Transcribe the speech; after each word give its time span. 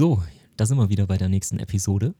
So, 0.00 0.22
da 0.56 0.64
sind 0.64 0.78
wir 0.78 0.88
wieder 0.88 1.06
bei 1.06 1.18
der 1.18 1.28
nächsten 1.28 1.58
Episode. 1.58 2.14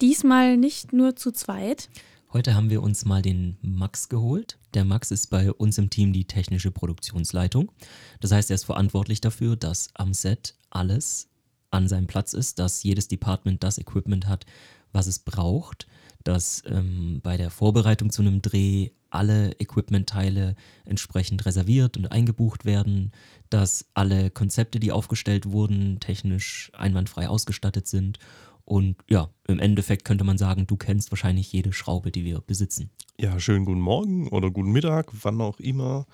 Diesmal 0.00 0.56
nicht 0.56 0.92
nur 0.92 1.16
zu 1.16 1.32
zweit. 1.32 1.88
Heute 2.32 2.54
haben 2.54 2.70
wir 2.70 2.80
uns 2.80 3.04
mal 3.06 3.22
den 3.22 3.56
Max 3.60 4.08
geholt. 4.08 4.56
Der 4.72 4.84
Max 4.84 5.10
ist 5.10 5.30
bei 5.30 5.52
uns 5.52 5.76
im 5.76 5.90
Team 5.90 6.12
die 6.12 6.26
technische 6.26 6.70
Produktionsleitung. 6.70 7.72
Das 8.20 8.30
heißt, 8.30 8.52
er 8.52 8.54
ist 8.54 8.62
verantwortlich 8.62 9.20
dafür, 9.20 9.56
dass 9.56 9.88
am 9.94 10.14
Set 10.14 10.54
alles 10.70 11.28
an 11.72 11.88
seinem 11.88 12.06
Platz 12.06 12.34
ist, 12.34 12.60
dass 12.60 12.84
jedes 12.84 13.08
Department 13.08 13.64
das 13.64 13.78
Equipment 13.78 14.28
hat, 14.28 14.46
was 14.92 15.08
es 15.08 15.18
braucht, 15.18 15.88
dass 16.22 16.62
ähm, 16.66 17.18
bei 17.20 17.36
der 17.36 17.50
Vorbereitung 17.50 18.10
zu 18.10 18.22
einem 18.22 18.42
Dreh 18.42 18.90
alle 19.14 19.52
Equipment-Teile 19.58 20.54
entsprechend 20.84 21.46
reserviert 21.46 21.96
und 21.96 22.10
eingebucht 22.10 22.64
werden, 22.64 23.12
dass 23.50 23.86
alle 23.94 24.30
Konzepte, 24.30 24.80
die 24.80 24.92
aufgestellt 24.92 25.50
wurden, 25.50 26.00
technisch 26.00 26.70
einwandfrei 26.74 27.28
ausgestattet 27.28 27.86
sind. 27.86 28.18
Und 28.64 28.96
ja, 29.08 29.28
im 29.46 29.58
Endeffekt 29.58 30.04
könnte 30.04 30.24
man 30.24 30.38
sagen, 30.38 30.66
du 30.66 30.76
kennst 30.76 31.12
wahrscheinlich 31.12 31.52
jede 31.52 31.72
Schraube, 31.72 32.10
die 32.10 32.24
wir 32.24 32.40
besitzen. 32.40 32.90
Ja, 33.20 33.38
schönen 33.38 33.64
guten 33.64 33.80
Morgen 33.80 34.28
oder 34.28 34.50
guten 34.50 34.72
Mittag, 34.72 35.08
wann 35.22 35.40
auch 35.40 35.60
immer 35.60 36.06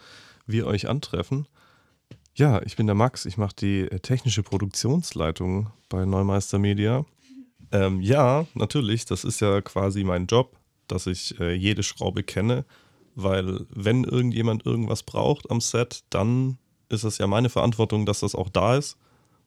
wir 0.46 0.66
euch 0.66 0.88
antreffen. 0.88 1.46
Ja, 2.34 2.62
ich 2.62 2.76
bin 2.76 2.86
der 2.86 2.94
Max, 2.94 3.26
ich 3.26 3.36
mache 3.36 3.54
die 3.54 3.80
äh, 3.80 4.00
technische 4.00 4.42
Produktionsleitung 4.42 5.70
bei 5.88 6.04
Neumeister 6.04 6.58
Media. 6.58 7.04
Ähm, 7.72 8.00
ja, 8.00 8.46
natürlich, 8.54 9.04
das 9.04 9.24
ist 9.24 9.40
ja 9.40 9.60
quasi 9.60 10.04
mein 10.04 10.26
Job, 10.26 10.56
dass 10.88 11.06
ich 11.06 11.38
äh, 11.40 11.54
jede 11.54 11.82
Schraube 11.82 12.22
kenne, 12.22 12.64
weil 13.14 13.66
wenn 13.70 14.04
irgendjemand 14.04 14.66
irgendwas 14.66 15.02
braucht 15.02 15.50
am 15.50 15.60
Set, 15.60 16.04
dann 16.10 16.58
ist 16.88 17.04
es 17.04 17.18
ja 17.18 17.26
meine 17.26 17.48
Verantwortung, 17.48 18.06
dass 18.06 18.20
das 18.20 18.34
auch 18.34 18.48
da 18.48 18.76
ist, 18.76 18.96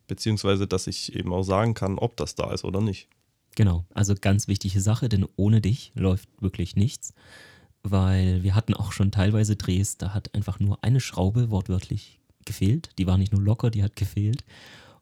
beziehungsweise 0.08 0.68
dass 0.68 0.88
ich 0.88 1.16
eben 1.16 1.34
auch 1.34 1.44
sagen 1.44 1.74
kann, 1.74 1.98
ob 1.98 2.18
das 2.18 2.36
da 2.36 2.52
ist 2.52 2.64
oder 2.64 2.82
nicht. 2.82 3.08
Genau, 3.56 3.86
also 3.94 4.16
ganz 4.20 4.48
wichtige 4.48 4.82
Sache, 4.82 5.10
denn 5.10 5.28
ohne 5.36 5.62
dich 5.62 5.92
läuft 5.96 6.28
wirklich 6.42 6.76
nichts, 6.76 7.14
weil 7.84 8.42
wir 8.44 8.56
hatten 8.56 8.74
auch 8.74 8.92
schon 8.92 9.12
teilweise 9.12 9.56
Drehs, 9.56 9.98
da 9.98 10.14
hat 10.14 10.34
einfach 10.34 10.60
nur 10.60 10.84
eine 10.84 11.00
Schraube 11.00 11.52
wortwörtlich 11.52 12.20
gefehlt, 12.46 12.90
die 12.98 13.06
war 13.06 13.18
nicht 13.18 13.32
nur 13.32 13.42
locker, 13.42 13.70
die 13.70 13.84
hat 13.84 13.96
gefehlt 13.96 14.44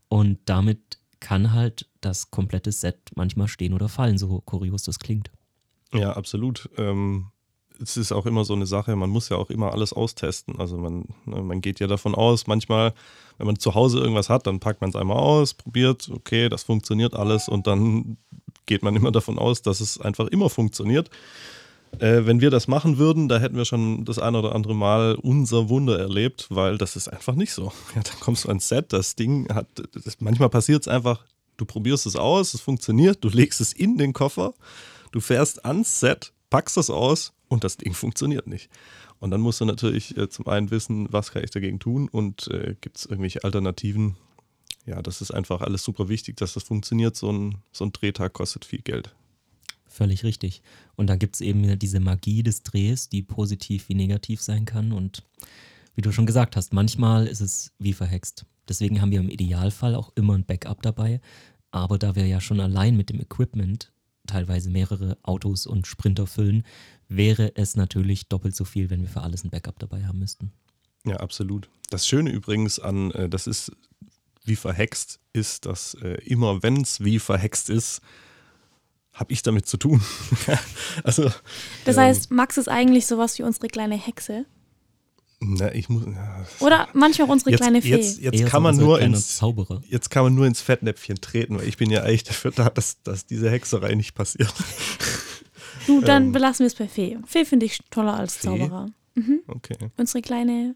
und 0.10 0.40
damit 0.46 1.00
kann 1.22 1.54
halt 1.54 1.88
das 2.02 2.32
komplette 2.32 2.72
Set 2.72 2.98
manchmal 3.16 3.48
stehen 3.48 3.74
oder 3.74 3.88
fallen, 3.88 4.18
so 4.18 4.42
kurios 4.42 4.84
das 4.84 5.00
klingt. 5.00 5.32
Ja, 5.94 6.14
absolut. 6.14 6.70
Ähm, 6.78 7.31
es 7.82 7.98
ist 7.98 8.12
auch 8.12 8.26
immer 8.26 8.46
so 8.46 8.54
eine 8.54 8.66
Sache, 8.66 8.96
man 8.96 9.10
muss 9.10 9.30
ja 9.30 9.38
auch 9.38 9.50
immer 9.50 9.72
alles 9.74 9.94
austesten. 9.94 10.60
Also 10.60 10.78
man, 10.78 11.06
ne, 11.26 11.42
man 11.42 11.62
geht 11.62 11.80
ja 11.80 11.88
davon 11.88 12.16
aus, 12.16 12.48
manchmal, 12.48 12.94
wenn 13.38 13.48
man 13.48 13.60
zu 13.60 13.76
Hause 13.76 14.00
irgendwas 14.00 14.30
hat, 14.30 14.48
dann 14.48 14.60
packt 14.60 14.82
man 14.82 14.92
es 14.92 14.96
einmal 14.96 15.18
aus, 15.18 15.54
probiert, 15.54 16.10
okay, 16.14 16.50
das 16.50 16.64
funktioniert 16.64 17.16
alles 17.16 17.50
und 17.50 17.68
dann 17.68 18.18
geht 18.66 18.84
man 18.84 18.96
immer 18.96 19.12
davon 19.12 19.40
aus, 19.40 19.62
dass 19.62 19.82
es 19.82 20.00
einfach 20.00 20.28
immer 20.28 20.50
funktioniert. 20.50 21.10
Äh, 22.00 22.26
wenn 22.26 22.40
wir 22.40 22.50
das 22.50 22.68
machen 22.68 22.98
würden, 22.98 23.28
da 23.28 23.40
hätten 23.40 23.58
wir 23.58 23.66
schon 23.66 24.06
das 24.06 24.18
ein 24.18 24.36
oder 24.36 24.56
andere 24.56 24.76
Mal 24.76 25.16
unser 25.16 25.70
Wunder 25.70 26.00
erlebt, 26.00 26.48
weil 26.50 26.78
das 26.78 26.96
ist 26.96 27.10
einfach 27.10 27.36
nicht 27.36 27.54
so. 27.54 27.72
Ja, 27.96 28.02
dann 28.02 28.20
kommst 28.20 28.46
du 28.46 28.50
ans 28.50 28.70
Set, 28.70 28.94
das 28.94 29.16
Ding 29.16 29.54
hat, 29.54 29.68
das, 29.94 30.22
manchmal 30.22 30.50
passiert 30.50 30.82
es 30.82 30.88
einfach, 30.88 31.26
du 31.58 31.66
probierst 31.66 32.06
es 32.06 32.16
aus, 32.16 32.54
es 32.54 32.62
funktioniert, 32.62 33.24
du 33.24 33.30
legst 33.30 33.60
es 33.60 33.74
in 33.74 33.98
den 33.98 34.14
Koffer, 34.14 34.54
du 35.12 35.20
fährst 35.20 35.66
ans 35.66 36.00
Set, 36.00 36.32
packst 36.52 36.78
das 36.78 36.92
aus 36.92 37.34
und 37.48 37.64
das 37.64 37.78
Ding 37.78 37.94
funktioniert 37.96 38.46
nicht. 38.46 38.70
Und 39.20 39.32
dann 39.32 39.42
musst 39.42 39.62
du 39.62 39.66
natürlich 39.66 40.16
äh, 40.18 40.30
zum 40.30 40.48
einen 40.48 40.70
wissen, 40.70 41.12
was 41.12 41.32
kann 41.32 41.44
ich 41.44 41.50
dagegen 41.50 41.80
tun 41.80 42.08
und 42.08 42.48
äh, 42.50 42.76
gibt 42.80 42.98
es 42.98 43.06
irgendwelche 43.06 43.44
Alternativen. 43.44 44.18
Ja, 44.86 45.02
das 45.02 45.22
ist 45.22 45.32
einfach 45.32 45.62
alles 45.62 45.84
super 45.84 46.10
wichtig, 46.10 46.38
dass 46.38 46.54
das 46.54 46.64
funktioniert. 46.64 47.16
So 47.16 47.32
ein, 47.32 47.58
so 47.72 47.86
ein 47.86 47.92
Drehtag 47.92 48.34
kostet 48.34 48.66
viel 48.66 48.82
Geld. 48.82 49.16
Völlig 49.88 50.24
richtig. 50.24 50.62
Und 50.96 51.08
da 51.08 51.16
gibt 51.16 51.36
es 51.36 51.42
eben 51.42 51.78
diese 51.78 52.00
Magie 52.00 52.44
des 52.44 52.64
Drehs, 52.64 53.10
die 53.10 53.22
positiv 53.22 53.90
wie 53.90 53.96
negativ 53.96 54.42
sein 54.42 54.66
kann. 54.66 54.92
Und 54.92 55.24
wie 55.96 56.02
du 56.02 56.12
schon 56.12 56.26
gesagt 56.26 56.56
hast, 56.56 56.74
manchmal 56.74 57.28
ist 57.28 57.42
es 57.42 57.72
wie 57.78 57.94
verhext. 57.94 58.46
Deswegen 58.68 59.02
haben 59.02 59.12
wir 59.12 59.20
im 59.20 59.30
Idealfall 59.30 59.96
auch 59.96 60.12
immer 60.16 60.34
ein 60.36 60.46
Backup 60.46 60.82
dabei. 60.82 61.22
Aber 61.72 61.98
da 61.98 62.16
wir 62.16 62.26
ja 62.26 62.42
schon 62.42 62.60
allein 62.60 62.98
mit 62.98 63.10
dem 63.10 63.20
Equipment 63.20 63.92
teilweise 64.28 64.70
mehrere 64.70 65.18
Autos 65.24 65.66
und 65.66 65.88
Sprinter 65.88 66.28
füllen, 66.28 66.64
wäre 67.08 67.56
es 67.56 67.76
natürlich 67.76 68.28
doppelt 68.28 68.56
so 68.56 68.66
viel, 68.66 68.90
wenn 68.90 69.02
wir 69.02 69.10
für 69.10 69.22
alles 69.22 69.44
ein 69.44 69.50
Backup 69.50 69.80
dabei 69.80 70.06
haben 70.06 70.20
müssten. 70.20 70.52
Ja, 71.06 71.18
absolut. 71.18 71.70
Das 71.90 72.08
Schöne 72.08 72.30
übrigens 72.30 72.80
an, 72.80 73.12
äh, 73.12 73.28
das 73.28 73.48
ist 73.48 73.72
wie 74.46 74.56
verhext, 74.56 75.20
ist, 75.34 75.66
dass 75.66 75.96
äh, 75.96 76.22
immer 76.26 76.64
wenn 76.64 76.82
es 76.82 77.04
wie 77.04 77.20
verhext 77.20 77.70
ist, 77.70 78.02
habe 79.14 79.34
ich 79.34 79.44
damit 79.44 79.66
zu 79.66 79.78
tun. 79.78 80.02
also, 81.04 81.30
das 81.86 81.98
ähm, 81.98 82.04
heißt, 82.04 82.32
Max 82.32 82.58
ist 82.58 82.70
eigentlich 82.70 83.08
sowas 83.08 83.38
wie 83.38 83.44
unsere 83.44 83.68
kleine 83.68 83.96
Hexe. 83.96 84.46
Na, 85.44 85.74
ich 85.74 85.90
muss, 85.90 86.06
ja. 86.06 86.46
Oder 86.60 86.88
manchmal 86.94 87.28
auch 87.28 87.32
unsere 87.32 87.52
jetzt, 87.52 87.62
kleine 87.62 87.82
Fee. 87.82 87.90
Jetzt, 87.90 88.20
jetzt 88.20 88.46
kann 88.46 88.62
man 88.62 88.78
nur 88.78 89.02
ins, 89.02 89.38
Zauberer. 89.38 89.82
jetzt 89.90 90.12
kann 90.12 90.24
man 90.24 90.36
nur 90.36 90.46
ins 90.46 90.62
Fettnäpfchen 90.62 91.20
treten, 91.20 91.58
weil 91.58 91.68
ich 91.68 91.78
bin 91.78 91.90
ja 91.90 92.04
eigentlich 92.04 92.24
dafür 92.24 92.52
da, 92.52 92.70
dass, 92.70 93.02
dass 93.02 93.26
diese 93.26 93.50
Hexerei 93.50 93.96
nicht 93.96 94.16
passiert. 94.16 94.54
Du, 95.88 96.00
dann 96.00 96.26
ähm, 96.26 96.32
belassen 96.32 96.60
wir 96.64 96.68
es 96.68 96.76
bei 96.76 96.88
Fee. 96.88 97.18
Fee 97.26 97.44
finde 97.44 97.66
ich 97.66 97.80
toller 97.90 98.14
als 98.14 98.36
Fee? 98.36 98.50
Zauberer. 98.50 98.92
Mhm. 99.16 99.40
Okay. 99.48 99.76
Unsere 99.98 100.22
kleine 100.22 100.76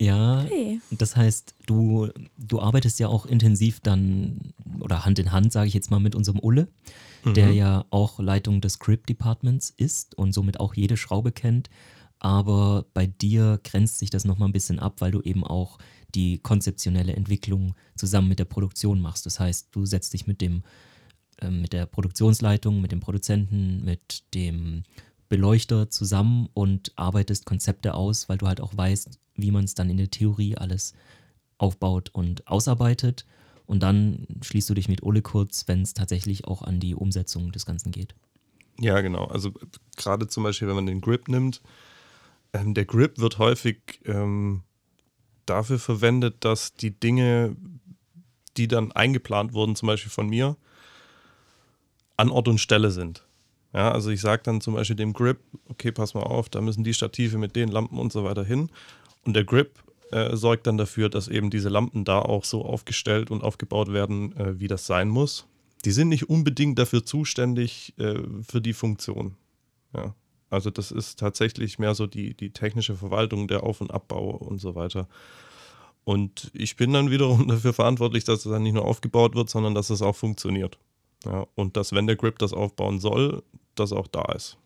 ja, 0.00 0.46
das 0.90 1.14
heißt, 1.14 1.56
du, 1.66 2.08
du 2.38 2.58
arbeitest 2.58 2.98
ja 3.00 3.08
auch 3.08 3.26
intensiv 3.26 3.80
dann 3.80 4.54
oder 4.80 5.04
Hand 5.04 5.18
in 5.18 5.30
Hand, 5.30 5.52
sage 5.52 5.68
ich 5.68 5.74
jetzt 5.74 5.90
mal, 5.90 6.00
mit 6.00 6.14
unserem 6.14 6.40
Ulle, 6.40 6.68
mhm. 7.22 7.34
der 7.34 7.52
ja 7.52 7.84
auch 7.90 8.18
Leitung 8.18 8.62
des 8.62 8.74
Script 8.74 9.10
Departments 9.10 9.74
ist 9.76 10.16
und 10.16 10.32
somit 10.32 10.58
auch 10.58 10.72
jede 10.72 10.96
Schraube 10.96 11.32
kennt. 11.32 11.68
Aber 12.20 12.86
bei 12.94 13.06
dir 13.06 13.58
grenzt 13.64 13.98
sich 13.98 14.10
das 14.10 14.24
nochmal 14.24 14.48
ein 14.48 14.52
bisschen 14.52 14.78
ab, 14.78 15.00
weil 15.00 15.10
du 15.10 15.20
eben 15.22 15.42
auch 15.42 15.78
die 16.14 16.38
konzeptionelle 16.38 17.14
Entwicklung 17.14 17.74
zusammen 17.96 18.28
mit 18.28 18.38
der 18.38 18.44
Produktion 18.44 19.00
machst. 19.00 19.26
Das 19.26 19.40
heißt, 19.40 19.68
du 19.72 19.86
setzt 19.86 20.12
dich 20.12 20.26
mit 20.26 20.40
dem 20.40 20.62
äh, 21.40 21.50
mit 21.50 21.72
der 21.72 21.86
Produktionsleitung, 21.86 22.80
mit 22.80 22.92
dem 22.92 23.00
Produzenten, 23.00 23.84
mit 23.84 24.22
dem 24.34 24.84
Beleuchter 25.28 25.90
zusammen 25.90 26.48
und 26.54 26.92
arbeitest 26.96 27.46
Konzepte 27.46 27.94
aus, 27.94 28.28
weil 28.28 28.38
du 28.38 28.46
halt 28.46 28.60
auch 28.60 28.76
weißt, 28.76 29.18
wie 29.36 29.50
man 29.50 29.64
es 29.64 29.74
dann 29.74 29.90
in 29.90 29.96
der 29.96 30.10
Theorie 30.10 30.56
alles 30.56 30.92
aufbaut 31.58 32.10
und 32.12 32.46
ausarbeitet. 32.46 33.26
Und 33.66 33.82
dann 33.82 34.26
schließt 34.42 34.68
du 34.68 34.74
dich 34.74 34.88
mit 34.88 35.02
Ole 35.02 35.22
kurz, 35.22 35.68
wenn 35.68 35.82
es 35.82 35.94
tatsächlich 35.94 36.46
auch 36.46 36.62
an 36.62 36.80
die 36.80 36.94
Umsetzung 36.94 37.52
des 37.52 37.66
Ganzen 37.66 37.92
geht. 37.92 38.14
Ja, 38.80 39.00
genau. 39.00 39.26
Also 39.26 39.52
gerade 39.96 40.26
zum 40.26 40.42
Beispiel, 40.42 40.66
wenn 40.66 40.74
man 40.74 40.86
den 40.86 41.00
Grip 41.00 41.28
nimmt, 41.28 41.62
ähm, 42.52 42.74
der 42.74 42.84
Grip 42.84 43.18
wird 43.18 43.38
häufig 43.38 44.00
ähm, 44.04 44.62
dafür 45.46 45.78
verwendet, 45.78 46.36
dass 46.40 46.74
die 46.74 46.90
Dinge, 46.90 47.56
die 48.56 48.68
dann 48.68 48.92
eingeplant 48.92 49.52
wurden, 49.52 49.76
zum 49.76 49.86
Beispiel 49.88 50.10
von 50.10 50.28
mir, 50.28 50.56
an 52.16 52.30
Ort 52.30 52.48
und 52.48 52.58
Stelle 52.58 52.90
sind. 52.90 53.24
Ja, 53.72 53.92
also 53.92 54.10
ich 54.10 54.20
sage 54.20 54.42
dann 54.44 54.60
zum 54.60 54.74
Beispiel 54.74 54.96
dem 54.96 55.12
Grip, 55.12 55.38
okay, 55.68 55.92
pass 55.92 56.14
mal 56.14 56.22
auf, 56.22 56.48
da 56.48 56.60
müssen 56.60 56.82
die 56.82 56.94
Stative 56.94 57.38
mit 57.38 57.54
den 57.54 57.68
Lampen 57.68 57.98
und 57.98 58.12
so 58.12 58.24
weiter 58.24 58.44
hin. 58.44 58.70
Und 59.24 59.34
der 59.34 59.44
Grip 59.44 59.78
äh, 60.10 60.36
sorgt 60.36 60.66
dann 60.66 60.76
dafür, 60.76 61.08
dass 61.08 61.28
eben 61.28 61.50
diese 61.50 61.68
Lampen 61.68 62.04
da 62.04 62.18
auch 62.18 62.44
so 62.44 62.64
aufgestellt 62.64 63.30
und 63.30 63.42
aufgebaut 63.42 63.92
werden, 63.92 64.36
äh, 64.36 64.58
wie 64.58 64.66
das 64.66 64.86
sein 64.86 65.08
muss. 65.08 65.46
Die 65.84 65.92
sind 65.92 66.08
nicht 66.08 66.28
unbedingt 66.28 66.78
dafür 66.78 67.04
zuständig 67.04 67.94
äh, 67.98 68.18
für 68.42 68.60
die 68.60 68.72
Funktion. 68.72 69.36
Ja. 69.94 70.14
Also 70.50 70.70
das 70.70 70.90
ist 70.90 71.18
tatsächlich 71.18 71.78
mehr 71.78 71.94
so 71.94 72.06
die, 72.06 72.34
die 72.34 72.50
technische 72.50 72.96
Verwaltung, 72.96 73.48
der 73.48 73.62
Auf- 73.62 73.80
und 73.80 73.92
Abbau 73.92 74.30
und 74.30 74.58
so 74.58 74.74
weiter. 74.74 75.08
Und 76.04 76.50
ich 76.54 76.76
bin 76.76 76.92
dann 76.92 77.10
wiederum 77.10 77.48
dafür 77.48 77.72
verantwortlich, 77.72 78.24
dass 78.24 78.44
es 78.44 78.50
dann 78.50 78.64
nicht 78.64 78.74
nur 78.74 78.84
aufgebaut 78.84 79.34
wird, 79.34 79.48
sondern 79.48 79.74
dass 79.74 79.90
es 79.90 80.02
auch 80.02 80.16
funktioniert. 80.16 80.78
Ja, 81.24 81.46
und 81.54 81.76
dass, 81.76 81.92
wenn 81.92 82.06
der 82.06 82.16
Grip 82.16 82.38
das 82.38 82.52
aufbauen 82.52 82.98
soll, 82.98 83.42
das 83.74 83.92
auch 83.92 84.06
da 84.06 84.32
ist. 84.32 84.58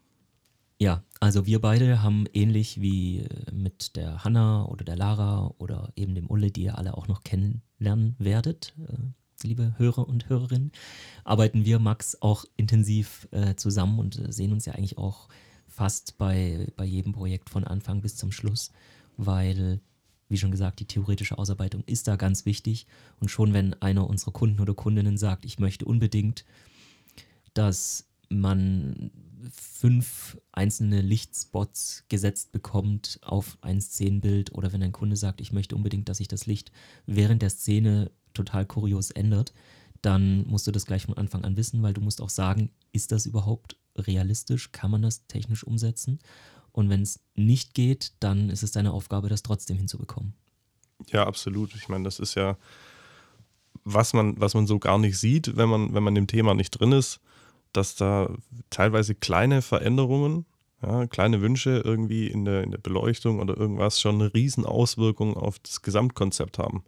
Ja, 0.78 1.02
also 1.20 1.46
wir 1.46 1.60
beide 1.60 2.02
haben 2.02 2.26
ähnlich 2.32 2.80
wie 2.80 3.20
äh, 3.20 3.52
mit 3.52 3.96
der 3.96 4.24
Hanna 4.24 4.64
oder 4.66 4.84
der 4.84 4.96
Lara 4.96 5.52
oder 5.58 5.92
eben 5.96 6.14
dem 6.14 6.30
Ulle, 6.30 6.50
die 6.50 6.64
ihr 6.64 6.78
alle 6.78 6.96
auch 6.96 7.08
noch 7.08 7.22
kennenlernen 7.22 8.16
werdet, 8.18 8.74
äh, 8.88 9.46
liebe 9.46 9.74
Hörer 9.78 10.08
und 10.08 10.28
Hörerinnen, 10.28 10.72
arbeiten 11.24 11.64
wir, 11.64 11.78
Max, 11.78 12.20
auch 12.20 12.44
intensiv 12.56 13.28
äh, 13.30 13.54
zusammen 13.54 13.98
und 13.98 14.20
sehen 14.32 14.52
uns 14.52 14.64
ja 14.64 14.74
eigentlich 14.74 14.98
auch 14.98 15.28
fast 15.74 16.18
bei, 16.18 16.68
bei 16.76 16.84
jedem 16.84 17.12
Projekt 17.12 17.50
von 17.50 17.64
Anfang 17.64 18.00
bis 18.00 18.16
zum 18.16 18.30
Schluss, 18.30 18.70
weil, 19.16 19.80
wie 20.28 20.38
schon 20.38 20.52
gesagt, 20.52 20.80
die 20.80 20.86
theoretische 20.86 21.36
Ausarbeitung 21.36 21.82
ist 21.86 22.06
da 22.06 22.16
ganz 22.16 22.46
wichtig. 22.46 22.86
Und 23.18 23.28
schon 23.28 23.52
wenn 23.52 23.74
einer 23.82 24.08
unserer 24.08 24.32
Kunden 24.32 24.60
oder 24.60 24.74
Kundinnen 24.74 25.18
sagt, 25.18 25.44
ich 25.44 25.58
möchte 25.58 25.84
unbedingt, 25.84 26.44
dass 27.54 28.06
man 28.28 29.10
fünf 29.50 30.38
einzelne 30.52 31.02
Lichtspots 31.02 32.04
gesetzt 32.08 32.52
bekommt 32.52 33.18
auf 33.22 33.58
ein 33.60 33.80
Szenenbild 33.80 34.54
oder 34.54 34.72
wenn 34.72 34.82
ein 34.82 34.92
Kunde 34.92 35.16
sagt, 35.16 35.40
ich 35.40 35.52
möchte 35.52 35.74
unbedingt, 35.74 36.08
dass 36.08 36.18
sich 36.18 36.28
das 36.28 36.46
Licht 36.46 36.72
während 37.06 37.42
der 37.42 37.50
Szene 37.50 38.10
total 38.32 38.64
kurios 38.64 39.10
ändert, 39.10 39.52
dann 40.02 40.46
musst 40.46 40.66
du 40.66 40.70
das 40.70 40.86
gleich 40.86 41.04
von 41.04 41.16
Anfang 41.16 41.44
an 41.44 41.56
wissen, 41.56 41.82
weil 41.82 41.94
du 41.94 42.00
musst 42.00 42.20
auch 42.20 42.30
sagen, 42.30 42.70
ist 42.92 43.12
das 43.12 43.26
überhaupt 43.26 43.76
realistisch? 43.96 44.72
Kann 44.72 44.90
man 44.90 45.02
das 45.02 45.26
technisch 45.26 45.64
umsetzen? 45.64 46.18
Und 46.72 46.88
wenn 46.90 47.02
es 47.02 47.20
nicht 47.34 47.74
geht, 47.74 48.12
dann 48.20 48.50
ist 48.50 48.62
es 48.62 48.72
deine 48.72 48.92
Aufgabe, 48.92 49.28
das 49.28 49.42
trotzdem 49.42 49.76
hinzubekommen. 49.76 50.34
Ja, 51.08 51.26
absolut. 51.26 51.74
Ich 51.74 51.88
meine, 51.88 52.04
das 52.04 52.18
ist 52.18 52.34
ja, 52.34 52.56
was 53.84 54.12
man, 54.12 54.40
was 54.40 54.54
man 54.54 54.66
so 54.66 54.78
gar 54.78 54.98
nicht 54.98 55.18
sieht, 55.18 55.56
wenn 55.56 55.68
man, 55.68 55.94
wenn 55.94 56.02
man 56.02 56.16
im 56.16 56.26
Thema 56.26 56.54
nicht 56.54 56.70
drin 56.70 56.92
ist, 56.92 57.20
dass 57.72 57.94
da 57.94 58.34
teilweise 58.70 59.14
kleine 59.14 59.62
Veränderungen, 59.62 60.46
ja, 60.82 61.06
kleine 61.06 61.40
Wünsche 61.40 61.82
irgendwie 61.84 62.26
in 62.26 62.44
der, 62.44 62.62
in 62.62 62.70
der 62.70 62.78
Beleuchtung 62.78 63.40
oder 63.40 63.56
irgendwas 63.56 64.00
schon 64.00 64.16
eine 64.16 64.34
riesen 64.34 64.64
Auswirkung 64.66 65.36
auf 65.36 65.58
das 65.58 65.82
Gesamtkonzept 65.82 66.58
haben. 66.58 66.84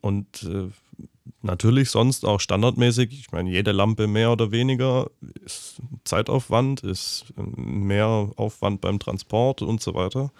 Und 0.00 0.44
äh, 0.44 0.68
natürlich 1.42 1.90
sonst 1.90 2.24
auch 2.24 2.40
standardmäßig, 2.40 3.12
ich 3.12 3.32
meine, 3.32 3.50
jede 3.50 3.72
Lampe 3.72 4.06
mehr 4.06 4.32
oder 4.32 4.50
weniger 4.50 5.10
ist 5.44 5.80
Zeitaufwand, 6.04 6.82
ist 6.82 7.32
mehr 7.36 8.30
Aufwand 8.36 8.80
beim 8.80 8.98
Transport 8.98 9.62
und 9.62 9.82
so 9.82 9.94
weiter. 9.94 10.30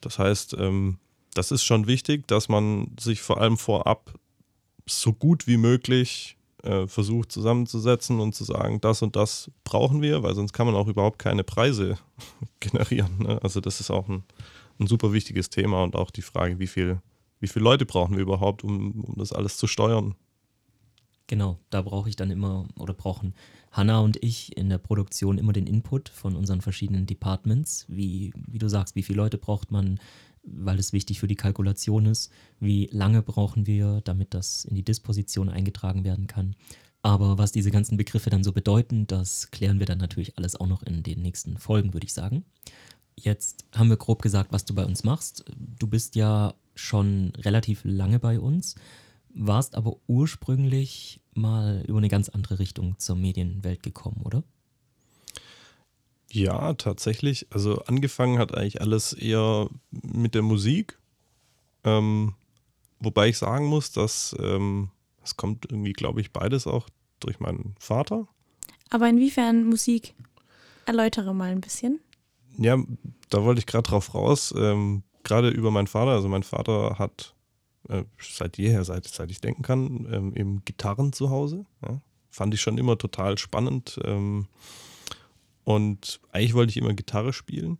Das 0.00 0.18
heißt, 0.18 0.56
ähm, 0.58 0.98
das 1.34 1.50
ist 1.50 1.64
schon 1.64 1.86
wichtig, 1.86 2.26
dass 2.26 2.48
man 2.48 2.92
sich 2.98 3.22
vor 3.22 3.40
allem 3.40 3.56
vorab 3.56 4.12
so 4.86 5.12
gut 5.12 5.46
wie 5.46 5.56
möglich 5.56 6.36
äh, 6.62 6.86
versucht 6.86 7.32
zusammenzusetzen 7.32 8.20
und 8.20 8.34
zu 8.34 8.44
sagen, 8.44 8.80
das 8.80 9.02
und 9.02 9.16
das 9.16 9.50
brauchen 9.64 10.02
wir, 10.02 10.22
weil 10.22 10.34
sonst 10.34 10.52
kann 10.52 10.66
man 10.66 10.76
auch 10.76 10.88
überhaupt 10.88 11.18
keine 11.18 11.44
Preise 11.44 11.98
generieren. 12.60 13.18
Ne? 13.18 13.38
Also 13.42 13.60
das 13.60 13.80
ist 13.80 13.90
auch 13.90 14.08
ein, 14.08 14.24
ein 14.78 14.86
super 14.86 15.12
wichtiges 15.12 15.50
Thema 15.50 15.82
und 15.82 15.96
auch 15.96 16.10
die 16.10 16.22
Frage, 16.22 16.58
wie 16.58 16.66
viel 16.66 17.00
wie 17.42 17.48
viele 17.48 17.64
Leute 17.64 17.84
brauchen 17.84 18.14
wir 18.14 18.22
überhaupt, 18.22 18.62
um, 18.62 19.00
um 19.00 19.16
das 19.18 19.32
alles 19.32 19.56
zu 19.56 19.66
steuern? 19.66 20.14
Genau, 21.26 21.58
da 21.70 21.82
brauche 21.82 22.08
ich 22.08 22.16
dann 22.16 22.30
immer 22.30 22.68
oder 22.78 22.94
brauchen 22.94 23.34
Hanna 23.72 24.00
und 24.00 24.22
ich 24.22 24.56
in 24.56 24.68
der 24.68 24.78
Produktion 24.78 25.38
immer 25.38 25.52
den 25.52 25.66
Input 25.66 26.08
von 26.08 26.36
unseren 26.36 26.60
verschiedenen 26.60 27.06
Departments. 27.06 27.86
Wie, 27.88 28.32
wie 28.46 28.58
du 28.58 28.68
sagst, 28.68 28.94
wie 28.94 29.02
viele 29.02 29.16
Leute 29.16 29.38
braucht 29.38 29.72
man, 29.72 29.98
weil 30.44 30.78
es 30.78 30.92
wichtig 30.92 31.18
für 31.18 31.26
die 31.26 31.34
Kalkulation 31.34 32.06
ist? 32.06 32.30
Wie 32.60 32.88
lange 32.92 33.22
brauchen 33.22 33.66
wir, 33.66 34.02
damit 34.04 34.34
das 34.34 34.64
in 34.64 34.76
die 34.76 34.84
Disposition 34.84 35.48
eingetragen 35.48 36.04
werden 36.04 36.26
kann? 36.28 36.54
Aber 37.00 37.38
was 37.38 37.50
diese 37.50 37.72
ganzen 37.72 37.96
Begriffe 37.96 38.30
dann 38.30 38.44
so 38.44 38.52
bedeuten, 38.52 39.08
das 39.08 39.50
klären 39.50 39.80
wir 39.80 39.86
dann 39.86 39.98
natürlich 39.98 40.38
alles 40.38 40.54
auch 40.54 40.68
noch 40.68 40.84
in 40.84 41.02
den 41.02 41.22
nächsten 41.22 41.56
Folgen, 41.56 41.92
würde 41.92 42.06
ich 42.06 42.12
sagen. 42.12 42.44
Jetzt 43.16 43.64
haben 43.74 43.90
wir 43.90 43.96
grob 43.96 44.22
gesagt, 44.22 44.52
was 44.52 44.64
du 44.64 44.74
bei 44.74 44.84
uns 44.84 45.02
machst. 45.02 45.44
Du 45.56 45.86
bist 45.86 46.14
ja 46.14 46.54
schon 46.74 47.32
relativ 47.38 47.82
lange 47.84 48.18
bei 48.18 48.40
uns, 48.40 48.74
warst 49.34 49.74
aber 49.74 49.96
ursprünglich 50.06 51.20
mal 51.34 51.84
über 51.86 51.98
eine 51.98 52.08
ganz 52.08 52.28
andere 52.28 52.58
Richtung 52.58 52.98
zur 52.98 53.16
Medienwelt 53.16 53.82
gekommen, 53.82 54.22
oder? 54.24 54.42
Ja, 56.30 56.72
tatsächlich. 56.74 57.46
Also 57.50 57.82
angefangen 57.84 58.38
hat 58.38 58.54
eigentlich 58.54 58.80
alles 58.80 59.12
eher 59.12 59.68
mit 59.90 60.34
der 60.34 60.42
Musik. 60.42 60.98
Ähm, 61.84 62.34
wobei 63.00 63.28
ich 63.28 63.38
sagen 63.38 63.66
muss, 63.66 63.92
dass 63.92 64.34
ähm, 64.38 64.90
es 65.22 65.36
kommt 65.36 65.66
irgendwie, 65.70 65.92
glaube 65.92 66.20
ich, 66.20 66.32
beides 66.32 66.66
auch 66.66 66.88
durch 67.20 67.38
meinen 67.38 67.74
Vater. 67.78 68.26
Aber 68.90 69.08
inwiefern 69.08 69.64
Musik? 69.64 70.14
Erläutere 70.86 71.34
mal 71.34 71.50
ein 71.50 71.60
bisschen. 71.60 72.00
Ja, 72.58 72.82
da 73.30 73.44
wollte 73.44 73.60
ich 73.60 73.66
gerade 73.66 73.88
drauf 73.88 74.14
raus. 74.14 74.54
Ähm, 74.56 75.02
gerade 75.24 75.48
über 75.48 75.70
meinen 75.70 75.86
Vater. 75.86 76.12
Also 76.12 76.28
mein 76.28 76.42
Vater 76.42 76.98
hat 76.98 77.34
äh, 77.88 78.04
seit 78.20 78.58
jeher, 78.58 78.84
seit, 78.84 79.06
seit 79.06 79.30
ich 79.30 79.40
denken 79.40 79.62
kann, 79.62 80.06
ähm, 80.10 80.34
eben 80.34 80.64
Gitarren 80.64 81.12
zu 81.12 81.30
Hause. 81.30 81.64
Ja. 81.82 82.00
Fand 82.30 82.54
ich 82.54 82.60
schon 82.60 82.78
immer 82.78 82.96
total 82.96 83.38
spannend. 83.38 83.98
Ähm, 84.04 84.46
und 85.64 86.20
eigentlich 86.30 86.54
wollte 86.54 86.70
ich 86.70 86.76
immer 86.76 86.94
Gitarre 86.94 87.32
spielen. 87.32 87.78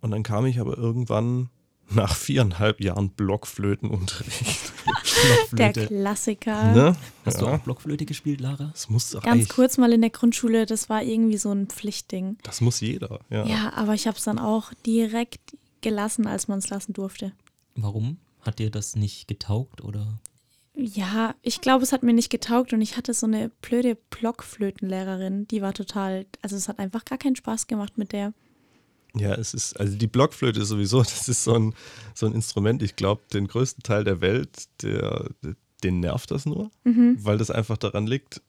Und 0.00 0.12
dann 0.12 0.22
kam 0.22 0.46
ich 0.46 0.60
aber 0.60 0.78
irgendwann 0.78 1.50
nach 1.90 2.14
viereinhalb 2.14 2.80
Jahren 2.80 3.10
Blockflötenunterricht. 3.10 4.72
Der 5.52 5.72
Klassiker. 5.72 6.72
Ne? 6.72 6.96
Hast 7.24 7.40
ja. 7.40 7.46
du 7.46 7.52
auch 7.52 7.58
Blockflöte 7.58 8.06
gespielt, 8.06 8.40
Lara? 8.40 8.70
Das 8.72 8.88
muss 8.88 9.16
Ganz 9.22 9.48
kurz 9.48 9.76
mal 9.76 9.92
in 9.92 10.00
der 10.00 10.10
Grundschule, 10.10 10.66
das 10.66 10.88
war 10.88 11.02
irgendwie 11.02 11.36
so 11.36 11.52
ein 11.52 11.66
Pflichtding. 11.66 12.38
Das 12.42 12.60
muss 12.60 12.80
jeder, 12.80 13.20
ja. 13.28 13.44
Ja, 13.44 13.72
aber 13.74 13.94
ich 13.94 14.06
habe 14.06 14.16
es 14.16 14.24
dann 14.24 14.38
auch 14.38 14.72
direkt 14.86 15.40
gelassen, 15.82 16.26
als 16.26 16.48
man 16.48 16.58
es 16.58 16.68
lassen 16.68 16.92
durfte. 16.92 17.32
Warum? 17.74 18.18
Hat 18.40 18.58
dir 18.58 18.70
das 18.70 18.96
nicht 18.96 19.28
getaugt 19.28 19.82
oder? 19.82 20.18
Ja, 20.74 21.34
ich 21.42 21.60
glaube, 21.60 21.84
es 21.84 21.92
hat 21.92 22.02
mir 22.02 22.14
nicht 22.14 22.30
getaugt 22.30 22.72
und 22.72 22.80
ich 22.80 22.96
hatte 22.96 23.12
so 23.12 23.26
eine 23.26 23.50
blöde 23.60 23.96
Blockflötenlehrerin, 23.96 25.46
die 25.48 25.60
war 25.60 25.74
total, 25.74 26.26
also 26.42 26.56
es 26.56 26.68
hat 26.68 26.78
einfach 26.78 27.04
gar 27.04 27.18
keinen 27.18 27.36
Spaß 27.36 27.66
gemacht 27.66 27.98
mit 27.98 28.12
der. 28.12 28.32
Ja, 29.14 29.34
es 29.34 29.52
ist, 29.52 29.78
also 29.78 29.96
die 29.96 30.06
Blockflöte 30.06 30.60
ist 30.60 30.68
sowieso, 30.68 30.98
das 31.02 31.28
ist 31.28 31.44
so 31.44 31.54
ein, 31.54 31.74
so 32.14 32.26
ein 32.26 32.32
Instrument, 32.32 32.82
ich 32.82 32.96
glaube, 32.96 33.22
den 33.32 33.46
größten 33.46 33.82
Teil 33.82 34.04
der 34.04 34.20
Welt, 34.20 34.68
der, 34.82 35.28
den 35.82 36.00
nervt 36.00 36.30
das 36.30 36.46
nur, 36.46 36.70
mhm. 36.84 37.18
weil 37.20 37.36
das 37.36 37.50
einfach 37.50 37.76
daran 37.76 38.06
liegt, 38.06 38.40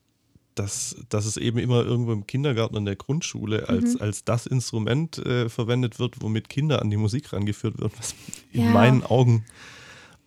dass, 0.55 0.95
dass 1.09 1.25
es 1.25 1.37
eben 1.37 1.57
immer 1.57 1.83
irgendwo 1.83 2.11
im 2.11 2.27
Kindergarten 2.27 2.75
und 2.75 2.85
der 2.85 2.95
Grundschule 2.95 3.69
als, 3.69 3.95
mhm. 3.95 4.01
als 4.01 4.23
das 4.23 4.45
Instrument 4.45 5.17
äh, 5.19 5.49
verwendet 5.49 5.99
wird, 5.99 6.21
womit 6.21 6.49
Kinder 6.49 6.81
an 6.81 6.89
die 6.89 6.97
Musik 6.97 7.31
rangeführt 7.33 7.79
werden, 7.79 7.93
was 7.97 8.15
in 8.51 8.65
ja. 8.65 8.71
meinen 8.71 9.03
Augen 9.03 9.45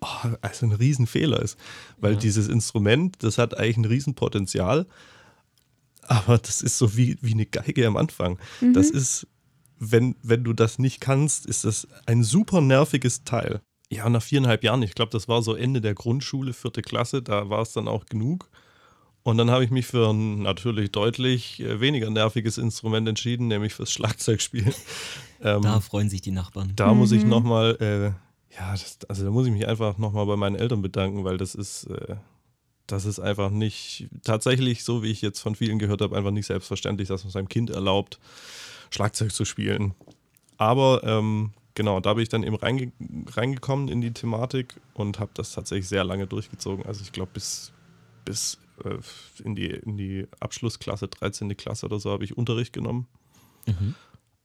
oh, 0.01 0.29
also 0.41 0.67
ein 0.67 0.73
Riesenfehler 0.73 1.41
ist. 1.41 1.59
Weil 1.99 2.15
ja. 2.15 2.19
dieses 2.19 2.49
Instrument, 2.49 3.17
das 3.23 3.39
hat 3.39 3.57
eigentlich 3.57 3.79
ein 3.79 3.85
Riesenpotenzial, 3.85 4.87
aber 6.03 6.39
das 6.39 6.63
ist 6.63 6.79
so 6.79 6.97
wie, 6.97 7.19
wie 7.21 7.33
eine 7.33 7.47
Geige 7.47 7.87
am 7.87 7.97
Anfang. 7.97 8.39
Mhm. 8.61 8.73
Das 8.73 8.91
ist, 8.91 9.27
wenn, 9.79 10.17
wenn 10.23 10.45
du 10.45 10.53
das 10.53 10.79
nicht 10.79 11.01
kannst, 11.01 11.47
ist 11.47 11.65
das 11.65 11.89
ein 12.07 12.23
super 12.23 12.61
nerviges 12.61 13.25
Teil. 13.25 13.61
Ja, 13.91 14.09
nach 14.09 14.23
viereinhalb 14.23 14.65
Jahren, 14.65 14.83
ich 14.83 14.95
glaube, 14.95 15.13
das 15.13 15.29
war 15.29 15.43
so 15.43 15.55
Ende 15.55 15.81
der 15.81 15.95
Grundschule, 15.95 16.53
vierte 16.53 16.83
Klasse, 16.83 17.23
da 17.23 17.51
war 17.51 17.63
es 17.63 17.73
dann 17.73 17.89
auch 17.89 18.07
genug. 18.07 18.51
Und 19.25 19.39
dann 19.39 19.51
habe 19.51 19.65
ich 19.65 19.71
mich 19.71 19.87
für 19.87 20.11
ein 20.11 20.43
natürlich 20.43 20.93
deutlich 20.93 21.59
äh, 21.61 21.81
weniger 21.81 22.11
nerviges 22.11 22.59
Instrument 22.59 23.09
entschieden, 23.09 23.49
nämlich 23.49 23.75
fürs 23.75 23.91
Schlagzeugspielen. 23.93 24.75
Ähm, 25.43 25.61
da 25.61 25.79
freuen 25.81 26.09
sich 26.09 26.23
die 26.23 26.31
Nachbarn. 26.31 26.73
Da 26.75 26.91
mhm. 26.91 27.01
muss 27.01 27.13
ich 27.13 27.25
mhm. 27.25 27.29
nochmal, 27.29 27.77
äh, 27.79 28.57
ja, 28.59 28.71
das, 28.71 28.97
also 29.11 29.27
da 29.27 29.31
muss 29.31 29.47
ich 29.47 29.53
mich 29.53 29.69
einfach 29.69 29.99
nochmal 29.99 30.25
bei 30.25 30.37
meinen 30.37 30.57
Eltern 30.57 30.81
bedanken, 30.81 31.23
weil 31.25 31.37
das 31.37 31.55
ist, 31.55 31.85
äh, 31.85 32.17
das 32.87 33.05
ist 33.05 33.19
einfach 33.19 33.51
nicht, 33.51 34.09
tatsächlich, 34.23 34.85
so 34.85 35.03
wie 35.03 35.11
ich 35.11 35.21
jetzt 35.21 35.41
von 35.41 35.55
vielen 35.55 35.79
gehört 35.79 36.01
habe, 36.01 36.17
einfach 36.17 36.31
nicht 36.31 36.47
selbstverständlich, 36.47 37.09
dass 37.09 37.25
man 37.25 37.31
seinem 37.31 37.51
Kind 37.51 37.69
erlaubt, 37.69 38.21
Schlagzeug 38.89 39.33
zu 39.33 39.45
spielen. 39.45 39.93
Aber 40.57 41.03
ähm, 41.05 41.53
genau, 41.75 42.01
da 42.01 42.15
bin 42.15 42.23
ich 42.23 42.31
dann 42.31 42.43
eben 42.43 42.57
reinge 42.57 42.91
reingekommen 43.33 43.89
in 43.89 44.01
die 44.01 44.13
Thematik 44.13 44.81
und 44.95 45.19
habe 45.19 45.33
das 45.35 45.53
tatsächlich 45.53 45.89
sehr 45.89 46.05
lange 46.05 46.27
durchgezogen. 46.27 46.87
Also 46.87 47.03
ich 47.03 47.13
glaube, 47.13 47.33
bis, 47.35 47.71
bis 48.25 48.57
in, 49.45 49.55
die, 49.55 49.71
in 49.71 49.97
die 49.97 50.27
Abschlussklasse, 50.41 51.09
13. 51.09 51.57
Klasse 51.57 51.87
oder 51.87 52.01
so, 52.01 52.11
habe 52.11 52.25
ich 52.25 52.37
Unterricht 52.37 52.73
genommen. 52.73 53.07
Mhm. 53.67 53.95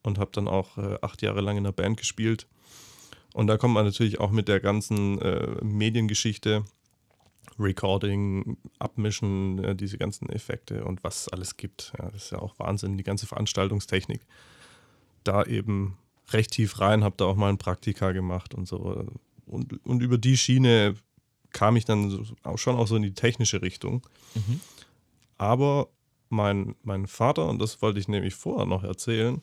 Und 0.02 0.18
habe 0.18 0.32
dann 0.34 0.48
auch 0.48 0.78
äh, 0.78 0.98
acht 1.02 1.22
Jahre 1.22 1.42
lang 1.42 1.58
in 1.58 1.66
der 1.66 1.74
Band 1.74 1.98
gespielt. 1.98 2.48
Und 3.34 3.48
da 3.48 3.58
kommt 3.58 3.74
man 3.74 3.86
natürlich 3.86 4.20
auch 4.20 4.32
mit 4.32 4.48
der 4.48 4.60
ganzen 4.60 5.20
äh, 5.20 5.64
Mediengeschichte, 5.64 6.64
Recording, 7.60 8.58
Abmischen, 8.80 9.64
äh, 9.64 9.76
diese 9.76 9.98
ganzen 9.98 10.30
Effekte 10.30 10.86
und 10.86 11.04
was 11.04 11.22
es 11.22 11.28
alles 11.30 11.58
gibt. 11.58 11.94
Ja, 12.00 12.10
das 12.10 12.26
ist 12.26 12.32
ja 12.32 12.40
auch 12.40 12.58
Wahnsinn, 12.60 12.98
die 12.98 13.04
ganze 13.04 13.28
Veranstaltungstechnik. 13.28 14.22
Da 15.24 15.44
eben 15.44 15.98
recht 16.32 16.52
tief 16.52 16.80
rein, 16.80 17.04
habe 17.04 17.16
da 17.18 17.26
auch 17.26 17.36
mal 17.36 17.50
ein 17.50 17.58
Praktika 17.58 18.12
gemacht 18.14 18.54
und 18.54 18.68
so. 18.68 19.06
Und, 19.46 19.86
und 19.86 20.02
über 20.02 20.18
die 20.18 20.38
Schiene 20.38 20.96
kam 21.52 21.76
ich 21.76 21.86
dann 21.86 22.28
auch 22.44 22.58
schon 22.58 22.76
auch 22.76 22.88
so 22.88 22.96
in 22.96 23.04
die 23.04 23.14
technische 23.14 23.62
Richtung. 23.62 24.06
Mhm. 24.36 24.60
Aber 25.38 25.90
mein, 26.30 26.76
mein 26.84 27.08
Vater, 27.08 27.48
und 27.48 27.60
das 27.60 27.82
wollte 27.82 28.00
ich 28.00 28.08
nämlich 28.08 28.36
vorher 28.36 28.66
noch 28.66 28.84
erzählen, 28.84 29.42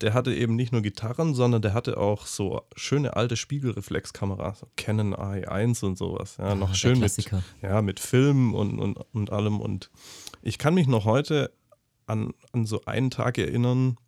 der 0.00 0.14
hatte 0.14 0.34
eben 0.34 0.56
nicht 0.56 0.72
nur 0.72 0.80
Gitarren, 0.80 1.34
sondern 1.34 1.60
der 1.60 1.74
hatte 1.74 1.98
auch 1.98 2.24
so 2.24 2.62
schöne 2.74 3.16
alte 3.16 3.36
Spiegelreflexkameras, 3.36 4.64
Canon 4.76 5.14
AI1 5.14 5.84
und 5.84 5.98
sowas. 5.98 6.36
Ja, 6.38 6.46
ah, 6.46 6.54
noch 6.54 6.74
schön 6.74 6.98
mit, 7.00 7.30
ja, 7.60 7.82
mit 7.82 8.00
Film 8.00 8.54
und, 8.54 8.78
und, 8.78 8.96
und 9.12 9.30
allem. 9.30 9.60
Und 9.60 9.90
ich 10.40 10.56
kann 10.56 10.74
mich 10.74 10.86
noch 10.86 11.04
heute 11.04 11.52
an, 12.06 12.32
an 12.52 12.64
so 12.64 12.84
einen 12.86 13.10
Tag 13.10 13.36
erinnern, 13.36 13.98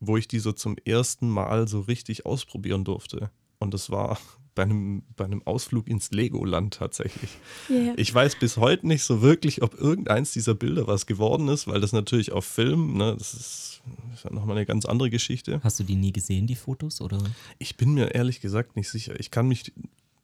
wo 0.00 0.16
ich 0.16 0.28
die 0.28 0.38
so 0.38 0.52
zum 0.52 0.76
ersten 0.84 1.28
Mal 1.28 1.68
so 1.68 1.80
richtig 1.80 2.24
ausprobieren 2.24 2.84
durfte. 2.84 3.30
Und 3.58 3.74
das 3.74 3.90
war 3.90 4.18
bei 4.54 4.62
einem, 4.62 5.02
bei 5.16 5.24
einem 5.24 5.42
Ausflug 5.44 5.88
ins 5.88 6.10
Legoland 6.10 6.74
tatsächlich. 6.74 7.30
Yeah. 7.68 7.94
Ich 7.96 8.14
weiß 8.14 8.36
bis 8.36 8.56
heute 8.56 8.86
nicht 8.86 9.02
so 9.02 9.22
wirklich, 9.22 9.62
ob 9.62 9.80
irgendeins 9.80 10.32
dieser 10.32 10.54
Bilder 10.54 10.86
was 10.86 11.06
geworden 11.06 11.48
ist, 11.48 11.66
weil 11.66 11.80
das 11.80 11.92
natürlich 11.92 12.32
auf 12.32 12.44
Film, 12.44 12.96
ne, 12.96 13.16
das 13.18 13.34
ist, 13.34 13.82
ist 14.14 14.24
ja 14.24 14.32
nochmal 14.32 14.56
eine 14.56 14.66
ganz 14.66 14.84
andere 14.84 15.10
Geschichte. 15.10 15.60
Hast 15.62 15.80
du 15.80 15.84
die 15.84 15.96
nie 15.96 16.12
gesehen, 16.12 16.46
die 16.46 16.54
Fotos? 16.54 17.00
Oder? 17.00 17.18
Ich 17.58 17.76
bin 17.76 17.94
mir 17.94 18.14
ehrlich 18.14 18.40
gesagt 18.40 18.76
nicht 18.76 18.88
sicher. 18.88 19.18
Ich 19.18 19.30
kann 19.30 19.48
mich 19.48 19.72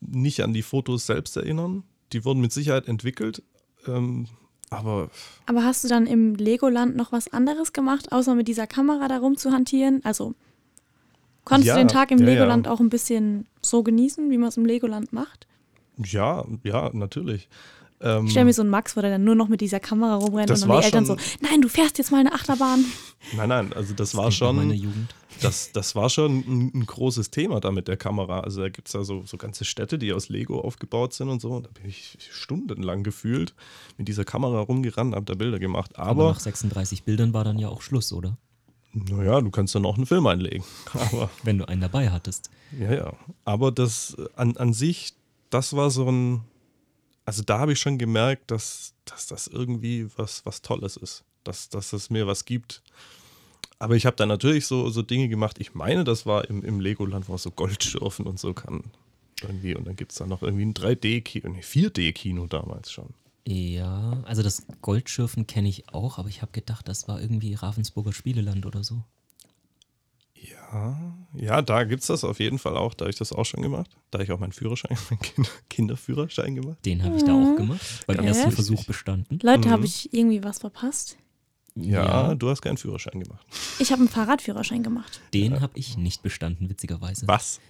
nicht 0.01 0.43
an 0.43 0.55
die 0.55 0.63
Fotos 0.63 1.07
selbst 1.07 1.37
erinnern. 1.37 1.83
die 2.13 2.25
wurden 2.25 2.41
mit 2.41 2.53
Sicherheit 2.53 2.89
entwickelt. 2.89 3.43
Ähm, 3.87 4.27
aber. 4.71 5.11
Aber 5.47 5.65
hast 5.65 5.85
du 5.85 5.89
dann 5.89 6.07
im 6.07 6.37
Legoland 6.37 6.97
noch 6.97 7.13
was 7.13 7.33
anderes 7.33 7.73
gemacht, 7.73 8.13
außer 8.13 8.35
mit 8.35 8.49
dieser 8.49 8.67
Kamera 8.67 9.09
da 9.09 9.19
rumzuhantieren? 9.19 10.05
Also 10.05 10.35
konntest 11.51 11.69
Ja, 11.69 11.75
du 11.75 11.81
den 11.81 11.89
Tag 11.89 12.11
im 12.11 12.19
ja, 12.19 12.25
ja. 12.27 12.33
Legoland 12.33 12.67
auch 12.69 12.81
ein 12.81 12.89
bisschen 12.89 13.47
so 13.61 13.83
genießen, 13.83 14.31
wie 14.31 14.39
man 14.39 14.49
es 14.49 14.57
im 14.57 14.65
Legoland 14.65 15.13
macht? 15.13 15.47
Ja, 16.03 16.45
ja, 16.65 16.91
natürlich. 16.95 17.49
Ähm, 18.01 18.25
Ich 18.25 18.31
stelle 18.31 18.47
mir 18.47 18.55
so 18.55 18.63
einen 18.63 18.71
Max 18.71 18.95
vor, 18.95 19.03
der 19.03 19.11
dann 19.11 19.25
nur 19.25 19.35
noch 19.35 19.49
mit 19.49 19.61
dieser 19.61 19.79
Kamera 19.81 20.15
rumrennt 20.15 20.49
Das 20.49 20.63
und 20.63 20.69
dann 20.69 20.75
war 20.77 20.81
die 20.81 20.87
Eltern 20.87 21.05
so, 21.05 21.17
nein, 21.43 21.61
du 21.61 21.69
fährst 21.69 21.99
jetzt 21.99 22.11
mal 22.11 22.19
eine 22.21 22.33
Achterbahn. 22.33 22.83
nein, 23.37 23.49
nein, 23.51 23.73
also 23.75 23.93
das 23.93 24.15
war 24.15 24.29
Klingt 24.29 24.41
nach 24.41 24.47
schon. 24.49 24.57
meiner 24.57 24.73
Jugend. 24.75 25.15
Das, 25.43 25.73
das 25.73 25.95
war 25.95 26.09
schon 26.11 26.39
ein, 26.41 26.71
ein 26.75 26.87
großes 26.87 27.31
Thema 27.31 27.61
da 27.61 27.71
mit 27.71 27.89
der 27.89 27.97
Kamera. 27.97 28.41
Also 28.41 28.61
da 28.63 28.69
gibt 28.69 28.89
es 28.89 28.95
ja 28.95 29.03
so, 29.05 29.25
so 29.27 29.37
ganze 29.39 29.65
Städte, 29.65 29.99
die 29.99 30.13
aus 30.13 30.29
Lego 30.29 30.61
aufgebaut 30.61 31.13
sind 31.15 31.29
und 31.31 31.41
so. 31.41 31.51
Und 31.51 31.67
da 31.67 31.71
bin 31.73 31.87
ich 31.89 32.17
stundenlang 32.31 33.03
gefühlt 33.03 33.55
mit 33.99 34.09
dieser 34.09 34.25
Kamera 34.25 34.61
rumgerannt, 34.61 35.15
habe 35.15 35.25
da 35.27 35.35
Bilder 35.35 35.59
gemacht. 35.59 35.99
Aber 35.99 36.11
Aber, 36.25 36.33
nach 36.33 36.41
36 36.41 37.05
Bildern 37.05 37.33
war 37.33 37.45
dann 37.45 37.59
ja 37.59 37.69
auch 37.69 37.81
Schluss, 37.83 38.13
oder? 38.13 38.37
Naja, 38.93 39.41
du 39.41 39.51
kannst 39.51 39.75
dann 39.75 39.87
auch 39.87 39.97
einen 39.97 40.07
Film 40.07 40.27
einlegen. 40.27 40.65
Aber, 40.93 41.31
Wenn 41.43 41.59
du 41.59 41.69
einen 41.69 41.81
dabei 41.81 42.11
hattest. 42.11 42.51
ja, 42.79 42.93
ja. 42.93 43.13
Aber 43.45 43.73
das 43.73 44.17
an, 44.37 44.57
an 44.57 44.73
sich, 44.73 45.15
das 45.51 45.75
war 45.75 45.91
so 45.91 46.11
ein. 46.11 46.43
Also 47.25 47.43
da 47.43 47.59
habe 47.59 47.73
ich 47.73 47.79
schon 47.79 47.99
gemerkt, 47.99 48.51
dass, 48.51 48.95
dass 49.05 49.27
das 49.27 49.47
irgendwie 49.47 50.09
was, 50.17 50.45
was 50.47 50.63
Tolles 50.63 50.97
ist. 50.97 51.23
Dass, 51.45 51.69
dass 51.69 51.93
es 51.93 52.11
mir 52.11 52.27
was 52.27 52.45
gibt. 52.45 52.83
Aber 53.79 53.95
ich 53.95 54.05
habe 54.05 54.17
da 54.17 54.27
natürlich 54.27 54.67
so, 54.67 54.91
so 54.91 55.03
Dinge 55.03 55.29
gemacht. 55.29 55.59
Ich 55.59 55.75
meine, 55.75 56.05
das 56.05 56.27
war 56.27 56.49
im, 56.51 56.65
im 56.65 56.81
Legoland, 56.81 57.29
wo 57.29 57.33
man 57.33 57.39
so 57.39 57.51
Goldschürfen 57.51 58.27
und 58.27 58.39
so 58.39 58.53
kann. 58.53 58.85
Irgendwie. 59.43 59.75
Und 59.75 59.87
dann 59.87 59.97
gibt 59.97 60.13
es 60.13 60.19
da 60.19 60.27
noch 60.27 60.43
irgendwie 60.43 60.65
ein 60.65 60.75
3D-Kino, 60.75 61.49
nee, 61.49 61.61
4D-Kino 61.61 62.47
damals 62.47 62.91
schon. 62.91 63.15
Ja, 63.53 64.23
also 64.27 64.43
das 64.45 64.63
Goldschürfen 64.81 65.47
kenne 65.49 65.69
ich 65.69 65.89
auch, 65.93 66.19
aber 66.19 66.29
ich 66.29 66.41
habe 66.41 66.53
gedacht, 66.53 66.87
das 66.87 67.09
war 67.09 67.21
irgendwie 67.21 67.55
Ravensburger 67.55 68.13
Spieleland 68.13 68.65
oder 68.65 68.85
so. 68.85 69.03
Ja, 70.35 70.97
ja, 71.35 71.61
da 71.61 71.85
gibt 71.85 72.03
es 72.03 72.07
das 72.07 72.23
auf 72.25 72.39
jeden 72.41 72.59
Fall 72.59 72.77
auch. 72.77 72.95
Da 72.95 73.05
habe 73.05 73.11
ich 73.11 73.19
das 73.19 73.33
auch 73.33 73.45
schon 73.45 73.61
gemacht. 73.63 73.91
Da 74.11 74.19
habe 74.19 74.25
ich 74.25 74.33
auch 74.33 74.39
meinen 74.39 74.53
Führerschein, 74.53 74.97
meinen 75.11 75.21
Kinder, 75.21 75.51
Kinderführerschein 75.69 76.55
gemacht. 76.55 76.79
Den 76.87 77.03
habe 77.03 77.17
ich 77.17 77.25
da 77.25 77.35
auch 77.35 77.57
gemacht. 77.57 77.81
Beim 78.07 78.19
Geil. 78.19 78.27
ersten 78.27 78.53
Versuch 78.53 78.85
bestanden. 78.85 79.39
Leute, 79.43 79.69
Mhm. 79.69 79.73
habe 79.73 79.85
ich 79.85 80.15
irgendwie 80.15 80.43
was 80.45 80.59
verpasst? 80.61 81.17
Ja, 81.83 82.35
du 82.35 82.49
hast 82.51 82.63
keinen 82.63 82.77
Führerschein 82.77 83.21
gemacht. 83.23 83.45
Ich 83.79 83.93
habe 83.93 84.01
einen 84.01 84.09
Fahrradführerschein 84.09 84.83
gemacht. 84.83 85.21
Den 85.35 85.61
habe 85.61 85.73
ich 85.79 85.97
nicht 85.97 86.23
bestanden, 86.23 86.69
witzigerweise. 86.69 87.27
Was? 87.29 87.61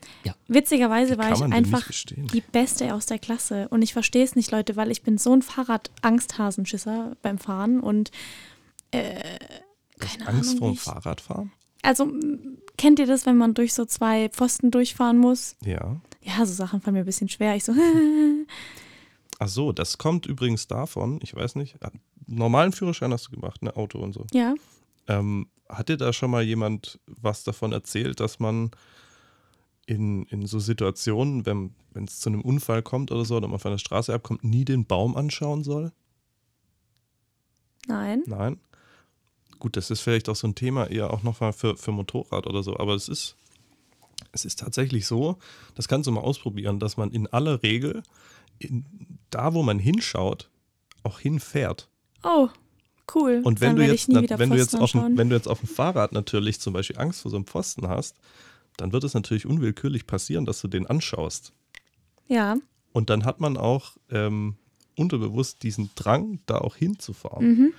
Witzigerweise 0.49 1.17
war 1.19 1.33
ich 1.33 1.41
einfach 1.43 1.89
die 2.07 2.41
Beste 2.41 2.95
aus 2.95 3.07
der 3.07 3.19
Klasse. 3.19 3.69
Und 3.69 3.83
ich 3.83 3.93
verstehe 3.93 4.25
es 4.25 4.37
nicht, 4.37 4.51
Leute, 4.51 4.77
weil 4.77 4.91
ich 4.91 5.03
bin 5.03 5.19
so 5.19 5.33
ein 5.35 5.43
Fahrrad-Angsthasenschisser 5.43 7.17
beim 7.23 7.39
Fahren 7.39 7.81
und 7.81 8.11
äh, 8.91 9.21
keine 9.99 10.29
Angst 10.29 10.51
Ahnung. 10.51 10.59
vor 10.59 10.69
wie 10.69 10.73
dem 10.73 10.75
ich- 10.75 10.81
Fahrradfahren? 10.81 11.53
Also 11.83 12.13
kennt 12.77 12.99
ihr 12.99 13.07
das, 13.07 13.25
wenn 13.25 13.37
man 13.39 13.55
durch 13.55 13.73
so 13.73 13.85
zwei 13.87 14.29
Pfosten 14.29 14.71
durchfahren 14.71 15.17
muss? 15.19 15.57
Ja. 15.65 16.01
Ja, 16.23 16.45
so 16.45 16.53
Sachen 16.53 16.83
fallen 16.83 16.93
mir 16.95 17.01
ein 17.01 17.07
bisschen 17.07 17.31
schwer. 17.31 17.57
Ich 17.57 17.65
so, 17.65 17.73
Ach 19.39 19.49
so, 19.49 19.73
das 19.73 19.97
kommt 19.97 20.27
übrigens 20.27 20.67
davon, 20.67 21.19
ich 21.23 21.35
weiß 21.35 21.55
nicht, 21.55 21.77
normalen 22.31 22.73
Führerschein 22.73 23.13
hast 23.13 23.27
du 23.27 23.33
gemacht, 23.33 23.63
ne, 23.63 23.77
Auto 23.77 23.99
und 23.99 24.13
so. 24.13 24.27
ja. 24.33 24.55
Ähm, 25.09 25.49
hat 25.69 25.89
dir 25.89 25.97
da 25.97 26.13
schon 26.13 26.31
mal 26.31 26.43
jemand 26.43 26.99
was 27.07 27.45
davon 27.45 27.73
erzählt, 27.73 28.21
dass 28.21 28.41
man 28.41 28.71
in, 29.87 30.25
in 30.25 30.47
so 30.47 30.59
Situationen, 30.59 31.47
wenn 31.47 31.75
es 31.95 32.21
zu 32.21 32.29
einem 32.29 32.43
Unfall 32.43 32.83
kommt 32.83 33.11
oder 33.11 33.25
so, 33.25 33.37
oder 33.37 33.49
man 33.49 33.59
von 33.59 33.73
der 33.73 33.79
Straße 33.79 34.13
abkommt, 34.13 34.45
nie 34.45 34.65
den 34.65 34.87
Baum 34.87 35.17
anschauen 35.17 35.65
soll? 35.65 35.93
Nein. 37.87 38.23
Nein. 38.27 38.61
Gut, 39.59 39.77
das 39.77 39.91
ist 39.91 40.01
vielleicht 40.01 40.29
auch 40.29 40.37
so 40.37 40.47
ein 40.47 40.55
Thema 40.55 40.87
eher 40.87 41.13
auch 41.13 41.23
nochmal 41.23 41.53
für, 41.53 41.77
für 41.77 41.93
Motorrad 41.93 42.47
oder 42.47 42.63
so, 42.63 42.77
aber 42.79 42.95
es 42.95 43.09
ist, 43.09 43.37
es 44.33 44.45
ist 44.45 44.59
tatsächlich 44.61 45.07
so, 45.07 45.39
das 45.75 45.89
kannst 45.89 46.07
du 46.07 46.13
mal 46.13 46.21
ausprobieren, 46.21 46.79
dass 46.79 46.97
man 46.97 47.11
in 47.11 47.27
aller 47.27 47.63
Regel 47.63 48.03
in, 48.59 48.85
da, 49.31 49.55
wo 49.55 49.63
man 49.63 49.79
hinschaut, 49.79 50.51
auch 51.03 51.21
hinfährt. 51.21 51.90
Oh, 52.23 52.49
cool. 53.15 53.41
Und 53.45 53.61
wenn 53.61 53.77
du 53.77 53.85
jetzt, 53.87 54.09
na, 54.09 54.23
wenn, 54.39 54.51
du 54.51 54.57
jetzt 54.57 54.75
auf 54.75 54.95
wenn 54.95 55.31
du 55.31 55.37
jetzt 55.37 55.49
auf 55.49 55.61
dem 55.61 55.69
Fahrrad 55.69 56.13
natürlich 56.13 56.61
zum 56.61 56.73
Beispiel 56.73 56.99
Angst 56.99 57.23
vor 57.23 57.31
so 57.31 57.37
einem 57.37 57.47
Pfosten 57.47 57.89
hast, 57.89 58.17
dann 58.77 58.93
wird 58.93 59.05
es 59.05 59.15
natürlich 59.15 59.47
unwillkürlich 59.47 60.07
passieren, 60.07 60.45
dass 60.45 60.61
du 60.61 60.69
den 60.69 60.87
anschaust. 60.87 61.53
Ja. 62.29 62.57
Und 62.93 63.11
dann 63.11 63.25
hat 63.25 63.41
man 63.41 63.57
auch 63.57 63.97
ähm, 64.11 64.57
unterbewusst 64.97 65.63
diesen 65.63 65.91
Drang, 65.95 66.41
da 66.47 66.59
auch 66.59 66.77
hinzufahren. 66.77 67.47
Mhm. 67.47 67.73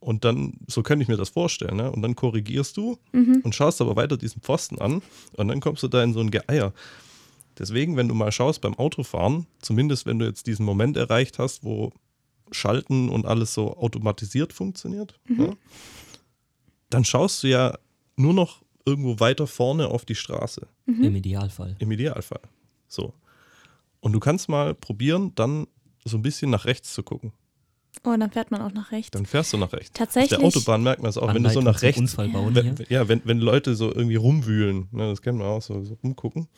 Und 0.00 0.24
dann, 0.24 0.54
so 0.66 0.82
könnte 0.82 1.04
ich 1.04 1.08
mir 1.08 1.16
das 1.16 1.28
vorstellen, 1.28 1.76
ne? 1.76 1.90
Und 1.92 2.02
dann 2.02 2.16
korrigierst 2.16 2.76
du 2.76 2.98
Mhm. 3.12 3.40
und 3.44 3.54
schaust 3.54 3.80
aber 3.80 3.94
weiter 3.94 4.16
diesen 4.16 4.42
Pfosten 4.42 4.80
an 4.80 5.00
und 5.34 5.48
dann 5.48 5.60
kommst 5.60 5.82
du 5.84 5.88
da 5.88 6.02
in 6.02 6.12
so 6.12 6.20
ein 6.20 6.30
Geeier. 6.32 6.72
Deswegen, 7.58 7.96
wenn 7.96 8.08
du 8.08 8.14
mal 8.14 8.32
schaust 8.32 8.62
beim 8.62 8.74
Autofahren, 8.74 9.46
zumindest 9.60 10.06
wenn 10.06 10.18
du 10.18 10.26
jetzt 10.26 10.46
diesen 10.46 10.64
Moment 10.64 10.96
erreicht 10.96 11.38
hast, 11.38 11.62
wo 11.62 11.92
Schalten 12.52 13.08
und 13.08 13.26
alles 13.26 13.54
so 13.54 13.76
automatisiert 13.76 14.52
funktioniert, 14.52 15.18
Mhm. 15.28 15.40
ja, 15.42 15.52
dann 16.90 17.04
schaust 17.04 17.42
du 17.42 17.48
ja 17.48 17.78
nur 18.16 18.34
noch 18.34 18.62
irgendwo 18.84 19.18
weiter 19.20 19.46
vorne 19.46 19.88
auf 19.88 20.04
die 20.04 20.14
Straße, 20.14 20.66
Mhm. 20.86 21.04
Im 21.04 21.16
Idealfall. 21.16 21.76
im 21.78 21.90
Idealfall. 21.92 22.40
So. 22.88 23.14
Und 24.00 24.12
du 24.12 24.20
kannst 24.20 24.48
mal 24.48 24.74
probieren, 24.74 25.32
dann 25.36 25.66
so 26.04 26.18
ein 26.18 26.22
bisschen 26.22 26.50
nach 26.50 26.64
rechts 26.64 26.92
zu 26.92 27.02
gucken. 27.02 27.32
Oh, 28.04 28.16
dann 28.18 28.30
fährt 28.32 28.50
man 28.50 28.60
auch 28.62 28.72
nach 28.72 28.90
rechts. 28.90 29.10
Dann 29.12 29.26
fährst 29.26 29.52
du 29.52 29.58
nach 29.58 29.72
rechts. 29.72 29.92
Tatsächlich. 29.92 30.32
Auf 30.32 30.38
der 30.38 30.46
Autobahn 30.60 30.82
merkt 30.82 31.02
man 31.02 31.10
es 31.10 31.18
auch, 31.18 31.32
wenn 31.32 31.42
du 31.44 31.50
so 31.50 31.60
nach 31.60 31.82
rechts 31.82 32.00
Unfall 32.00 32.28
bauen 32.30 32.54
wenn, 32.54 32.76
hier. 32.76 32.86
ja, 32.88 33.06
wenn, 33.08 33.20
wenn 33.24 33.38
Leute 33.38 33.76
so 33.76 33.94
irgendwie 33.94 34.16
rumwühlen, 34.16 34.88
ne, 34.90 35.10
das 35.10 35.22
kennen 35.22 35.38
wir 35.38 35.44
auch, 35.46 35.62
so, 35.62 35.84
so 35.84 35.94
rumgucken. 36.02 36.48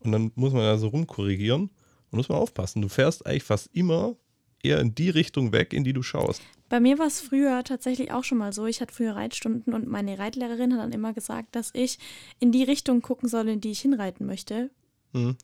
Und 0.00 0.12
dann 0.12 0.32
muss 0.34 0.52
man 0.52 0.62
ja 0.62 0.76
so 0.76 0.88
rumkorrigieren 0.88 1.62
und 2.10 2.16
muss 2.16 2.28
man 2.28 2.38
aufpassen. 2.38 2.82
Du 2.82 2.88
fährst 2.88 3.24
eigentlich 3.24 3.44
fast 3.44 3.70
immer 3.72 4.16
eher 4.62 4.80
in 4.80 4.94
die 4.94 5.10
Richtung 5.10 5.52
weg, 5.52 5.72
in 5.72 5.84
die 5.84 5.92
du 5.92 6.02
schaust. 6.02 6.42
Bei 6.68 6.78
mir 6.80 6.98
war 6.98 7.06
es 7.06 7.20
früher 7.20 7.64
tatsächlich 7.64 8.12
auch 8.12 8.22
schon 8.24 8.38
mal 8.38 8.52
so. 8.52 8.66
Ich 8.66 8.80
hatte 8.80 8.94
früher 8.94 9.16
Reitstunden 9.16 9.74
und 9.74 9.88
meine 9.88 10.18
Reitlehrerin 10.18 10.72
hat 10.74 10.80
dann 10.80 10.92
immer 10.92 11.12
gesagt, 11.12 11.56
dass 11.56 11.70
ich 11.72 11.98
in 12.38 12.52
die 12.52 12.62
Richtung 12.62 13.02
gucken 13.02 13.28
soll, 13.28 13.48
in 13.48 13.60
die 13.60 13.70
ich 13.72 13.80
hinreiten 13.80 14.26
möchte. 14.26 14.70
Mhm. 15.12 15.36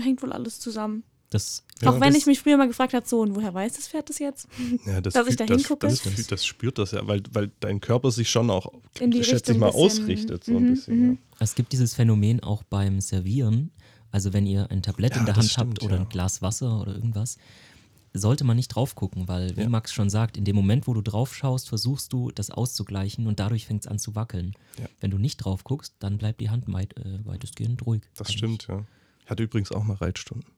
Hängt 0.00 0.22
wohl 0.22 0.32
alles 0.32 0.60
zusammen. 0.60 1.02
Das, 1.30 1.62
Ja, 1.82 1.90
auch 1.90 2.00
wenn 2.00 2.08
das- 2.14 2.16
ich 2.22 2.26
mich 2.26 2.40
früher 2.40 2.56
mal 2.56 2.68
gefragt 2.68 2.94
habe, 2.94 3.06
so, 3.06 3.20
und 3.20 3.34
woher 3.36 3.52
weiß 3.52 3.74
das 3.74 3.86
Pferd 3.88 4.08
das 4.08 4.18
jetzt? 4.18 4.48
Ja, 4.86 5.02
das 5.02 5.12
Dass 5.14 5.28
ich 5.28 5.36
da 5.36 5.44
das, 5.44 5.60
hingucke? 5.60 5.86
Das, 5.86 6.00
fühlt- 6.00 6.32
das 6.32 6.46
spürt 6.46 6.78
das 6.78 6.92
ja, 6.92 7.06
weil, 7.06 7.22
weil 7.32 7.50
dein 7.60 7.80
Körper 7.82 8.10
sich 8.10 8.30
schon 8.30 8.48
auch, 8.50 8.72
In 8.98 9.10
die 9.10 9.18
schätze 9.22 9.52
ich 9.52 9.58
Richtung 9.58 9.58
mal, 9.60 9.68
ausrichtet. 9.70 10.44
So 10.44 10.56
ein 10.56 10.62
Mhm, 10.64 10.68
bisschen. 10.74 11.06
mhm. 11.10 11.18
es 11.38 11.54
gibt 11.54 11.72
dieses 11.72 11.94
Phänomen 11.94 12.42
auch 12.42 12.62
beim 12.62 13.00
Servieren. 13.02 13.70
Also 14.10 14.32
wenn 14.32 14.46
ihr 14.46 14.70
ein 14.70 14.82
Tablett 14.82 15.14
Ja, 15.14 15.20
in 15.20 15.26
der 15.26 15.34
das 15.34 15.44
Hand 15.44 15.58
habt 15.58 15.76
stimmt, 15.78 15.82
oder 15.82 15.96
ja. 15.96 16.02
ein 16.02 16.08
Glas 16.08 16.40
Wasser 16.42 16.80
oder 16.80 16.94
irgendwas, 16.94 17.38
sollte 18.14 18.44
man 18.44 18.56
nicht 18.56 18.68
drauf 18.68 18.94
gucken, 18.94 19.28
weil, 19.28 19.56
wie 19.56 19.62
Ja. 19.62 19.68
Max 19.68 19.92
schon 19.92 20.08
sagt, 20.10 20.36
in 20.36 20.44
dem 20.44 20.56
Moment, 20.56 20.86
wo 20.86 20.94
du 20.94 21.02
drauf 21.02 21.34
schaust, 21.34 21.68
versuchst 21.68 22.12
du, 22.12 22.30
das 22.30 22.50
auszugleichen 22.50 23.26
und 23.26 23.38
dadurch 23.38 23.66
fängt 23.66 23.82
es 23.82 23.86
an 23.86 23.98
zu 23.98 24.14
wackeln. 24.14 24.54
Ja. 24.78 24.86
Wenn 25.00 25.10
du 25.10 25.18
nicht 25.18 25.36
drauf 25.38 25.62
guckst, 25.64 25.94
dann 25.98 26.16
bleibt 26.18 26.40
die 26.40 26.48
Hand 26.50 26.72
weit, 26.72 26.96
äh, 26.96 27.24
weitestgehend 27.26 27.84
ruhig. 27.86 28.02
Das 28.16 28.28
eigentlich. 28.28 28.38
stimmt, 28.38 28.66
ja. 28.68 28.84
Ich 29.24 29.30
hatte 29.30 29.42
übrigens 29.42 29.72
auch 29.72 29.84
mal 29.84 29.94
Reitstunden. 29.96 30.50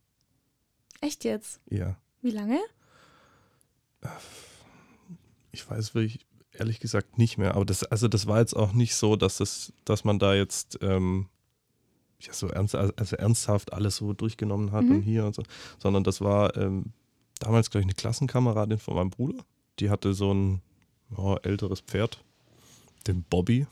Echt 1.00 1.24
jetzt? 1.24 1.60
Ja. 1.68 1.96
Wie 2.22 2.30
lange? 2.30 2.58
Ich 5.52 5.68
weiß 5.68 5.94
wirklich 5.94 6.26
ehrlich 6.52 6.78
gesagt 6.80 7.18
nicht 7.18 7.38
mehr, 7.38 7.54
aber 7.54 7.64
das, 7.64 7.84
also 7.84 8.06
das 8.08 8.26
war 8.26 8.38
jetzt 8.38 8.54
auch 8.54 8.72
nicht 8.72 8.94
so, 8.94 9.16
dass 9.16 9.40
es, 9.40 9.72
dass 9.84 10.04
man 10.04 10.18
da 10.18 10.34
jetzt 10.34 10.78
ähm, 10.82 11.28
ja, 12.20 12.32
so 12.32 12.48
ernst, 12.48 12.74
also 12.74 13.16
ernsthaft 13.16 13.72
alles 13.72 13.96
so 13.96 14.12
durchgenommen 14.12 14.72
hat 14.72 14.84
Mhm. 14.84 14.96
und 14.96 15.02
hier 15.02 15.24
und 15.26 15.34
so, 15.34 15.42
sondern 15.78 16.04
das 16.04 16.20
war 16.20 16.56
ähm, 16.56 16.92
damals, 17.38 17.70
glaube 17.70 17.82
ich, 17.82 17.86
eine 17.86 17.94
Klassenkameradin 17.94 18.78
von 18.78 18.94
meinem 18.94 19.10
Bruder. 19.10 19.44
Die 19.78 19.90
hatte 19.90 20.12
so 20.14 20.32
ein 20.32 20.60
ja, 21.16 21.36
älteres 21.38 21.80
Pferd, 21.80 22.22
den 23.06 23.22
Bobby. 23.24 23.66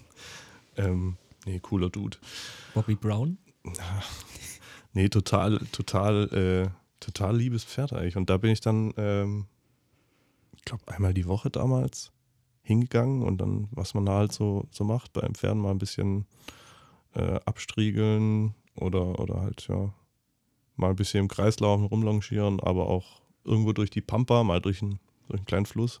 ähm, 0.76 1.16
nee, 1.46 1.58
cooler 1.60 1.88
Dude. 1.90 2.18
Bobby 2.74 2.94
Brown? 2.94 3.38
Nee, 4.94 5.10
total, 5.10 5.58
total, 5.70 6.28
äh, 6.32 6.70
total 6.98 7.36
liebes 7.36 7.62
Pferd 7.62 7.92
eigentlich. 7.92 8.16
Und 8.16 8.30
da 8.30 8.36
bin 8.38 8.50
ich 8.50 8.60
dann, 8.60 8.92
ähm, 8.96 9.44
ich 10.56 10.64
glaube, 10.64 10.82
einmal 10.88 11.14
die 11.14 11.26
Woche 11.26 11.50
damals 11.50 12.10
hingegangen 12.62 13.22
und 13.22 13.38
dann, 13.38 13.68
was 13.70 13.94
man 13.94 14.06
da 14.06 14.14
halt 14.14 14.32
so, 14.32 14.66
so 14.70 14.84
macht, 14.84 15.12
beim 15.12 15.34
Pferden 15.34 15.60
mal 15.62 15.70
ein 15.70 15.78
bisschen 15.78 16.26
äh, 17.14 17.40
abstriegeln 17.44 18.54
oder, 18.74 19.18
oder 19.20 19.40
halt, 19.42 19.66
ja, 19.68 19.92
mal 20.76 20.90
ein 20.90 20.96
bisschen 20.96 21.20
im 21.20 21.28
Kreis 21.28 21.58
laufen, 21.60 21.84
rumlongieren, 21.86 22.60
aber 22.60 22.88
auch 22.88 23.20
irgendwo 23.44 23.72
durch 23.72 23.90
die 23.90 24.00
Pampa, 24.00 24.44
mal 24.44 24.60
durch 24.60 24.82
einen, 24.82 24.98
durch 25.28 25.38
einen 25.40 25.46
kleinen 25.46 25.66
Fluss. 25.66 26.00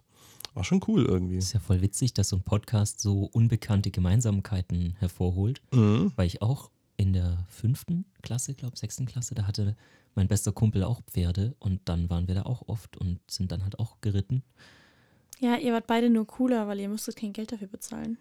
War 0.54 0.64
schon 0.64 0.80
cool 0.88 1.04
irgendwie. 1.04 1.36
Ist 1.36 1.52
ja 1.52 1.60
voll 1.60 1.80
witzig, 1.82 2.14
dass 2.14 2.30
so 2.30 2.36
ein 2.36 2.42
Podcast 2.42 3.00
so 3.00 3.24
unbekannte 3.32 3.90
Gemeinsamkeiten 3.90 4.94
hervorholt, 4.98 5.60
Mhm. 5.72 6.12
weil 6.16 6.26
ich 6.26 6.42
auch 6.42 6.70
in 6.96 7.12
der 7.12 7.44
fünften 7.48 8.04
Klasse, 8.22 8.54
glaube 8.54 8.74
ich, 8.74 8.80
sechsten 8.80 9.06
Klasse, 9.06 9.34
da 9.34 9.46
hatte 9.46 9.76
mein 10.14 10.26
bester 10.26 10.50
Kumpel 10.52 10.82
auch 10.82 11.00
Pferde 11.02 11.54
und 11.60 11.80
dann 11.84 12.10
waren 12.10 12.26
wir 12.26 12.34
da 12.34 12.42
auch 12.42 12.66
oft 12.66 12.96
und 12.96 13.20
sind 13.30 13.52
dann 13.52 13.62
halt 13.62 13.78
auch 13.78 14.00
geritten. 14.00 14.42
Ja, 15.40 15.56
ihr 15.56 15.72
wart 15.72 15.86
beide 15.86 16.10
nur 16.10 16.26
cooler, 16.26 16.66
weil 16.66 16.80
ihr 16.80 16.88
musstet 16.88 17.16
kein 17.16 17.32
Geld 17.32 17.52
dafür 17.52 17.68
bezahlen. 17.68 18.18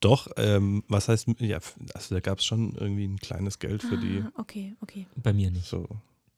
Doch, 0.00 0.28
ähm, 0.36 0.82
was 0.88 1.08
heißt, 1.08 1.26
ja, 1.40 1.58
also 1.94 2.14
da 2.14 2.20
gab 2.20 2.38
es 2.38 2.44
schon 2.46 2.74
irgendwie 2.74 3.06
ein 3.06 3.18
kleines 3.18 3.58
Geld 3.58 3.82
für 3.82 3.98
die. 3.98 4.22
Ah, 4.24 4.32
okay, 4.36 4.74
okay. 4.80 5.06
Bei 5.16 5.32
mir 5.32 5.50
nicht. 5.50 5.66
So, 5.66 5.86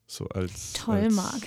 so 0.07 0.27
als. 0.29 0.73
Toll, 0.73 0.97
als, 1.05 1.15
Marc. 1.15 1.43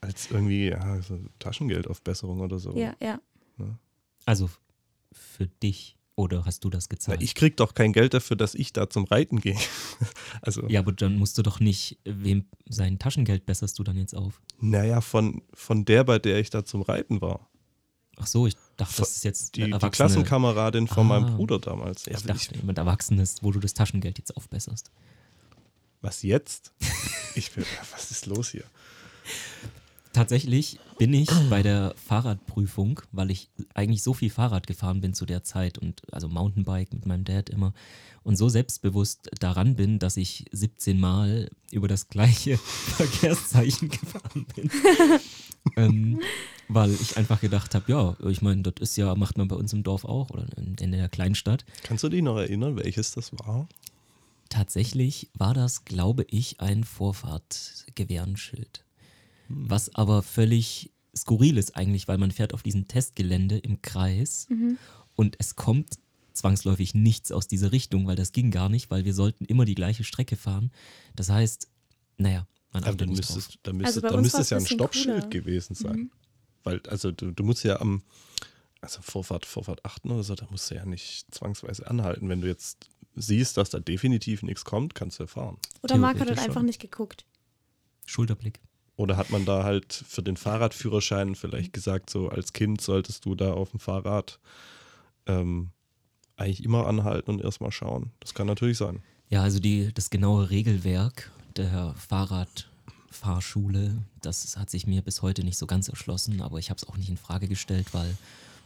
Als 0.00 0.30
irgendwie 0.30 0.68
ja, 0.68 1.00
so 1.02 1.18
Taschengeldaufbesserung 1.38 2.40
oder 2.40 2.58
so. 2.58 2.76
Ja, 2.76 2.94
ja. 3.00 3.20
Also 4.24 4.46
f- 4.46 4.60
für 5.12 5.46
dich 5.46 5.96
oder 6.16 6.44
hast 6.44 6.64
du 6.64 6.70
das 6.70 6.86
Na, 6.88 6.94
gezahlt? 6.94 7.22
ich 7.22 7.34
krieg 7.34 7.56
doch 7.56 7.74
kein 7.74 7.92
Geld 7.92 8.14
dafür, 8.14 8.36
dass 8.36 8.54
ich 8.54 8.72
da 8.72 8.88
zum 8.90 9.04
Reiten 9.04 9.40
gehe. 9.40 9.56
also, 10.42 10.66
ja, 10.68 10.80
aber 10.80 10.92
dann 10.92 11.16
musst 11.16 11.38
du 11.38 11.42
doch 11.42 11.60
nicht, 11.60 11.98
wem 12.04 12.46
sein 12.68 12.98
Taschengeld 12.98 13.46
besserst 13.46 13.78
du 13.78 13.84
dann 13.84 13.96
jetzt 13.96 14.14
auf? 14.14 14.40
naja, 14.60 15.00
von, 15.00 15.42
von 15.54 15.84
der, 15.84 16.04
bei 16.04 16.18
der 16.18 16.40
ich 16.40 16.50
da 16.50 16.64
zum 16.64 16.82
Reiten 16.82 17.20
war. 17.20 17.48
Ach 18.18 18.26
so, 18.26 18.46
ich 18.46 18.56
dachte, 18.76 18.96
das 18.98 19.16
ist 19.16 19.24
jetzt 19.24 19.56
Die, 19.56 19.70
die. 19.70 19.90
Klassenkameradin 19.90 20.86
von 20.88 21.04
Ah. 21.10 21.20
meinem 21.20 21.36
Bruder 21.36 21.58
damals. 21.58 22.06
Ich 22.06 22.14
also 22.14 22.28
dachte, 22.28 22.54
ich, 22.54 22.60
jemand 22.60 22.78
Erwachsenes, 22.78 23.42
wo 23.42 23.50
du 23.52 23.60
das 23.60 23.74
Taschengeld 23.74 24.18
jetzt 24.18 24.36
aufbesserst. 24.36 24.90
was 26.00 26.22
jetzt? 26.22 26.72
Ich 27.34 27.54
will, 27.56 27.66
was 27.92 28.10
ist 28.10 28.26
los 28.26 28.50
hier? 28.50 28.64
Tatsächlich 30.12 30.78
bin 30.96 31.12
ich 31.12 31.28
bei 31.50 31.62
der 31.62 31.94
Fahrradprüfung, 32.06 33.00
weil 33.12 33.30
ich 33.30 33.50
eigentlich 33.74 34.02
so 34.02 34.14
viel 34.14 34.30
Fahrrad 34.30 34.66
gefahren 34.66 35.02
bin 35.02 35.12
zu 35.12 35.26
der 35.26 35.44
Zeit 35.44 35.76
und 35.76 36.00
also 36.10 36.28
Mountainbike 36.28 36.90
mit 36.94 37.04
meinem 37.04 37.24
Dad 37.24 37.50
immer 37.50 37.74
und 38.22 38.36
so 38.36 38.48
selbstbewusst 38.48 39.28
daran 39.40 39.76
bin, 39.76 39.98
dass 39.98 40.16
ich 40.16 40.46
17 40.52 40.98
Mal 40.98 41.50
über 41.70 41.86
das 41.86 42.08
gleiche 42.08 42.56
Verkehrszeichen 42.96 43.90
gefahren 43.90 44.46
bin. 44.54 44.70
ähm, 45.76 46.20
weil 46.68 46.92
ich 46.92 47.16
einfach 47.16 47.40
gedacht 47.40 47.74
habe, 47.74 47.90
ja, 47.90 48.16
ich 48.28 48.42
meine, 48.42 48.62
das 48.62 48.74
ist 48.80 48.96
ja, 48.96 49.14
macht 49.14 49.38
man 49.38 49.48
bei 49.48 49.56
uns 49.56 49.72
im 49.72 49.82
Dorf 49.82 50.04
auch 50.04 50.30
oder 50.30 50.46
in, 50.56 50.74
in 50.74 50.92
der 50.92 51.08
Kleinstadt. 51.08 51.64
Kannst 51.82 52.04
du 52.04 52.08
dich 52.08 52.22
noch 52.22 52.36
erinnern, 52.36 52.76
welches 52.76 53.12
das 53.12 53.32
war? 53.32 53.68
Tatsächlich 54.48 55.30
war 55.34 55.54
das, 55.54 55.84
glaube 55.84 56.24
ich, 56.30 56.60
ein 56.60 56.84
Vorfahrtgewehrenschild. 56.84 58.84
Was 59.48 59.94
aber 59.94 60.22
völlig 60.22 60.92
skurril 61.16 61.56
ist 61.56 61.76
eigentlich, 61.76 62.08
weil 62.08 62.18
man 62.18 62.30
fährt 62.30 62.54
auf 62.54 62.62
diesem 62.62 62.88
Testgelände 62.88 63.58
im 63.58 63.80
Kreis 63.82 64.48
und 65.14 65.36
es 65.38 65.56
kommt 65.56 65.98
zwangsläufig 66.32 66.94
nichts 66.94 67.32
aus 67.32 67.48
dieser 67.48 67.72
Richtung, 67.72 68.06
weil 68.06 68.16
das 68.16 68.32
ging 68.32 68.50
gar 68.50 68.68
nicht, 68.68 68.90
weil 68.90 69.04
wir 69.04 69.14
sollten 69.14 69.44
immer 69.46 69.64
die 69.64 69.74
gleiche 69.74 70.04
Strecke 70.04 70.36
fahren. 70.36 70.70
Das 71.14 71.30
heißt, 71.30 71.68
naja, 72.18 72.46
man 72.72 72.82
Aber 72.82 72.90
achtet 72.92 73.00
dann 73.02 73.08
nicht 73.10 73.28
drauf. 73.28 73.48
dann 73.62 73.76
müsste, 73.78 73.88
Also 73.88 74.00
dann 74.02 74.20
müsste 74.20 74.40
es 74.42 74.50
ja 74.50 74.58
ein 74.58 74.66
Stoppschild 74.66 75.16
cooler. 75.22 75.28
gewesen 75.30 75.74
sein. 75.74 75.96
Mhm. 75.96 76.10
Weil, 76.66 76.80
also 76.88 77.12
du, 77.12 77.30
du 77.30 77.44
musst 77.44 77.62
ja 77.62 77.80
am, 77.80 78.02
also 78.80 79.00
Vorfahrt, 79.00 79.46
Vorfahrt 79.46 79.84
achten 79.84 80.10
oder 80.10 80.24
so, 80.24 80.34
da 80.34 80.48
musst 80.50 80.68
du 80.68 80.74
ja 80.74 80.84
nicht 80.84 81.32
zwangsweise 81.32 81.88
anhalten. 81.88 82.28
Wenn 82.28 82.40
du 82.40 82.48
jetzt 82.48 82.88
siehst, 83.14 83.56
dass 83.56 83.70
da 83.70 83.78
definitiv 83.78 84.42
nichts 84.42 84.64
kommt, 84.64 84.96
kannst 84.96 85.20
du 85.20 85.22
ja 85.22 85.26
fahren. 85.28 85.58
Oder 85.82 85.96
Marc 85.96 86.18
hat 86.18 86.28
halt 86.28 86.40
einfach 86.40 86.62
nicht 86.62 86.80
geguckt. 86.80 87.24
Schulterblick. 88.04 88.58
Oder 88.96 89.16
hat 89.16 89.30
man 89.30 89.44
da 89.44 89.62
halt 89.62 89.92
für 89.92 90.24
den 90.24 90.36
Fahrradführerschein 90.36 91.36
vielleicht 91.36 91.72
gesagt, 91.72 92.10
so 92.10 92.30
als 92.30 92.52
Kind 92.52 92.80
solltest 92.80 93.24
du 93.26 93.36
da 93.36 93.52
auf 93.52 93.70
dem 93.70 93.78
Fahrrad 93.78 94.40
ähm, 95.26 95.70
eigentlich 96.34 96.64
immer 96.64 96.88
anhalten 96.88 97.30
und 97.30 97.42
erstmal 97.42 97.70
schauen. 97.70 98.10
Das 98.18 98.34
kann 98.34 98.48
natürlich 98.48 98.78
sein. 98.78 99.04
Ja, 99.28 99.42
also 99.42 99.60
die, 99.60 99.94
das 99.94 100.10
genaue 100.10 100.50
Regelwerk 100.50 101.30
der 101.56 101.94
Fahrradfahrschule, 103.16 103.96
das 104.22 104.56
hat 104.56 104.70
sich 104.70 104.86
mir 104.86 105.02
bis 105.02 105.22
heute 105.22 105.44
nicht 105.44 105.58
so 105.58 105.66
ganz 105.66 105.88
erschlossen, 105.88 106.40
aber 106.42 106.58
ich 106.58 106.70
habe 106.70 106.78
es 106.78 106.88
auch 106.88 106.96
nicht 106.96 107.08
in 107.08 107.16
Frage 107.16 107.48
gestellt, 107.48 107.92
weil 107.92 108.16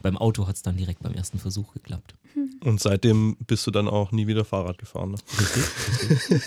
beim 0.02 0.16
Auto 0.16 0.46
hat 0.46 0.56
es 0.56 0.62
dann 0.62 0.76
direkt 0.76 1.02
beim 1.02 1.14
ersten 1.14 1.38
Versuch 1.38 1.72
geklappt. 1.72 2.14
Und 2.60 2.80
seitdem 2.80 3.36
bist 3.46 3.66
du 3.66 3.70
dann 3.70 3.88
auch 3.88 4.12
nie 4.12 4.26
wieder 4.26 4.44
Fahrrad 4.44 4.78
gefahren. 4.78 5.12
Ne? 5.12 5.18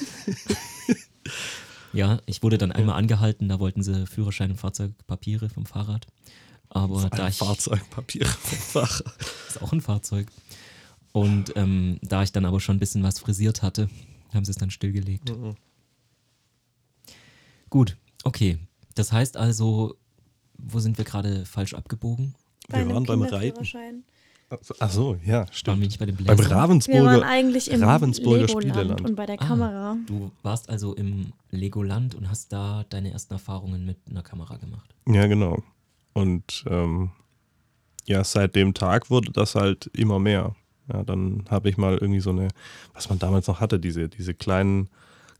Ja, 1.95 2.19
ich 2.25 2.41
wurde 2.41 2.57
dann 2.57 2.71
einmal 2.71 2.97
angehalten, 2.97 3.49
da 3.49 3.59
wollten 3.59 3.83
sie 3.83 4.07
Führerschein 4.07 4.49
und 4.49 4.57
Fahrzeugpapiere 4.57 5.47
vom 5.47 5.67
Fahrrad. 5.67 6.07
Aber 6.69 7.07
da 7.11 7.27
ich 7.27 7.37
Fahrzeugpapier 7.37 8.25
vom 8.25 8.57
Fahrer. 8.83 9.03
ist 9.47 9.61
auch 9.61 9.71
ein 9.71 9.81
Fahrzeug. 9.81 10.27
Und 11.11 11.55
ähm, 11.55 11.99
da 12.01 12.23
ich 12.23 12.31
dann 12.31 12.45
aber 12.45 12.59
schon 12.59 12.77
ein 12.77 12.79
bisschen 12.79 13.03
was 13.03 13.19
frisiert 13.19 13.61
hatte, 13.61 13.91
haben 14.33 14.43
sie 14.43 14.49
es 14.49 14.57
dann 14.57 14.71
stillgelegt. 14.71 15.37
Mhm. 15.37 15.55
Gut, 17.73 17.97
okay. 18.23 18.59
Das 18.93 19.11
heißt 19.11 19.35
also, 19.35 19.95
wo 20.59 20.79
sind 20.79 20.99
wir 20.99 21.05
gerade 21.05 21.43
falsch 21.47 21.73
abgebogen? 21.73 22.35
Wir 22.69 22.77
einem 22.77 22.93
waren 22.93 23.03
beim 23.05 23.23
Reiten. 23.23 23.65
Ach 24.79 24.91
so, 24.91 25.17
ja, 25.25 25.39
Waren 25.39 25.47
wir 25.47 25.53
stimmt. 25.55 25.79
nicht 25.79 25.97
bei 25.99 26.05
den 26.05 26.15
Beim 26.15 26.25
Bläsern? 26.25 26.37
Wir 26.37 26.45
waren 26.51 26.59
Ravensburger. 26.59 27.25
eigentlich 27.25 27.71
im 27.71 27.83
Ravensburger 27.83 28.41
Legoland 28.45 28.73
Spieleland. 28.75 29.01
und 29.01 29.15
bei 29.15 29.25
der 29.25 29.41
Ah. 29.41 29.45
Kamera. 29.47 29.97
Du 30.05 30.31
warst 30.43 30.69
also 30.69 30.93
im 30.93 31.33
Legoland 31.49 32.13
und 32.13 32.29
hast 32.29 32.53
da 32.53 32.85
deine 32.89 33.09
ersten 33.11 33.33
Erfahrungen 33.33 33.83
mit 33.83 33.97
einer 34.07 34.21
Kamera 34.21 34.57
gemacht. 34.57 34.93
Ja, 35.07 35.25
genau. 35.25 35.63
Und 36.13 36.63
ähm, 36.67 37.09
ja, 38.05 38.23
seit 38.23 38.55
dem 38.55 38.75
Tag 38.75 39.09
wurde 39.09 39.31
das 39.31 39.55
halt 39.55 39.87
immer 39.97 40.19
mehr. 40.19 40.55
Ja, 40.93 41.03
dann 41.03 41.45
habe 41.49 41.69
ich 41.69 41.77
mal 41.77 41.97
irgendwie 41.97 42.19
so 42.19 42.29
eine, 42.29 42.49
was 42.93 43.09
man 43.09 43.17
damals 43.17 43.47
noch 43.47 43.59
hatte, 43.59 43.79
diese, 43.79 44.07
diese 44.09 44.35
kleinen 44.35 44.89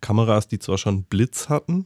Kameras, 0.02 0.48
die 0.48 0.58
zwar 0.58 0.80
schon 0.80 1.04
Blitz 1.04 1.50
hatten, 1.50 1.86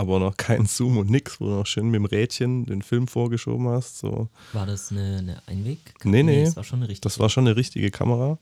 aber 0.00 0.18
noch 0.18 0.36
kein 0.38 0.64
Zoom 0.64 0.96
und 0.96 1.10
nix, 1.10 1.40
wo 1.40 1.44
du 1.44 1.50
noch 1.50 1.66
schön 1.66 1.90
mit 1.90 1.98
dem 1.98 2.06
Rädchen 2.06 2.64
den 2.64 2.80
Film 2.80 3.06
vorgeschoben 3.06 3.68
hast. 3.68 3.98
So. 3.98 4.28
War 4.54 4.64
das 4.64 4.90
eine, 4.90 5.18
eine 5.18 5.42
Einweg? 5.46 5.78
Nee, 6.04 6.22
nee. 6.22 6.44
Das 6.44 6.56
war 6.56 6.64
schon 6.64 6.78
eine 6.78 6.88
richtige. 6.88 7.02
Das 7.02 7.18
war 7.18 7.28
schon 7.28 7.46
eine 7.46 7.54
richtige 7.54 7.90
Kamera. 7.90 8.38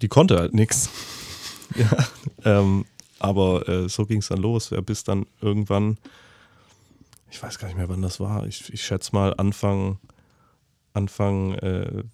Die 0.00 0.08
konnte 0.08 0.38
halt 0.38 0.54
nichts. 0.54 0.90
Ja, 1.76 2.08
ähm, 2.46 2.86
aber 3.18 3.68
äh, 3.68 3.90
so 3.90 4.06
ging 4.06 4.20
es 4.20 4.28
dann 4.28 4.40
los. 4.40 4.70
Ja, 4.70 4.80
bis 4.80 5.04
dann 5.04 5.26
irgendwann, 5.42 5.98
ich 7.30 7.42
weiß 7.42 7.58
gar 7.58 7.68
nicht 7.68 7.76
mehr, 7.76 7.90
wann 7.90 8.00
das 8.00 8.20
war. 8.20 8.46
Ich, 8.46 8.72
ich 8.72 8.82
schätze 8.82 9.14
mal 9.14 9.34
Anfang, 9.34 9.98
Anfang 10.94 11.52
äh, 11.56 12.04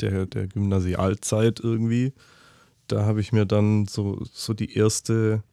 der, 0.00 0.26
der 0.26 0.48
Gymnasialzeit 0.48 1.60
irgendwie. 1.60 2.12
Da 2.88 3.06
habe 3.06 3.20
ich 3.20 3.30
mir 3.30 3.46
dann 3.46 3.86
so, 3.86 4.20
so 4.32 4.52
die 4.52 4.74
erste 4.74 5.44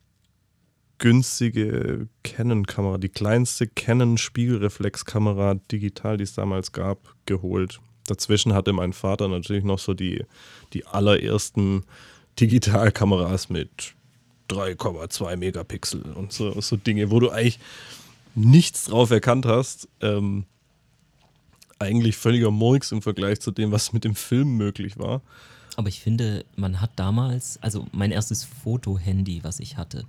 günstige 1.02 2.08
Canon-Kamera, 2.24 3.00
die 3.00 3.10
kleinste 3.10 3.68
Canon-Spiegelreflexkamera 3.68 5.56
digital, 5.72 6.18
die 6.18 6.24
es 6.24 6.36
damals 6.36 6.72
gab, 6.72 7.16
geholt. 7.26 7.82
Dazwischen 8.06 8.54
hatte 8.54 8.72
mein 8.72 8.94
Vater 8.94 9.28
natürlich 9.28 9.64
noch 9.64 9.80
so 9.80 9.96
die, 9.96 10.24
die 10.74 10.86
allerersten 10.86 11.84
Digitalkameras 12.40 13.50
mit 13.50 13.96
3,2 14.50 15.38
Megapixel 15.38 16.04
und 16.14 16.32
so, 16.32 16.62
so 16.62 16.78
Dinge, 16.78 17.10
wo 17.10 17.20
du 17.20 17.32
eigentlich 17.32 17.60
nichts 18.36 18.86
drauf 18.86 19.10
erkannt 19.10 19.48
hast. 19.48 19.90
Ähm, 20.02 20.46
eigentlich 21.80 22.16
völliger 22.16 22.52
Murks 22.52 22.92
im 22.92 23.02
Vergleich 23.02 23.40
zu 23.42 23.50
dem, 23.50 23.72
was 23.72 23.92
mit 23.92 24.04
dem 24.04 24.14
Film 24.14 24.56
möglich 24.56 25.00
war. 25.00 25.24
Aber 25.78 25.88
ich 25.88 26.02
finde, 26.02 26.46
man 26.56 26.82
hat 26.82 26.92
damals, 26.98 27.58
also 27.64 27.88
mein 27.92 28.12
erstes 28.12 28.44
Foto-Handy, 28.44 29.44
was 29.44 29.60
ich 29.60 29.78
hatte, 29.78 30.06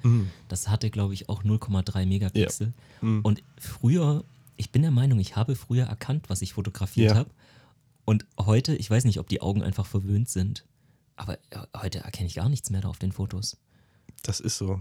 das 0.48 0.68
hatte, 0.68 0.90
glaube 0.90 1.14
ich, 1.14 1.28
auch 1.28 1.44
0,3 1.44 2.04
Megapixel. 2.06 2.72
Mhm. 3.00 3.20
Und 3.22 3.42
früher, 3.58 4.24
ich 4.56 4.70
bin 4.72 4.82
der 4.82 4.90
Meinung, 4.90 5.20
ich 5.20 5.36
habe 5.36 5.54
früher 5.54 5.84
erkannt, 5.86 6.24
was 6.28 6.42
ich 6.42 6.54
fotografiert 6.54 7.12
Ja. 7.12 7.16
habe. 7.18 7.30
Und 8.04 8.26
heute, 8.38 8.74
ich 8.74 8.90
weiß 8.90 9.04
nicht, 9.04 9.20
ob 9.20 9.28
die 9.28 9.40
Augen 9.40 9.62
einfach 9.62 9.86
verwöhnt 9.86 10.28
sind, 10.28 10.64
aber 11.14 11.38
heute 11.76 12.00
erkenne 12.00 12.26
ich 12.26 12.34
gar 12.34 12.48
nichts 12.48 12.70
mehr 12.70 12.80
da 12.80 12.88
auf 12.88 12.98
den 12.98 13.12
Fotos. 13.12 13.56
Das 14.24 14.40
ist 14.40 14.58
so. 14.58 14.80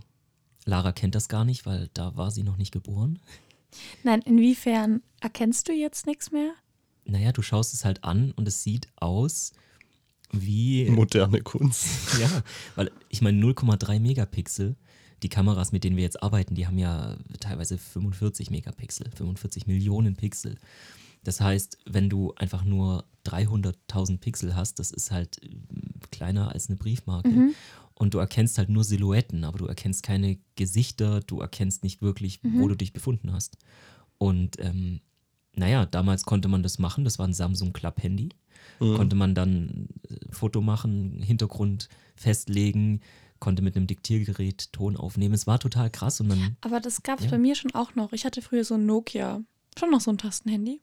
Lara 0.65 0.91
kennt 0.91 1.13
das 1.13 1.28
gar 1.30 1.46
nicht, 1.46 1.65
weil 1.67 1.89
da 1.94 2.15
war 2.15 2.32
sie 2.32 2.44
noch 2.44 2.58
nicht 2.58 2.72
geboren. 2.72 3.20
Nein, 4.04 4.22
inwiefern 4.24 5.02
erkennst 5.22 5.67
du 5.70 5.74
jetzt 5.74 6.08
nichts 6.08 6.32
mehr? 6.32 6.54
Naja, 7.06 7.32
du 7.32 7.41
schaust 7.44 7.74
es 7.74 7.86
halt 7.86 8.04
an 8.04 8.32
und 8.32 8.48
es 8.48 8.63
sieht 8.63 8.88
aus 8.96 9.54
wie. 10.32 10.89
Moderne 10.89 11.41
Kunst. 11.41 12.20
Ja, 12.20 12.30
weil 12.76 12.91
ich 13.10 13.22
meine 13.22 13.41
0,3 13.41 14.00
Megapixel, 14.00 14.76
die 15.24 15.30
Kameras, 15.30 15.72
mit 15.72 15.84
denen 15.84 15.96
wir 15.98 16.04
jetzt 16.04 16.24
arbeiten, 16.24 16.56
die 16.56 16.65
haben 16.65 16.78
ja 16.78 17.15
teilweise 17.39 17.78
45 17.78 18.50
Megapixel, 18.50 19.10
45 19.15 19.67
Millionen 19.67 20.15
Pixel. 20.15 20.58
Das 21.24 21.39
heißt, 21.39 21.78
wenn 21.86 22.10
du 22.10 22.34
einfach 22.36 22.63
nur 22.63 23.06
300.000 23.26 24.17
Pixel 24.20 24.56
hast, 24.56 24.80
das 24.80 24.91
ist 24.91 25.12
halt 25.12 25.44
äh, 25.44 25.50
kleiner 26.10 26.52
als 26.52 26.70
eine 26.70 26.78
Briefmarke. 26.78 27.30
Und 27.94 28.15
du 28.15 28.17
erkennst 28.17 28.58
halt 28.58 28.70
nur 28.70 28.84
Silhouetten, 28.84 29.44
aber 29.44 29.60
du 29.60 29.67
erkennst 29.67 30.02
keine 30.02 30.39
Gesichter, 30.56 31.20
du 31.20 31.39
erkennst 31.39 31.84
nicht 31.84 32.02
wirklich, 32.02 32.39
wo 32.41 32.67
du 32.67 32.76
dich 32.76 32.94
befunden 32.94 33.32
hast. 33.32 33.58
Und 34.17 34.60
ähm, 34.60 35.02
naja, 35.55 35.85
damals 35.85 36.23
konnte 36.25 36.47
man 36.47 36.63
das 36.63 36.79
machen, 36.79 37.03
das 37.03 37.19
war 37.19 37.27
ein 37.27 37.33
Samsung 37.33 37.73
Club 37.73 38.01
Handy. 38.01 38.29
Konnte 38.79 39.15
man 39.15 39.35
dann 39.35 39.89
äh, 40.09 40.15
Foto 40.31 40.61
machen, 40.61 41.21
Hintergrund 41.21 41.87
festlegen, 42.15 43.01
konnte 43.39 43.61
mit 43.61 43.75
einem 43.75 43.85
Diktiergerät 43.85 44.71
Ton 44.73 44.97
aufnehmen. 44.97 45.33
Es 45.35 45.45
war 45.45 45.59
total 45.59 45.89
krass 45.91 46.19
und 46.19 46.29
dann. 46.29 46.57
Aber 46.61 46.79
das 46.79 47.03
gab 47.03 47.19
es 47.19 47.25
Ja. 47.25 47.31
bei 47.31 47.37
mir 47.37 47.53
schon 47.55 47.73
auch 47.75 47.93
noch. 47.95 48.11
Ich 48.13 48.25
hatte 48.25 48.41
früher 48.41 48.63
so 48.63 48.75
ein 48.75 48.85
Nokia. 48.87 49.41
Schon 49.77 49.91
noch 49.91 50.01
so 50.01 50.09
ein 50.11 50.17
Tastenhandy? 50.17 50.81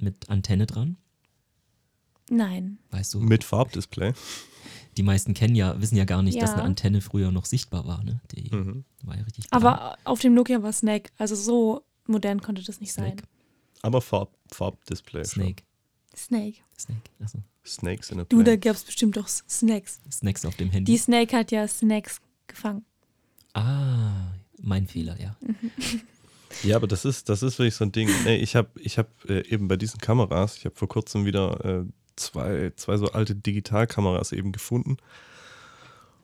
Mit 0.00 0.28
Antenne 0.28 0.66
dran, 0.66 0.96
Nein. 2.30 2.78
weißt 2.90 3.14
du? 3.14 3.20
Mit 3.20 3.44
Farbdisplay. 3.44 4.12
Die 4.96 5.02
meisten 5.02 5.32
kennen 5.32 5.54
ja, 5.54 5.80
wissen 5.80 5.96
ja 5.96 6.04
gar 6.04 6.22
nicht, 6.22 6.40
dass 6.42 6.50
Ja. 6.50 6.56
eine 6.56 6.64
Antenne 6.64 7.00
früher 7.00 7.30
noch 7.32 7.46
sichtbar 7.46 7.86
war. 7.86 8.04
Ne? 8.04 8.20
Die 8.32 8.54
Mhm. 8.54 8.84
war 9.04 9.16
ja 9.16 9.22
richtig. 9.22 9.46
Aber 9.50 9.96
auf 10.04 10.20
dem 10.20 10.34
Nokia 10.34 10.62
war 10.62 10.72
Snake. 10.72 11.10
Also 11.18 11.34
so 11.34 11.82
modern 12.06 12.40
konnte 12.42 12.62
das 12.62 12.80
nicht 12.80 12.92
sein. 12.92 13.20
Aber 13.82 14.00
Farb, 14.00 14.36
Farbdisplay. 14.52 15.24
Snake. 15.24 15.62
Snake. 16.16 16.58
Snake. 16.78 17.10
Achso. 17.22 17.38
Snakes 17.64 18.10
in 18.10 18.20
a 18.20 18.24
Du, 18.24 18.42
da 18.42 18.56
gab 18.56 18.76
es 18.76 18.84
bestimmt 18.84 19.18
auch 19.18 19.28
Snacks. 19.28 20.00
Snacks 20.10 20.44
auf 20.44 20.56
dem 20.56 20.70
Handy. 20.70 20.90
Die 20.92 20.98
Snake 20.98 21.36
hat 21.36 21.52
ja 21.52 21.68
Snacks 21.68 22.20
gefangen. 22.46 22.84
ah, 23.54 24.32
mein 24.60 24.86
Fehler, 24.86 25.20
ja. 25.20 25.36
Ja, 26.62 26.76
aber 26.76 26.86
das 26.86 27.04
ist, 27.04 27.28
das 27.28 27.42
ist 27.42 27.58
wirklich 27.58 27.74
so 27.74 27.84
ein 27.84 27.92
Ding. 27.92 28.08
Ich 28.26 28.56
habe 28.56 28.70
ich 28.80 28.96
hab, 28.98 29.08
äh, 29.28 29.46
eben 29.48 29.68
bei 29.68 29.76
diesen 29.76 30.00
Kameras, 30.00 30.56
ich 30.56 30.64
habe 30.64 30.74
vor 30.74 30.88
kurzem 30.88 31.26
wieder 31.26 31.62
äh, 31.64 31.84
zwei, 32.16 32.72
zwei 32.74 32.96
so 32.96 33.06
alte 33.12 33.34
Digitalkameras 33.34 34.32
eben 34.32 34.50
gefunden 34.50 34.96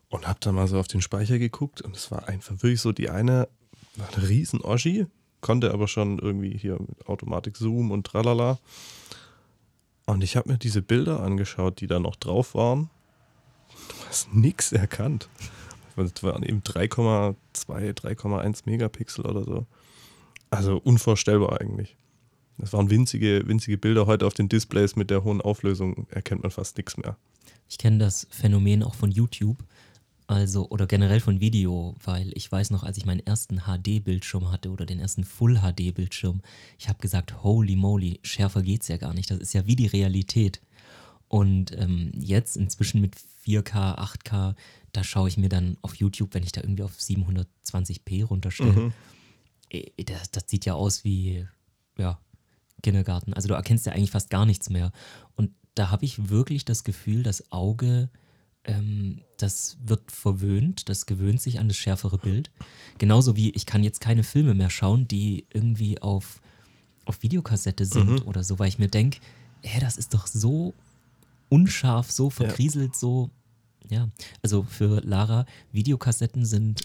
und 0.09 0.27
habe 0.27 0.39
dann 0.41 0.55
mal 0.55 0.67
so 0.67 0.79
auf 0.79 0.89
den 0.89 1.03
Speicher 1.03 1.39
geguckt 1.39 1.83
und 1.83 1.95
es 1.95 2.11
war 2.11 2.27
einfach 2.27 2.55
wirklich 2.63 2.81
so, 2.81 2.91
die 2.91 3.11
eine 3.11 3.49
war 3.97 4.09
eine 4.17 4.29
riesen 4.29 4.63
Oschi, 4.63 5.07
konnte 5.45 5.75
aber 5.75 5.89
schon 5.89 6.19
irgendwie 6.19 6.57
hier 6.57 6.79
mit 6.81 7.07
Automatik 7.07 7.59
Zoom 7.59 7.91
und 7.91 8.07
tralala. 8.07 8.59
Und 10.07 10.25
ich 10.25 10.37
habe 10.37 10.51
mir 10.51 10.57
diese 10.57 10.81
Bilder 10.81 11.21
angeschaut, 11.21 11.83
die 11.83 11.87
da 11.87 12.01
noch 12.01 12.17
drauf 12.17 12.55
waren. 12.55 12.89
Du 13.89 13.95
hast 14.09 14.35
nichts 14.35 14.73
erkannt. 14.73 15.29
Das 15.97 16.23
waren 16.23 16.45
eben 16.45 16.63
3,2, 16.63 17.37
3,1 17.69 18.63
Megapixel 18.65 19.27
oder 19.27 19.45
so. 19.45 19.67
Also 20.49 20.79
unvorstellbar 20.79 21.61
eigentlich. 21.61 21.95
Das 22.57 22.73
waren 22.73 22.89
winzige, 22.89 23.47
winzige 23.47 23.77
Bilder. 23.77 24.07
Heute 24.07 24.27
auf 24.27 24.33
den 24.33 24.49
Displays 24.49 24.97
mit 24.97 25.11
der 25.11 25.25
hohen 25.25 25.43
Auflösung 25.43 26.07
erkennt 26.09 26.43
man 26.43 26.53
fast 26.53 26.79
nichts 26.79 26.97
mehr. 26.97 27.19
Ich 27.69 27.77
kenne 27.77 27.99
das 27.99 28.27
Phänomen 28.31 28.83
auch 28.83 28.95
von 28.95 29.11
YouTube, 29.11 29.59
also 30.27 30.69
oder 30.71 30.87
generell 30.87 31.21
von 31.21 31.41
Video, 31.41 31.95
weil 32.03 32.31
ich 32.35 32.51
weiß 32.51 32.71
noch, 32.71 32.83
als 32.83 32.97
ich 32.97 33.07
meinen 33.07 33.25
ersten 33.27 33.63
HD-Bildschirm 33.63 34.51
hatte 34.51 34.71
oder 34.71 34.87
den 34.87 35.01
ersten 35.01 35.25
Full-HD-Bildschirm, 35.25 36.41
ich 36.79 36.89
habe 36.89 36.99
gesagt, 37.01 37.43
holy 37.43 37.77
moly, 37.77 38.21
schärfer 38.23 38.63
geht's 38.63 38.89
ja 38.89 38.97
gar 38.97 39.13
nicht. 39.15 39.31
Das 39.31 39.39
ist 39.39 39.53
ja 39.53 39.67
wie 39.67 39.77
die 39.77 39.87
Realität. 39.87 40.61
Und 41.29 41.77
ähm, 41.77 42.13
jetzt 42.15 42.57
inzwischen 42.57 43.01
mit 43.01 43.17
4K, 43.47 43.99
8K, 43.99 44.55
da 44.93 45.05
schaue 45.05 45.29
ich 45.29 45.37
mir 45.37 45.49
dann 45.49 45.77
auf 45.83 45.97
YouTube, 45.97 46.35
wenn 46.35 46.43
ich 46.43 46.53
da 46.53 46.61
irgendwie 46.61 46.85
auf 46.85 46.97
720p 46.97 48.25
runterstelle, 48.25 48.93
äh, 49.71 50.05
das, 50.05 50.31
das 50.31 50.45
sieht 50.47 50.65
ja 50.65 50.75
aus 50.75 51.05
wie, 51.05 51.47
ja, 51.99 52.19
Kindergarten. 52.83 53.33
Also 53.33 53.49
du 53.49 53.55
erkennst 53.55 53.87
ja 53.87 53.93
eigentlich 53.93 54.11
fast 54.11 54.31
gar 54.31 54.47
nichts 54.47 54.71
mehr. 54.71 54.93
Und 55.35 55.51
da 55.75 55.91
habe 55.91 56.05
ich 56.05 56.29
wirklich 56.29 56.65
das 56.65 56.85
Gefühl, 56.85 57.23
das 57.23 57.51
Auge, 57.51 58.11
ähm, 58.65 59.21
das 59.37 59.77
wird 59.85 60.11
verwöhnt, 60.11 60.89
das 60.89 61.07
gewöhnt 61.07 61.41
sich 61.41 61.59
an 61.59 61.69
das 61.69 61.77
schärfere 61.77 62.19
Bild. 62.19 62.51
Genauso 62.99 63.37
wie 63.37 63.51
ich 63.51 63.67
kann 63.67 63.83
jetzt 63.85 64.01
keine 64.01 64.23
Filme 64.23 64.55
mehr 64.55 64.71
schauen, 64.71 65.07
die 65.09 65.47
irgendwie 65.53 66.01
auf, 66.01 66.41
auf 67.05 67.23
Videokassette 67.23 67.85
sind 67.85 68.27
oder 68.27 68.43
so, 68.45 68.59
weil 68.59 68.69
ich 68.69 68.79
mir 68.79 68.89
denke, 68.89 69.19
hä, 69.63 69.81
das 69.81 69.97
ist 69.97 70.15
doch 70.15 70.27
so 70.27 70.75
unscharf, 71.49 72.11
so 72.11 72.31
verkrieselt, 72.31 72.97
so. 72.97 73.31
Ja, 73.91 74.09
also 74.43 74.63
für 74.63 75.01
Lara, 75.03 75.45
Videokassetten 75.73 76.47
sind 76.47 76.81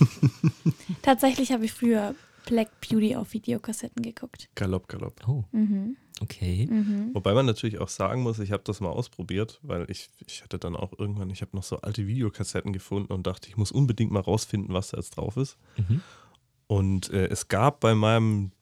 Tatsächlich 1.02 1.52
habe 1.52 1.64
ich 1.64 1.72
früher 1.72 2.14
Black 2.46 2.68
Beauty 2.80 3.14
auf 3.16 3.32
Videokassetten 3.34 4.02
geguckt. 4.02 4.48
Galopp, 4.54 4.88
galopp. 4.88 5.20
Oh, 5.28 5.44
Mhm. 5.52 5.96
Okay. 6.20 6.68
Wobei 7.12 7.34
man 7.34 7.46
natürlich 7.46 7.78
auch 7.78 7.88
sagen 7.88 8.22
muss, 8.22 8.38
ich 8.38 8.52
habe 8.52 8.62
das 8.64 8.80
mal 8.80 8.90
ausprobiert, 8.90 9.58
weil 9.62 9.90
ich, 9.90 10.10
ich 10.26 10.42
hatte 10.42 10.58
dann 10.58 10.76
auch 10.76 10.92
irgendwann, 10.98 11.30
ich 11.30 11.42
habe 11.42 11.56
noch 11.56 11.62
so 11.62 11.80
alte 11.80 12.06
Videokassetten 12.06 12.72
gefunden 12.72 13.12
und 13.12 13.26
dachte, 13.26 13.48
ich 13.48 13.56
muss 13.56 13.72
unbedingt 13.72 14.12
mal 14.12 14.20
rausfinden, 14.20 14.74
was 14.74 14.90
da 14.90 14.98
jetzt 14.98 15.16
drauf 15.16 15.36
ist. 15.36 15.56
Mhm. 15.76 16.02
Und 16.66 17.10
äh, 17.10 17.26
es 17.26 17.48
gab 17.48 17.80
bei 17.80 17.94
meinem, 17.94 18.52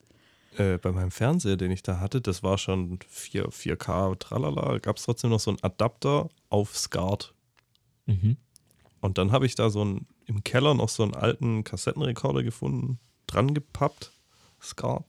äh, 0.56 0.78
bei 0.78 0.92
meinem 0.92 1.10
Fernseher, 1.10 1.56
den 1.56 1.70
ich 1.70 1.82
da 1.82 2.00
hatte, 2.00 2.20
das 2.20 2.42
war 2.42 2.58
schon 2.58 2.98
4, 3.08 3.50
4K, 3.50 4.18
tralala, 4.18 4.78
gab 4.78 4.96
es 4.96 5.04
trotzdem 5.04 5.30
noch 5.30 5.40
so 5.40 5.50
einen 5.50 5.62
Adapter 5.62 6.28
auf 6.48 6.76
SCART. 6.76 7.34
Mhm. 8.06 8.36
Und 9.00 9.18
dann 9.18 9.32
habe 9.32 9.46
ich 9.46 9.54
da 9.54 9.70
so 9.70 9.80
einen, 9.82 10.06
im 10.26 10.44
Keller 10.44 10.74
noch 10.74 10.88
so 10.88 11.02
einen 11.02 11.14
alten 11.14 11.64
Kassettenrekorder 11.64 12.42
gefunden, 12.42 12.98
dran 13.26 13.54
gepappt, 13.54 14.12
SCART. 14.60 15.04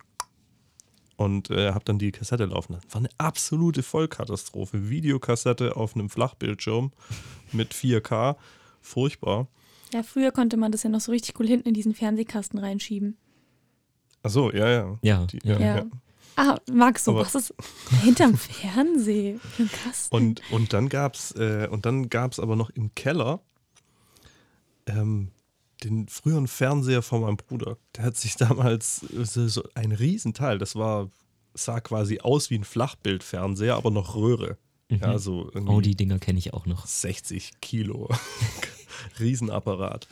Und 1.21 1.49
äh, 1.51 1.71
habe 1.71 1.85
dann 1.85 1.99
die 1.99 2.11
Kassette 2.11 2.45
laufen 2.45 2.73
lassen. 2.73 2.87
War 2.91 2.99
eine 2.99 3.09
absolute 3.17 3.83
Vollkatastrophe. 3.83 4.89
Videokassette 4.89 5.75
auf 5.75 5.95
einem 5.95 6.09
Flachbildschirm 6.09 6.91
mit 7.51 7.73
4K. 7.73 8.35
Furchtbar. 8.81 9.47
Ja, 9.93 10.03
früher 10.03 10.31
konnte 10.31 10.57
man 10.57 10.71
das 10.71 10.83
ja 10.83 10.89
noch 10.89 11.01
so 11.01 11.11
richtig 11.11 11.39
cool 11.39 11.47
hinten 11.47 11.69
in 11.69 11.73
diesen 11.73 11.93
Fernsehkasten 11.93 12.59
reinschieben. 12.59 13.17
Achso, 14.23 14.51
ja, 14.51 14.69
ja. 14.69 14.99
Ja, 15.01 15.25
Die, 15.25 15.39
ja. 15.43 15.59
Ja. 15.59 15.85
Ah, 16.37 16.57
Max, 16.71 17.03
so 17.03 17.15
was 17.15 17.35
ist 17.35 17.53
hinterm 18.03 18.35
Fernseh 18.37 19.37
Kasten? 19.83 20.15
Und, 20.15 20.41
und 20.51 20.73
dann 20.73 20.89
gab 20.89 21.15
es 21.15 21.31
äh, 21.35 21.67
und 21.69 21.85
dann 21.85 22.09
gab's 22.09 22.39
aber 22.39 22.55
noch 22.55 22.69
im 22.69 22.95
Keller 22.95 23.41
ähm, 24.87 25.31
den 25.83 26.07
früheren 26.07 26.47
Fernseher 26.47 27.01
von 27.01 27.21
meinem 27.21 27.37
Bruder. 27.37 27.77
Der 27.95 28.05
hat 28.05 28.17
sich 28.17 28.35
damals 28.35 28.97
so 28.99 29.63
ein 29.75 29.91
Riesenteil, 29.91 30.57
das 30.57 30.75
war, 30.75 31.09
sah 31.53 31.79
quasi 31.81 32.19
aus 32.19 32.49
wie 32.49 32.57
ein 32.57 32.63
Flachbildfernseher, 32.63 33.75
aber 33.75 33.91
noch 33.91 34.15
Röhre. 34.15 34.57
Ja, 34.89 35.17
so 35.17 35.49
irgendwie 35.53 35.73
Oh, 35.73 35.81
die 35.81 35.95
Dinger 35.95 36.19
kenne 36.19 36.37
ich 36.37 36.53
auch 36.53 36.65
noch. 36.65 36.85
60 36.85 37.61
Kilo. 37.61 38.09
Riesenapparat. 39.19 40.07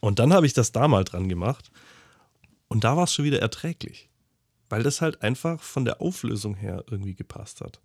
Und 0.00 0.18
dann 0.18 0.32
habe 0.32 0.46
ich 0.46 0.54
das 0.54 0.72
da 0.72 0.88
mal 0.88 1.04
dran 1.04 1.28
gemacht. 1.28 1.70
Und 2.68 2.84
da 2.84 2.96
war 2.96 3.04
es 3.04 3.12
schon 3.12 3.26
wieder 3.26 3.40
erträglich. 3.40 4.08
Weil 4.70 4.82
das 4.82 5.02
halt 5.02 5.20
einfach 5.20 5.60
von 5.60 5.84
der 5.84 6.00
Auflösung 6.00 6.54
her 6.54 6.84
irgendwie 6.90 7.14
gepasst 7.14 7.60
hat. 7.60 7.80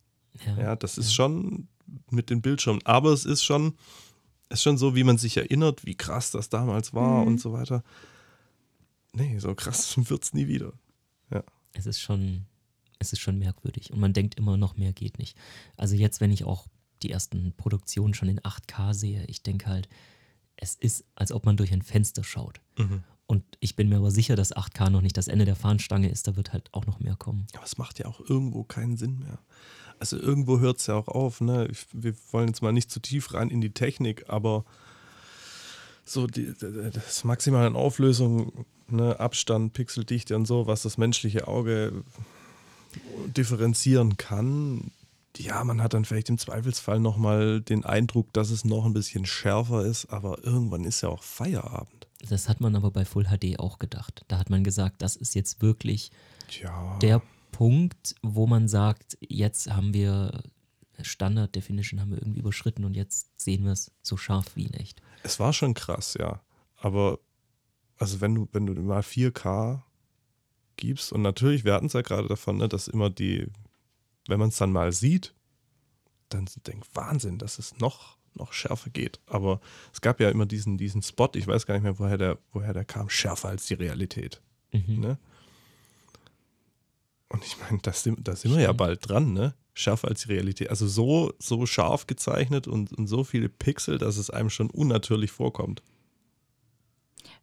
Ja. 0.45 0.57
Ja, 0.57 0.75
das 0.77 0.97
ist 0.97 1.13
schon 1.13 1.67
mit 2.09 2.29
den 2.29 2.41
Bildschirmen. 2.41 2.81
Aber 2.85 3.11
es 3.11 3.25
ist 3.25 3.43
schon, 3.43 3.77
ist 4.49 4.63
schon 4.63 4.77
so, 4.77 4.95
wie 4.95 5.03
man 5.03 5.17
sich 5.17 5.37
erinnert, 5.37 5.85
wie 5.85 5.95
krass 5.95 6.31
das 6.31 6.49
damals 6.49 6.93
war 6.93 7.25
und 7.25 7.39
so 7.39 7.53
weiter. 7.53 7.83
Nee, 9.13 9.39
so 9.39 9.55
krass 9.55 9.97
wird 10.09 10.23
es 10.23 10.33
nie 10.33 10.47
wieder. 10.47 10.73
Ja. 11.31 11.43
es 11.73 11.85
ist 11.85 11.99
schon, 11.99 12.45
es 12.99 13.11
ist 13.13 13.19
schon 13.19 13.37
merkwürdig. 13.37 13.91
Und 13.91 13.99
man 13.99 14.13
denkt 14.13 14.35
immer 14.35 14.57
noch 14.57 14.77
mehr 14.77 14.93
geht 14.93 15.17
nicht. 15.19 15.37
Also 15.75 15.95
jetzt, 15.95 16.21
wenn 16.21 16.31
ich 16.31 16.45
auch 16.45 16.67
die 17.03 17.11
ersten 17.11 17.53
Produktionen 17.57 18.13
schon 18.13 18.29
in 18.29 18.39
8K 18.39 18.93
sehe, 18.93 19.25
ich 19.25 19.43
denke 19.43 19.67
halt, 19.67 19.89
es 20.55 20.75
ist, 20.75 21.05
als 21.15 21.31
ob 21.31 21.45
man 21.45 21.57
durch 21.57 21.71
ein 21.73 21.83
Fenster 21.83 22.23
schaut. 22.23 22.61
Und 23.27 23.43
ich 23.59 23.75
bin 23.75 23.89
mir 23.89 23.97
aber 23.97 24.11
sicher, 24.11 24.35
dass 24.35 24.55
8K 24.55 24.89
noch 24.89 25.01
nicht 25.01 25.17
das 25.17 25.27
Ende 25.27 25.43
der 25.45 25.57
Fahnenstange 25.57 26.09
ist, 26.09 26.27
da 26.27 26.37
wird 26.37 26.53
halt 26.53 26.69
auch 26.73 26.85
noch 26.85 26.99
mehr 26.99 27.15
kommen. 27.15 27.45
Aber 27.53 27.65
es 27.65 27.77
macht 27.77 27.99
ja 27.99 28.05
auch 28.05 28.21
irgendwo 28.21 28.63
keinen 28.63 28.95
Sinn 28.95 29.19
mehr. 29.19 29.39
Also 29.99 30.17
irgendwo 30.17 30.59
hört 30.59 30.79
es 30.79 30.87
ja 30.87 30.95
auch 30.95 31.09
auf. 31.09 31.41
Ne? 31.41 31.67
Ich, 31.69 31.87
wir 31.91 32.13
wollen 32.31 32.47
jetzt 32.47 32.61
mal 32.61 32.71
nicht 32.71 32.89
zu 32.89 32.99
tief 33.01 33.33
rein 33.33 33.49
in 33.49 33.61
die 33.61 33.73
Technik, 33.73 34.29
aber 34.29 34.63
so 36.05 36.25
die, 36.25 36.53
das 36.57 37.25
Maximal 37.25 37.67
an 37.67 37.75
Auflösung, 37.75 38.65
ne? 38.87 39.19
Abstand, 39.19 39.73
Pixeldichte 39.73 40.35
und 40.35 40.45
so, 40.45 40.67
was 40.67 40.83
das 40.83 40.97
menschliche 40.97 41.47
Auge 41.47 42.03
differenzieren 43.25 44.15
kann. 44.15 44.91
Ja, 45.35 45.63
man 45.63 45.83
hat 45.83 45.93
dann 45.93 46.05
vielleicht 46.05 46.29
im 46.29 46.37
Zweifelsfall 46.37 46.99
nochmal 46.99 47.61
den 47.61 47.83
Eindruck, 47.83 48.31
dass 48.33 48.49
es 48.49 48.63
noch 48.63 48.85
ein 48.85 48.93
bisschen 48.93 49.25
schärfer 49.25 49.85
ist, 49.85 50.05
aber 50.07 50.43
irgendwann 50.43 50.85
ist 50.85 51.01
ja 51.01 51.09
auch 51.09 51.23
Feierabend. 51.23 51.96
Das 52.29 52.49
hat 52.49 52.61
man 52.61 52.75
aber 52.75 52.91
bei 52.91 53.05
Full 53.05 53.25
HD 53.25 53.59
auch 53.59 53.79
gedacht. 53.79 54.25
Da 54.27 54.39
hat 54.39 54.49
man 54.49 54.63
gesagt, 54.63 55.01
das 55.01 55.15
ist 55.15 55.35
jetzt 55.35 55.61
wirklich 55.61 56.11
Tja. 56.47 56.97
der 57.01 57.21
Punkt, 57.51 58.15
wo 58.21 58.47
man 58.47 58.67
sagt, 58.67 59.17
jetzt 59.21 59.69
haben 59.69 59.93
wir 59.93 60.43
Standard 61.01 61.55
Definition 61.55 61.99
haben 61.99 62.11
wir 62.11 62.17
irgendwie 62.17 62.39
überschritten 62.39 62.83
und 62.83 62.95
jetzt 62.95 63.39
sehen 63.39 63.65
wir 63.65 63.71
es 63.71 63.91
so 64.01 64.17
scharf 64.17 64.55
wie 64.55 64.65
in 64.65 64.73
echt. 64.73 65.01
Es 65.23 65.39
war 65.39 65.53
schon 65.53 65.73
krass, 65.73 66.15
ja. 66.19 66.41
Aber 66.75 67.19
also 67.97 68.21
wenn 68.21 68.35
du, 68.35 68.47
wenn 68.51 68.65
du 68.65 68.73
mal 68.73 69.01
4K 69.01 69.81
gibst, 70.75 71.11
und 71.11 71.21
natürlich, 71.21 71.65
wir 71.65 71.73
hatten 71.73 71.87
es 71.87 71.93
ja 71.93 72.01
gerade 72.01 72.27
davon, 72.27 72.57
ne, 72.57 72.67
dass 72.67 72.87
immer 72.87 73.09
die, 73.09 73.47
wenn 74.27 74.39
man 74.39 74.49
es 74.49 74.57
dann 74.57 74.71
mal 74.71 74.91
sieht, 74.91 75.33
dann 76.29 76.47
denkt 76.67 76.87
Wahnsinn, 76.93 77.37
dass 77.37 77.59
es 77.59 77.77
noch, 77.77 78.16
noch 78.37 78.53
schärfer 78.53 78.89
geht. 78.89 79.19
Aber 79.27 79.59
es 79.93 80.01
gab 80.01 80.19
ja 80.19 80.29
immer 80.29 80.45
diesen, 80.45 80.77
diesen 80.77 81.01
Spot, 81.01 81.29
ich 81.33 81.47
weiß 81.47 81.65
gar 81.65 81.73
nicht 81.73 81.83
mehr, 81.83 81.99
woher 81.99 82.17
der, 82.17 82.37
woher 82.51 82.73
der 82.73 82.85
kam, 82.85 83.09
schärfer 83.09 83.49
als 83.49 83.65
die 83.67 83.73
Realität. 83.73 84.41
Mhm. 84.71 84.99
Ne? 84.99 85.17
Und 87.29 87.43
ich 87.43 87.57
meine, 87.59 87.79
da 87.81 87.91
sind, 87.91 88.27
da 88.27 88.35
sind 88.35 88.55
wir 88.55 88.61
ja 88.61 88.71
bald 88.71 89.07
dran, 89.07 89.33
ne? 89.33 89.53
schärfer 89.73 90.07
als 90.07 90.23
die 90.23 90.33
Realität. 90.33 90.69
Also 90.69 90.87
so, 90.87 91.33
so 91.39 91.65
scharf 91.65 92.07
gezeichnet 92.07 92.67
und, 92.67 92.91
und 92.93 93.07
so 93.07 93.23
viele 93.23 93.49
Pixel, 93.49 93.97
dass 93.97 94.17
es 94.17 94.29
einem 94.29 94.49
schon 94.49 94.69
unnatürlich 94.69 95.31
vorkommt. 95.31 95.83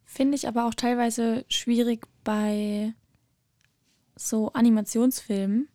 Finde 0.03 0.35
ich 0.35 0.47
aber 0.47 0.67
auch 0.67 0.73
teilweise 0.73 1.45
schwierig 1.47 2.07
bei 2.23 2.93
so 4.15 4.51
Animationsfilmen. 4.53 5.67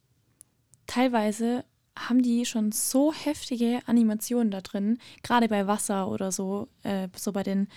Teilweise 0.86 1.64
haben 1.98 2.22
die 2.22 2.44
schon 2.46 2.72
so 2.72 3.12
heftige 3.12 3.80
Animationen 3.86 4.50
da 4.50 4.60
drin, 4.60 4.98
gerade 5.22 5.48
bei 5.48 5.66
Wasser 5.66 6.08
oder 6.08 6.32
so, 6.32 6.68
äh, 6.82 7.08
so 7.16 7.32
bei 7.32 7.42
den, 7.42 7.68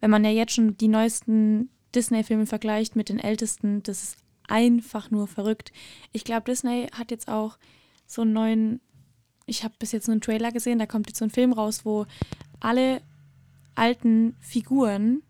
wenn 0.00 0.10
man 0.10 0.24
ja 0.24 0.30
jetzt 0.30 0.54
schon 0.54 0.76
die 0.76 0.88
neuesten 0.88 1.70
Disney-Filme 1.94 2.46
vergleicht 2.46 2.96
mit 2.96 3.08
den 3.08 3.18
ältesten, 3.18 3.82
das 3.82 4.02
ist 4.02 4.16
einfach 4.48 5.10
nur 5.10 5.26
verrückt. 5.26 5.72
Ich 6.12 6.24
glaube, 6.24 6.50
Disney 6.50 6.88
hat 6.92 7.10
jetzt 7.10 7.28
auch 7.28 7.58
so 8.06 8.22
einen 8.22 8.32
neuen, 8.32 8.80
ich 9.46 9.64
habe 9.64 9.74
bis 9.78 9.92
jetzt 9.92 10.06
nur 10.06 10.12
einen 10.12 10.20
Trailer 10.20 10.52
gesehen, 10.52 10.78
da 10.78 10.86
kommt 10.86 11.08
jetzt 11.08 11.18
so 11.18 11.24
ein 11.24 11.30
Film 11.30 11.52
raus, 11.52 11.84
wo 11.84 12.06
alle 12.60 13.02
alten 13.74 14.36
Figuren, 14.40 15.22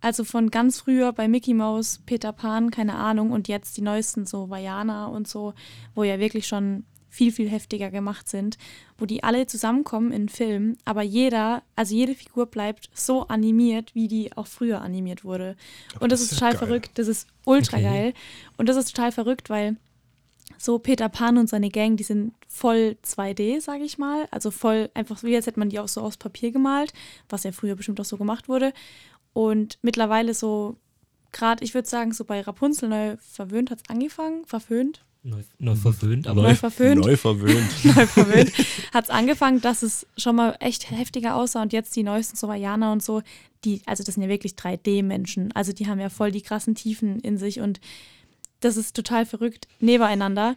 also 0.00 0.24
von 0.24 0.50
ganz 0.50 0.80
früher 0.80 1.12
bei 1.12 1.28
Mickey 1.28 1.54
Mouse, 1.54 2.00
Peter 2.04 2.32
Pan, 2.32 2.70
keine 2.70 2.94
Ahnung, 2.94 3.30
und 3.30 3.48
jetzt 3.48 3.76
die 3.76 3.82
neuesten, 3.82 4.26
so 4.26 4.50
Vajana 4.50 5.06
und 5.06 5.28
so, 5.28 5.54
wo 5.94 6.04
ja 6.04 6.18
wirklich 6.18 6.46
schon 6.46 6.84
viel, 7.14 7.30
viel 7.30 7.48
heftiger 7.48 7.92
gemacht 7.92 8.28
sind, 8.28 8.58
wo 8.98 9.06
die 9.06 9.22
alle 9.22 9.46
zusammenkommen 9.46 10.10
in 10.10 10.28
Film, 10.28 10.76
aber 10.84 11.02
jeder, 11.02 11.62
also 11.76 11.94
jede 11.94 12.16
Figur 12.16 12.46
bleibt 12.46 12.90
so 12.92 13.28
animiert, 13.28 13.94
wie 13.94 14.08
die 14.08 14.36
auch 14.36 14.48
früher 14.48 14.80
animiert 14.82 15.24
wurde. 15.24 15.56
Und 16.00 16.10
das, 16.10 16.20
das 16.20 16.32
ist 16.32 16.38
total 16.38 16.52
geil. 16.52 16.58
verrückt, 16.58 16.90
das 16.94 17.06
ist 17.06 17.28
ultra 17.44 17.76
okay. 17.76 17.86
geil. 17.86 18.14
Und 18.56 18.68
das 18.68 18.76
ist 18.76 18.92
total 18.92 19.12
verrückt, 19.12 19.48
weil 19.48 19.76
so 20.58 20.80
Peter 20.80 21.08
Pan 21.08 21.38
und 21.38 21.48
seine 21.48 21.68
Gang, 21.68 21.96
die 21.96 22.02
sind 22.02 22.34
voll 22.48 22.96
2D, 23.04 23.60
sage 23.60 23.84
ich 23.84 23.96
mal. 23.96 24.26
Also 24.32 24.50
voll 24.50 24.90
einfach 24.94 25.22
wie 25.22 25.36
als 25.36 25.46
hätte 25.46 25.60
man 25.60 25.68
die 25.68 25.78
auch 25.78 25.88
so 25.88 26.00
aus 26.00 26.16
Papier 26.16 26.50
gemalt, 26.50 26.92
was 27.28 27.44
ja 27.44 27.52
früher 27.52 27.76
bestimmt 27.76 28.00
auch 28.00 28.04
so 28.04 28.16
gemacht 28.16 28.48
wurde. 28.48 28.72
Und 29.32 29.78
mittlerweile 29.82 30.34
so, 30.34 30.76
gerade, 31.30 31.62
ich 31.62 31.74
würde 31.74 31.88
sagen, 31.88 32.12
so 32.12 32.24
bei 32.24 32.40
Rapunzel 32.40 32.88
neu 32.88 33.16
verwöhnt 33.18 33.70
hat 33.70 33.78
es 33.84 33.88
angefangen, 33.88 34.44
verföhnt, 34.46 35.04
Neu, 35.26 35.42
neu 35.58 35.74
verwöhnt, 35.74 36.26
aber 36.26 36.42
neu 36.42 36.54
verwöhnt. 36.54 37.02
Neu 37.02 37.16
verwöhnt. 37.16 37.84
neu 37.84 38.06
verwöhnt. 38.06 38.52
Hat 38.92 39.04
es 39.04 39.10
angefangen, 39.10 39.62
dass 39.62 39.82
es 39.82 40.06
schon 40.18 40.36
mal 40.36 40.54
echt 40.60 40.90
heftiger 40.90 41.34
aussah 41.36 41.62
und 41.62 41.72
jetzt 41.72 41.96
die 41.96 42.02
neuesten 42.02 42.36
so 42.36 42.46
Vajana 42.46 42.92
und 42.92 43.02
so, 43.02 43.22
die, 43.64 43.80
also 43.86 44.04
das 44.04 44.16
sind 44.16 44.22
ja 44.22 44.28
wirklich 44.28 44.52
3D-Menschen. 44.52 45.50
Also 45.52 45.72
die 45.72 45.86
haben 45.86 45.98
ja 45.98 46.10
voll 46.10 46.30
die 46.30 46.42
krassen 46.42 46.74
Tiefen 46.74 47.20
in 47.20 47.38
sich 47.38 47.60
und 47.60 47.80
das 48.60 48.76
ist 48.76 48.94
total 48.94 49.24
verrückt 49.24 49.66
nebeneinander, 49.80 50.56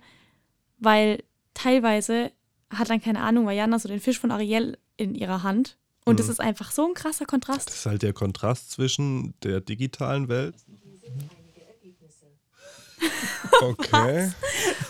weil 0.80 1.24
teilweise 1.54 2.34
hat 2.70 2.90
dann 2.90 3.02
keine 3.02 3.22
Ahnung, 3.22 3.46
Vajana 3.46 3.80
so 3.80 3.88
den 3.88 4.02
Fisch 4.02 4.20
von 4.20 4.32
Ariel 4.32 4.78
in 4.98 5.16
ihrer 5.16 5.44
Hand 5.44 5.78
und 6.04 6.16
mhm. 6.16 6.18
das 6.18 6.28
ist 6.28 6.42
einfach 6.42 6.72
so 6.72 6.86
ein 6.86 6.94
krasser 6.94 7.26
Kontrast. 7.26 7.70
Das 7.70 7.76
ist 7.76 7.86
halt 7.86 8.02
der 8.02 8.12
Kontrast 8.12 8.72
zwischen 8.72 9.34
der 9.44 9.62
digitalen 9.62 10.28
Welt 10.28 10.56
Okay. 13.62 14.32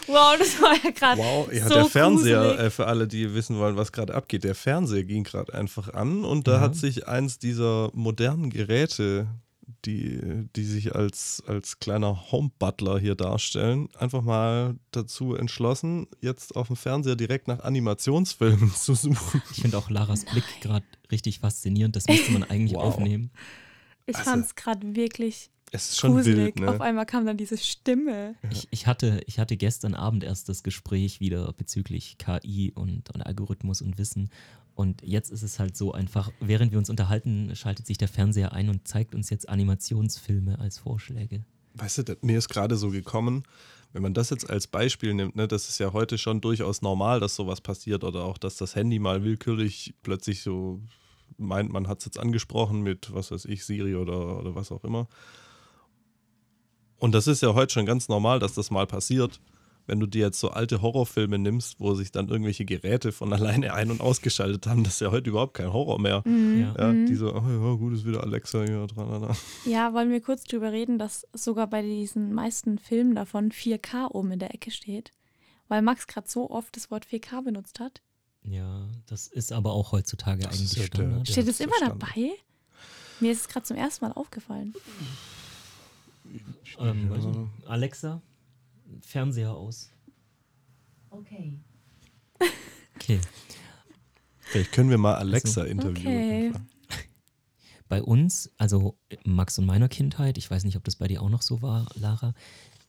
wow, 0.07 0.35
das 0.37 0.61
war 0.61 0.73
ja 0.83 0.91
gerade. 0.91 1.21
Wow, 1.21 1.51
ja, 1.53 1.67
so 1.67 1.73
der 1.75 1.85
Fernseher, 1.85 2.59
äh, 2.59 2.69
für 2.69 2.87
alle, 2.87 3.07
die 3.07 3.33
wissen 3.33 3.57
wollen, 3.57 3.77
was 3.77 3.93
gerade 3.93 4.13
abgeht, 4.13 4.43
der 4.43 4.55
Fernseher 4.55 5.05
ging 5.05 5.23
gerade 5.23 5.53
einfach 5.53 5.93
an 5.93 6.25
und 6.25 6.47
da 6.47 6.55
ja. 6.55 6.59
hat 6.61 6.75
sich 6.75 7.07
eins 7.07 7.39
dieser 7.39 7.89
modernen 7.93 8.49
Geräte, 8.49 9.27
die, 9.85 10.19
die 10.55 10.63
sich 10.63 10.95
als, 10.95 11.43
als 11.47 11.79
kleiner 11.79 12.31
Home-Butler 12.31 12.99
hier 12.99 13.15
darstellen, 13.15 13.89
einfach 13.97 14.21
mal 14.21 14.75
dazu 14.91 15.35
entschlossen, 15.35 16.07
jetzt 16.21 16.55
auf 16.55 16.67
dem 16.67 16.75
Fernseher 16.75 17.15
direkt 17.15 17.47
nach 17.47 17.59
Animationsfilmen 17.59 18.73
zu 18.75 18.95
suchen. 18.95 19.41
Ich 19.51 19.61
finde 19.61 19.77
auch 19.77 19.89
Laras 19.89 20.25
Blick 20.25 20.45
gerade 20.61 20.85
richtig 21.11 21.39
faszinierend, 21.39 21.95
das 21.95 22.07
müsste 22.07 22.31
man 22.31 22.43
eigentlich 22.43 22.75
wow. 22.75 22.83
aufnehmen. 22.83 23.31
Ich 24.05 24.15
also, 24.17 24.29
fand 24.29 24.45
es 24.45 24.55
gerade 24.55 24.95
wirklich 24.95 25.51
es 25.71 25.89
ist 25.89 25.99
schon 25.99 26.13
gruselig. 26.13 26.37
wild, 26.37 26.59
ne? 26.59 26.69
Auf 26.69 26.81
einmal 26.81 27.05
kam 27.05 27.25
dann 27.25 27.37
diese 27.37 27.57
Stimme. 27.57 28.35
Ich, 28.49 28.67
ich, 28.71 28.87
hatte, 28.87 29.21
ich 29.25 29.39
hatte 29.39 29.57
gestern 29.57 29.93
Abend 29.93 30.23
erst 30.23 30.49
das 30.49 30.63
Gespräch 30.63 31.19
wieder 31.19 31.51
bezüglich 31.53 32.17
KI 32.17 32.71
und, 32.73 33.13
und 33.13 33.25
Algorithmus 33.25 33.81
und 33.81 33.97
Wissen. 33.97 34.29
Und 34.75 35.01
jetzt 35.03 35.31
ist 35.31 35.41
es 35.41 35.59
halt 35.59 35.75
so 35.75 35.91
einfach, 35.91 36.31
während 36.39 36.71
wir 36.71 36.77
uns 36.77 36.89
unterhalten, 36.89 37.55
schaltet 37.55 37.87
sich 37.87 37.97
der 37.97 38.07
Fernseher 38.07 38.53
ein 38.53 38.69
und 38.69 38.87
zeigt 38.87 39.15
uns 39.15 39.29
jetzt 39.29 39.49
Animationsfilme 39.49 40.59
als 40.59 40.77
Vorschläge. 40.77 41.43
Weißt 41.73 41.97
du, 41.97 42.17
mir 42.21 42.37
ist 42.37 42.49
gerade 42.49 42.75
so 42.75 42.89
gekommen, 42.89 43.43
wenn 43.93 44.01
man 44.01 44.13
das 44.13 44.29
jetzt 44.29 44.49
als 44.49 44.67
Beispiel 44.67 45.13
nimmt, 45.13 45.35
ne, 45.35 45.47
das 45.47 45.69
ist 45.69 45.79
ja 45.79 45.93
heute 45.93 46.17
schon 46.17 46.41
durchaus 46.41 46.81
normal, 46.81 47.19
dass 47.19 47.35
sowas 47.35 47.61
passiert 47.61 48.03
oder 48.03 48.23
auch, 48.23 48.37
dass 48.37 48.57
das 48.57 48.75
Handy 48.75 48.99
mal 48.99 49.23
willkürlich 49.23 49.95
plötzlich 50.03 50.43
so 50.43 50.81
meint, 51.37 51.71
man 51.71 51.87
hat 51.87 51.99
es 51.99 52.05
jetzt 52.05 52.19
angesprochen 52.19 52.81
mit, 52.81 53.13
was 53.13 53.31
weiß 53.31 53.45
ich, 53.45 53.65
Siri 53.65 53.95
oder, 53.95 54.39
oder 54.39 54.55
was 54.55 54.71
auch 54.71 54.83
immer. 54.83 55.07
Und 56.99 57.13
das 57.13 57.27
ist 57.27 57.41
ja 57.41 57.53
heute 57.53 57.73
schon 57.73 57.85
ganz 57.85 58.07
normal, 58.09 58.39
dass 58.39 58.53
das 58.53 58.71
mal 58.71 58.87
passiert. 58.87 59.39
Wenn 59.85 60.01
du 60.01 60.05
dir 60.05 60.25
jetzt 60.25 60.39
so 60.41 60.49
alte 60.49 60.81
Horrorfilme 60.81 61.37
nimmst, 61.39 61.79
wo 61.79 61.93
sich 61.95 62.11
dann 62.11 62.27
irgendwelche 62.27 62.65
Geräte 62.65 63.13
von 63.13 63.31
alleine 63.33 63.73
ein- 63.73 63.89
und 63.89 64.01
ausgeschaltet 64.01 64.67
haben, 64.67 64.83
das 64.83 64.95
ist 64.95 64.99
ja 65.01 65.11
heute 65.11 65.29
überhaupt 65.29 65.53
kein 65.53 65.71
Horror 65.71 65.99
mehr. 65.99 66.23
Mhm. 66.25 66.61
Ja. 66.61 66.75
ja. 66.77 67.05
die 67.05 67.15
so, 67.15 67.33
oh 67.33 67.41
ja, 67.41 67.73
gut, 67.75 67.93
ist 67.93 68.05
wieder 68.05 68.23
Alexa 68.23 68.63
hier 68.63 68.85
dran. 68.87 69.35
Ja, 69.65 69.93
wollen 69.93 70.11
wir 70.11 70.21
kurz 70.21 70.43
drüber 70.43 70.71
reden, 70.71 70.99
dass 70.99 71.25
sogar 71.33 71.67
bei 71.67 71.81
diesen 71.81 72.33
meisten 72.33 72.79
Filmen 72.79 73.15
davon 73.15 73.51
4K 73.51 74.11
oben 74.11 74.31
in 74.31 74.39
der 74.39 74.53
Ecke 74.53 74.71
steht? 74.71 75.11
Weil 75.69 75.81
Max 75.81 76.07
gerade 76.07 76.29
so 76.29 76.49
oft 76.49 76.75
das 76.75 76.91
Wort 76.91 77.05
4K 77.05 77.43
benutzt 77.43 77.79
hat. 77.79 78.01
Ja, 78.43 78.87
das 79.07 79.27
ist 79.27 79.51
aber 79.51 79.73
auch 79.73 79.91
heutzutage 79.91 80.43
das 80.43 80.57
eigentlich 80.57 80.85
Standard. 80.85 81.27
Steht 81.27 81.47
es 81.47 81.59
immer 81.59 81.75
dabei? 81.81 82.31
Mir 83.19 83.31
ist 83.31 83.41
es 83.41 83.47
gerade 83.47 83.65
zum 83.65 83.77
ersten 83.77 84.05
Mal 84.05 84.11
aufgefallen. 84.13 84.73
Ähm, 86.79 87.11
also, 87.11 87.49
Alexa, 87.65 88.21
Fernseher 89.01 89.53
aus. 89.53 89.91
Okay. 91.09 91.59
Okay. 92.95 93.19
Vielleicht 94.39 94.71
können 94.71 94.89
wir 94.89 94.97
mal 94.97 95.15
Alexa 95.15 95.61
also, 95.61 95.71
interviewen. 95.71 96.49
Okay. 96.49 96.53
Bei 97.89 98.01
uns, 98.01 98.51
also 98.57 98.97
Max 99.23 99.57
und 99.59 99.65
meiner 99.65 99.89
Kindheit, 99.89 100.37
ich 100.37 100.49
weiß 100.49 100.63
nicht, 100.63 100.77
ob 100.77 100.83
das 100.83 100.97
bei 100.97 101.07
dir 101.07 101.21
auch 101.21 101.29
noch 101.29 101.41
so 101.41 101.61
war, 101.61 101.87
Lara, 101.95 102.33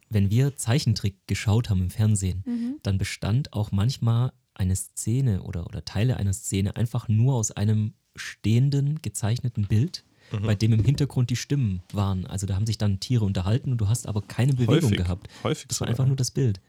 wenn 0.09 0.31
wir 0.31 0.57
Zeichentrick 0.57 1.27
geschaut 1.27 1.70
haben 1.70 1.83
im 1.83 1.90
Fernsehen, 1.90 2.42
mhm. 2.46 2.79
dann 2.83 2.98
bestand 2.98 3.53
auch 3.53 3.70
manchmal 3.70 4.33
eine 4.55 4.74
Szene 4.74 5.42
oder, 5.42 5.66
oder 5.66 5.85
Teile 5.85 6.16
einer 6.16 6.33
Szene 6.33 6.74
einfach 6.77 7.09
nur 7.09 7.35
aus 7.35 7.53
einem 7.53 7.94
stehenden, 8.16 9.01
gezeichneten 9.03 9.68
Bild 9.68 10.05
mhm. 10.33 10.43
bei 10.43 10.55
dem 10.55 10.73
im 10.73 10.85
Hintergrund 10.85 11.31
die 11.31 11.37
Stimmen 11.37 11.83
waren. 11.93 12.27
Also 12.27 12.47
da 12.47 12.55
haben 12.55 12.67
sich 12.67 12.79
dann 12.79 13.01
Tiere 13.01 13.25
unterhalten 13.25 13.73
und 13.73 13.79
du 13.79 13.88
hast 13.88 14.07
aber 14.07 14.23
keine 14.23 14.53
Bewegung 14.55 14.91
häufig, 14.91 14.97
gehabt. 14.97 15.29
Häufig 15.43 15.69
das 15.69 15.81
war 15.81 15.88
einfach 15.88 16.07
nur 16.07 16.17
das 16.17 16.31
Bild. 16.31 16.61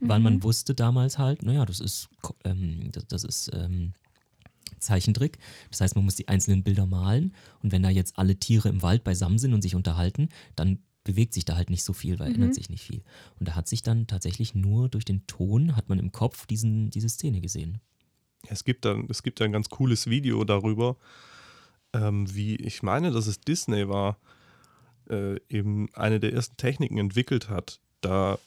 Mhm. 0.00 0.08
Weil 0.08 0.20
man 0.20 0.42
wusste 0.42 0.74
damals 0.74 1.18
halt, 1.18 1.42
naja, 1.42 1.64
das 1.64 1.80
ist, 1.80 2.08
ähm, 2.44 2.90
das, 2.92 3.06
das, 3.06 3.24
ist 3.24 3.50
ähm, 3.54 3.92
Zeichentrick. 4.78 5.38
Das 5.70 5.80
heißt, 5.80 5.96
man 5.96 6.04
muss 6.04 6.16
die 6.16 6.28
einzelnen 6.28 6.62
Bilder 6.62 6.86
malen 6.86 7.34
und 7.62 7.72
wenn 7.72 7.82
da 7.82 7.90
jetzt 7.90 8.18
alle 8.18 8.36
Tiere 8.36 8.68
im 8.68 8.82
Wald 8.82 9.04
beisammen 9.04 9.38
sind 9.38 9.54
und 9.54 9.62
sich 9.62 9.74
unterhalten, 9.74 10.28
dann 10.54 10.78
bewegt 11.04 11.34
sich 11.34 11.44
da 11.44 11.56
halt 11.56 11.70
nicht 11.70 11.84
so 11.84 11.92
viel, 11.92 12.18
weil 12.18 12.30
mhm. 12.30 12.34
ändert 12.36 12.54
sich 12.54 12.68
nicht 12.68 12.82
viel. 12.82 13.02
Und 13.38 13.48
da 13.48 13.54
hat 13.54 13.68
sich 13.68 13.82
dann 13.82 14.06
tatsächlich 14.06 14.54
nur 14.54 14.88
durch 14.88 15.04
den 15.04 15.26
Ton, 15.26 15.76
hat 15.76 15.88
man 15.88 15.98
im 15.98 16.12
Kopf 16.12 16.46
diesen, 16.46 16.90
diese 16.90 17.08
Szene 17.08 17.40
gesehen. 17.40 17.80
Es 18.48 18.64
gibt 18.64 18.84
dann, 18.84 19.06
es 19.08 19.22
gibt 19.22 19.40
ein 19.40 19.52
ganz 19.52 19.70
cooles 19.70 20.08
Video 20.08 20.44
darüber, 20.44 20.96
ähm, 21.92 22.32
wie 22.34 22.56
ich 22.56 22.82
meine, 22.82 23.10
dass 23.10 23.26
es 23.26 23.40
Disney 23.40 23.88
war, 23.88 24.18
äh, 25.10 25.38
eben 25.48 25.88
eine 25.94 26.20
der 26.20 26.32
ersten 26.32 26.56
Techniken 26.56 26.98
entwickelt 26.98 27.48
hat, 27.48 27.80
da 28.00 28.38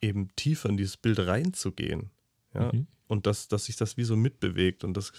eben 0.00 0.28
tiefer 0.36 0.68
in 0.68 0.76
dieses 0.76 0.96
Bild 0.96 1.18
reinzugehen. 1.18 2.10
Ja? 2.54 2.72
Mhm. 2.72 2.86
Und 3.06 3.26
dass, 3.26 3.48
dass 3.48 3.64
sich 3.64 3.76
das 3.76 3.96
wie 3.96 4.04
so 4.04 4.16
mitbewegt. 4.16 4.84
Und 4.84 4.96
das 4.96 5.12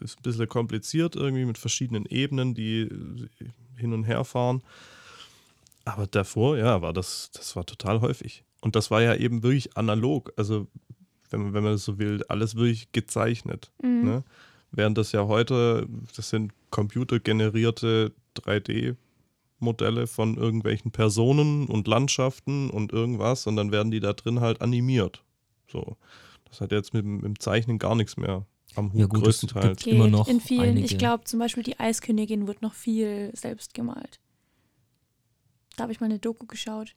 ist 0.00 0.18
ein 0.18 0.22
bisschen 0.22 0.48
kompliziert 0.48 1.14
irgendwie 1.14 1.44
mit 1.44 1.56
verschiedenen 1.56 2.04
Ebenen, 2.06 2.54
die 2.54 2.88
hin 3.76 3.92
und 3.92 4.04
her 4.04 4.24
fahren. 4.24 4.62
Aber 5.84 6.06
davor, 6.06 6.58
ja, 6.58 6.82
war 6.82 6.92
das, 6.92 7.30
das 7.32 7.54
war 7.54 7.64
total 7.64 8.00
häufig. 8.00 8.44
Und 8.60 8.76
das 8.76 8.90
war 8.90 9.02
ja 9.02 9.14
eben 9.14 9.42
wirklich 9.42 9.76
analog. 9.76 10.32
Also, 10.36 10.68
wenn 11.30 11.42
man, 11.42 11.54
wenn 11.54 11.62
man 11.64 11.72
das 11.72 11.84
so 11.84 11.98
will, 11.98 12.24
alles 12.28 12.56
wirklich 12.56 12.90
gezeichnet. 12.92 13.70
Mhm. 13.82 14.04
Ne? 14.04 14.24
Während 14.72 14.96
das 14.98 15.12
ja 15.12 15.26
heute, 15.26 15.86
das 16.16 16.30
sind 16.30 16.52
computergenerierte 16.70 18.12
3D-Modelle 18.36 20.06
von 20.06 20.36
irgendwelchen 20.36 20.90
Personen 20.90 21.66
und 21.66 21.86
Landschaften 21.86 22.70
und 22.70 22.92
irgendwas 22.92 23.46
und 23.46 23.56
dann 23.56 23.70
werden 23.70 23.90
die 23.90 24.00
da 24.00 24.14
drin 24.14 24.40
halt 24.40 24.62
animiert. 24.62 25.22
So. 25.70 25.96
Das 26.48 26.60
hat 26.60 26.72
jetzt 26.72 26.94
mit, 26.94 27.04
mit 27.04 27.24
dem 27.24 27.38
Zeichnen 27.38 27.78
gar 27.78 27.94
nichts 27.94 28.16
mehr 28.16 28.46
am 28.74 28.92
Hut 28.92 29.00
ja, 29.00 29.06
gut, 29.06 29.24
größtenteils. 29.24 29.82
Geht 29.82 29.94
immer 29.94 30.08
noch 30.08 30.28
in 30.28 30.40
vielen, 30.40 30.62
einige. 30.62 30.86
ich 30.86 30.98
glaube 30.98 31.24
zum 31.24 31.38
Beispiel 31.38 31.62
die 31.62 31.78
Eiskönigin 31.78 32.46
wird 32.46 32.62
noch 32.62 32.74
viel 32.74 33.30
selbst 33.34 33.74
gemalt. 33.74 34.20
Da 35.76 35.84
habe 35.84 35.92
ich 35.92 36.00
mal 36.00 36.06
eine 36.06 36.18
Doku 36.18 36.46
geschaut. 36.46 36.94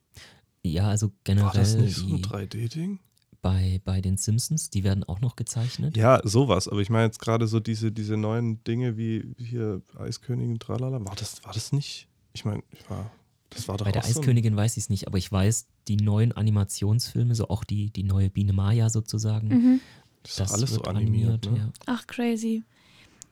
Ja, 0.63 0.87
also 0.87 1.11
generell. 1.23 1.47
War 1.47 1.53
das 1.53 1.75
nicht 1.75 1.95
so 1.95 2.07
ein 2.07 2.21
3D-Ding? 2.21 2.99
Bei, 3.45 3.79
bei 3.85 4.01
den 4.01 4.17
Simpsons, 4.17 4.71
die 4.71 4.83
werden 4.83 5.03
auch 5.03 5.21
noch 5.21 5.35
gezeichnet. 5.35 5.95
Ja, 5.95 6.19
sowas. 6.23 6.67
Aber 6.67 6.81
ich 6.81 6.89
meine 6.89 7.05
jetzt 7.05 7.19
gerade 7.19 7.45
so 7.45 7.59
diese, 7.59 7.91
diese 7.91 8.17
neuen 8.17 8.63
Dinge 8.63 8.97
wie 8.97 9.35
hier 9.37 9.83
Eiskönigin, 9.99 10.57
tralala. 10.57 11.05
War 11.05 11.13
das, 11.15 11.43
war 11.45 11.53
das 11.53 11.71
nicht? 11.71 12.07
Ich 12.33 12.43
meine, 12.43 12.63
ja, 12.89 13.11
das 13.51 13.67
war 13.67 13.77
doch 13.77 13.85
Bei 13.85 13.91
der 13.91 14.01
so 14.01 14.19
Eiskönigin 14.19 14.55
weiß 14.55 14.77
ich 14.77 14.85
es 14.85 14.89
nicht, 14.89 15.05
aber 15.05 15.19
ich 15.19 15.31
weiß, 15.31 15.67
die 15.87 15.97
neuen 15.97 16.31
Animationsfilme, 16.31 17.35
so 17.35 17.49
auch 17.49 17.63
die, 17.63 17.91
die 17.91 18.01
neue 18.01 18.31
Biene 18.31 18.51
Maya 18.51 18.89
sozusagen, 18.89 19.47
Mhm. 19.49 19.79
Das 20.23 20.31
ist 20.31 20.39
doch 20.39 20.51
alles 20.57 20.73
so 20.73 20.81
animiert. 20.81 21.45
ne? 21.51 21.57
ja. 21.59 21.69
Ach, 21.85 22.07
crazy. 22.07 22.63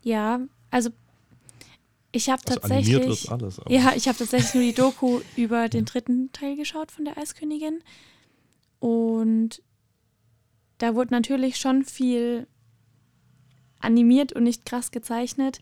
Ja, 0.03 0.41
also 0.69 0.91
ich 2.11 2.29
habe 2.29 2.39
Also 2.45 2.59
tatsächlich. 2.59 2.95
animiert 2.97 3.19
wird 3.23 3.31
alles. 3.31 3.61
Ja, 3.67 3.93
ich 3.95 4.07
habe 4.07 4.15
tatsächlich 4.19 4.53
nur 4.53 4.61
die 4.63 4.75
Doku 4.75 5.21
über 5.35 5.69
den 5.69 5.85
dritten 5.85 6.31
Teil 6.33 6.55
geschaut 6.55 6.91
von 6.91 7.03
der 7.05 7.17
Eiskönigin. 7.17 7.79
Und 8.79 9.63
da 10.77 10.95
wurde 10.95 11.13
natürlich 11.13 11.57
schon 11.57 11.83
viel 11.83 12.47
animiert 13.79 14.33
und 14.33 14.43
nicht 14.43 14.65
krass 14.65 14.91
gezeichnet. 14.91 15.59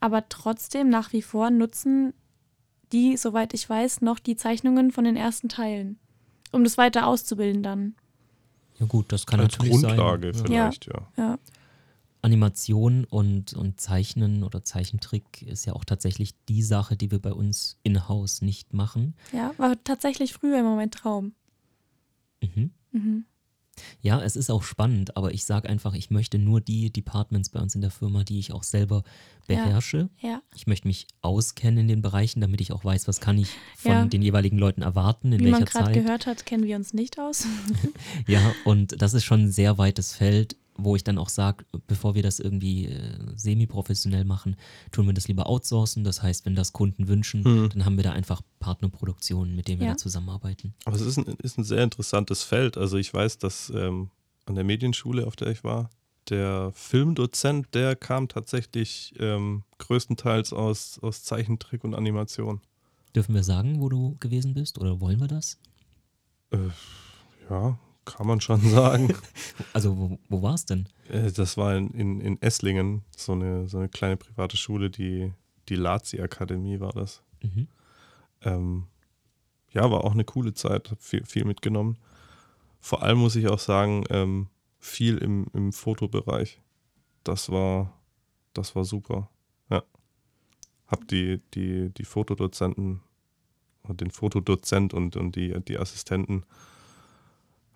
Aber 0.00 0.28
trotzdem 0.28 0.88
nach 0.88 1.12
wie 1.12 1.22
vor 1.22 1.50
nutzen 1.50 2.12
die, 2.92 3.16
soweit 3.16 3.54
ich 3.54 3.68
weiß, 3.68 4.02
noch 4.02 4.18
die 4.18 4.36
Zeichnungen 4.36 4.92
von 4.92 5.04
den 5.04 5.16
ersten 5.16 5.48
Teilen. 5.48 5.98
Um 6.52 6.62
das 6.64 6.78
weiter 6.78 7.06
auszubilden 7.06 7.62
dann. 7.62 7.96
ja 8.78 8.86
gut, 8.86 9.10
das 9.10 9.26
kann 9.26 9.40
Als 9.40 9.58
natürlich 9.58 9.80
Grundlage 9.80 10.32
sein. 10.32 10.52
Ja. 10.52 10.70
vielleicht, 10.70 10.86
ja. 10.86 11.08
Ja. 11.16 11.38
Animation 12.22 13.04
und, 13.04 13.54
und 13.54 13.80
Zeichnen 13.80 14.42
oder 14.42 14.64
Zeichentrick 14.64 15.42
ist 15.42 15.64
ja 15.64 15.74
auch 15.74 15.84
tatsächlich 15.84 16.34
die 16.48 16.62
Sache, 16.62 16.96
die 16.96 17.10
wir 17.10 17.20
bei 17.20 17.32
uns 17.32 17.78
in-house 17.82 18.42
nicht 18.42 18.74
machen. 18.74 19.14
Ja, 19.32 19.52
war 19.58 19.82
tatsächlich 19.84 20.32
früher 20.32 20.58
immer 20.58 20.74
mein 20.74 20.90
Traum. 20.90 21.34
Mhm. 22.42 22.70
Mhm. 22.92 23.24
Ja, 24.00 24.22
es 24.22 24.36
ist 24.36 24.50
auch 24.50 24.62
spannend, 24.62 25.16
aber 25.16 25.32
ich 25.32 25.44
sage 25.44 25.68
einfach, 25.68 25.94
ich 25.94 26.10
möchte 26.10 26.38
nur 26.38 26.60
die 26.60 26.90
Departments 26.92 27.50
bei 27.50 27.60
uns 27.60 27.74
in 27.74 27.80
der 27.80 27.90
Firma, 27.90 28.24
die 28.24 28.38
ich 28.38 28.52
auch 28.52 28.62
selber 28.62 29.02
Ja. 29.48 29.62
beherrsche. 29.64 30.08
Ja. 30.20 30.40
Ich 30.54 30.66
möchte 30.66 30.88
mich 30.88 31.06
auskennen 31.22 31.78
in 31.80 31.88
den 31.88 32.02
Bereichen, 32.02 32.40
damit 32.40 32.60
ich 32.60 32.72
auch 32.72 32.84
weiß, 32.84 33.06
was 33.08 33.20
kann 33.20 33.38
ich 33.38 33.48
von 33.76 33.92
Ja. 33.92 34.04
den 34.06 34.22
jeweiligen 34.22 34.58
Leuten 34.58 34.82
erwarten, 34.82 35.32
in 35.32 35.40
Wie 35.40 35.50
man 35.50 35.60
welcher 35.60 35.66
gerade 35.72 35.92
Zeit. 35.92 35.94
gehört 36.04 36.26
hat, 36.26 36.46
kennen 36.46 36.64
wir 36.64 36.76
uns 36.76 36.94
nicht 36.94 37.18
aus. 37.18 37.46
Ja, 38.26 38.54
und 38.64 39.00
das 39.02 39.14
ist 39.14 39.24
schon 39.24 39.44
ein 39.44 39.52
sehr 39.52 39.78
weites 39.78 40.14
Feld, 40.14 40.56
wo 40.78 40.94
ich 40.96 41.04
dann 41.04 41.18
auch 41.18 41.28
sage, 41.28 41.64
bevor 41.86 42.14
wir 42.14 42.22
das 42.22 42.38
irgendwie 42.40 42.86
äh, 42.86 43.18
semi-professionell 43.36 44.24
machen, 44.24 44.56
tun 44.92 45.06
wir 45.06 45.14
das 45.14 45.28
lieber 45.28 45.46
outsourcen. 45.48 46.04
Das 46.04 46.22
heißt, 46.22 46.44
wenn 46.46 46.54
das 46.54 46.72
Kunden 46.72 47.08
wünschen, 47.08 47.44
Hm. 47.44 47.68
dann 47.70 47.84
haben 47.84 47.96
wir 47.96 48.04
da 48.04 48.12
einfach 48.12 48.42
Partnerproduktionen, 48.60 49.56
mit 49.56 49.68
denen 49.68 49.80
wir 49.80 49.86
Ja. 49.86 49.92
da 49.92 49.96
zusammenarbeiten. 49.98 50.74
Aber 50.84 50.96
es 50.96 51.02
ist 51.02 51.16
ein, 51.18 51.24
ist 51.42 51.58
ein 51.58 51.64
sehr 51.64 51.82
interessantes 51.82 52.42
Feld. 52.42 52.76
Also 52.76 52.96
ich 52.98 53.12
weiß, 53.12 53.38
dass 53.38 53.70
ähm, 53.74 54.10
an 54.44 54.54
der 54.54 54.64
Medienschule, 54.64 55.26
auf 55.26 55.36
der 55.36 55.48
ich 55.48 55.64
war, 55.64 55.90
der 56.28 56.72
Filmdozent, 56.74 57.68
der 57.74 57.94
kam 57.96 58.28
tatsächlich 58.28 59.14
ähm, 59.20 59.62
größtenteils 59.78 60.52
aus, 60.52 60.98
aus 61.00 61.22
Zeichentrick 61.22 61.84
und 61.84 61.94
Animation. 61.94 62.60
Dürfen 63.14 63.34
wir 63.34 63.44
sagen, 63.44 63.80
wo 63.80 63.88
du 63.88 64.16
gewesen 64.20 64.52
bist 64.52 64.78
oder 64.78 65.00
wollen 65.00 65.20
wir 65.20 65.28
das? 65.28 65.58
Äh, 66.50 66.58
ja, 67.48 67.78
kann 68.06 68.26
man 68.26 68.40
schon 68.40 68.60
sagen. 68.60 69.14
Also, 69.72 69.98
wo, 69.98 70.18
wo 70.30 70.42
war 70.42 70.54
es 70.54 70.64
denn? 70.64 70.88
Äh, 71.10 71.30
das 71.32 71.58
war 71.58 71.76
in, 71.76 71.90
in, 71.90 72.20
in 72.20 72.40
Esslingen, 72.40 73.02
so 73.14 73.32
eine, 73.32 73.68
so 73.68 73.76
eine 73.76 73.90
kleine 73.90 74.16
private 74.16 74.56
Schule, 74.56 74.88
die, 74.88 75.32
die 75.68 75.76
Lazi-Akademie 75.76 76.80
war 76.80 76.92
das. 76.92 77.22
Mhm. 77.42 77.68
Ähm, 78.42 78.84
ja, 79.72 79.90
war 79.90 80.04
auch 80.04 80.12
eine 80.12 80.24
coole 80.24 80.54
Zeit, 80.54 80.90
habe 80.90 81.02
viel, 81.02 81.26
viel 81.26 81.44
mitgenommen. 81.44 81.98
Vor 82.80 83.02
allem 83.02 83.18
muss 83.18 83.36
ich 83.36 83.48
auch 83.48 83.58
sagen, 83.58 84.04
ähm, 84.08 84.48
viel 84.78 85.18
im, 85.18 85.46
im 85.52 85.72
Fotobereich. 85.72 86.60
Das 87.24 87.50
war, 87.50 87.92
das 88.54 88.74
war 88.76 88.84
super. 88.84 89.28
Ja. 89.68 89.82
Hab 90.86 91.06
die, 91.08 91.42
die, 91.54 91.90
die 91.90 92.04
Fotodozenten, 92.04 93.00
den 93.88 94.10
Fotodozent 94.10 94.94
und, 94.94 95.16
und 95.16 95.36
die, 95.36 95.60
die 95.64 95.78
Assistenten, 95.78 96.44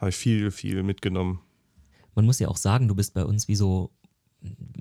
habe 0.01 0.09
ich 0.11 0.17
viel, 0.17 0.51
viel 0.51 0.83
mitgenommen. 0.83 1.41
Man 2.15 2.25
muss 2.25 2.39
ja 2.39 2.49
auch 2.49 2.57
sagen, 2.57 2.89
du 2.89 2.95
bist 2.95 3.13
bei 3.15 3.25
uns 3.25 3.49
wie 3.49 3.55
so, 3.55 3.91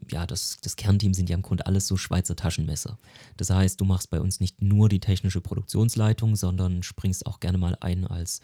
ja, 0.09 0.25
das, 0.25 0.57
das 0.61 0.77
Kernteam 0.77 1.13
sind 1.13 1.29
ja 1.29 1.35
im 1.35 1.41
Grunde 1.41 1.65
alles 1.65 1.87
so 1.87 1.97
Schweizer 1.97 2.35
Taschenmesser. 2.35 2.97
Das 3.35 3.49
heißt, 3.49 3.79
du 3.79 3.85
machst 3.85 4.09
bei 4.09 4.21
uns 4.21 4.39
nicht 4.39 4.61
nur 4.61 4.87
die 4.87 5.01
technische 5.01 5.41
Produktionsleitung, 5.41 6.35
sondern 6.35 6.83
springst 6.83 7.25
auch 7.25 7.39
gerne 7.39 7.57
mal 7.57 7.77
ein 7.81 8.07
als 8.07 8.39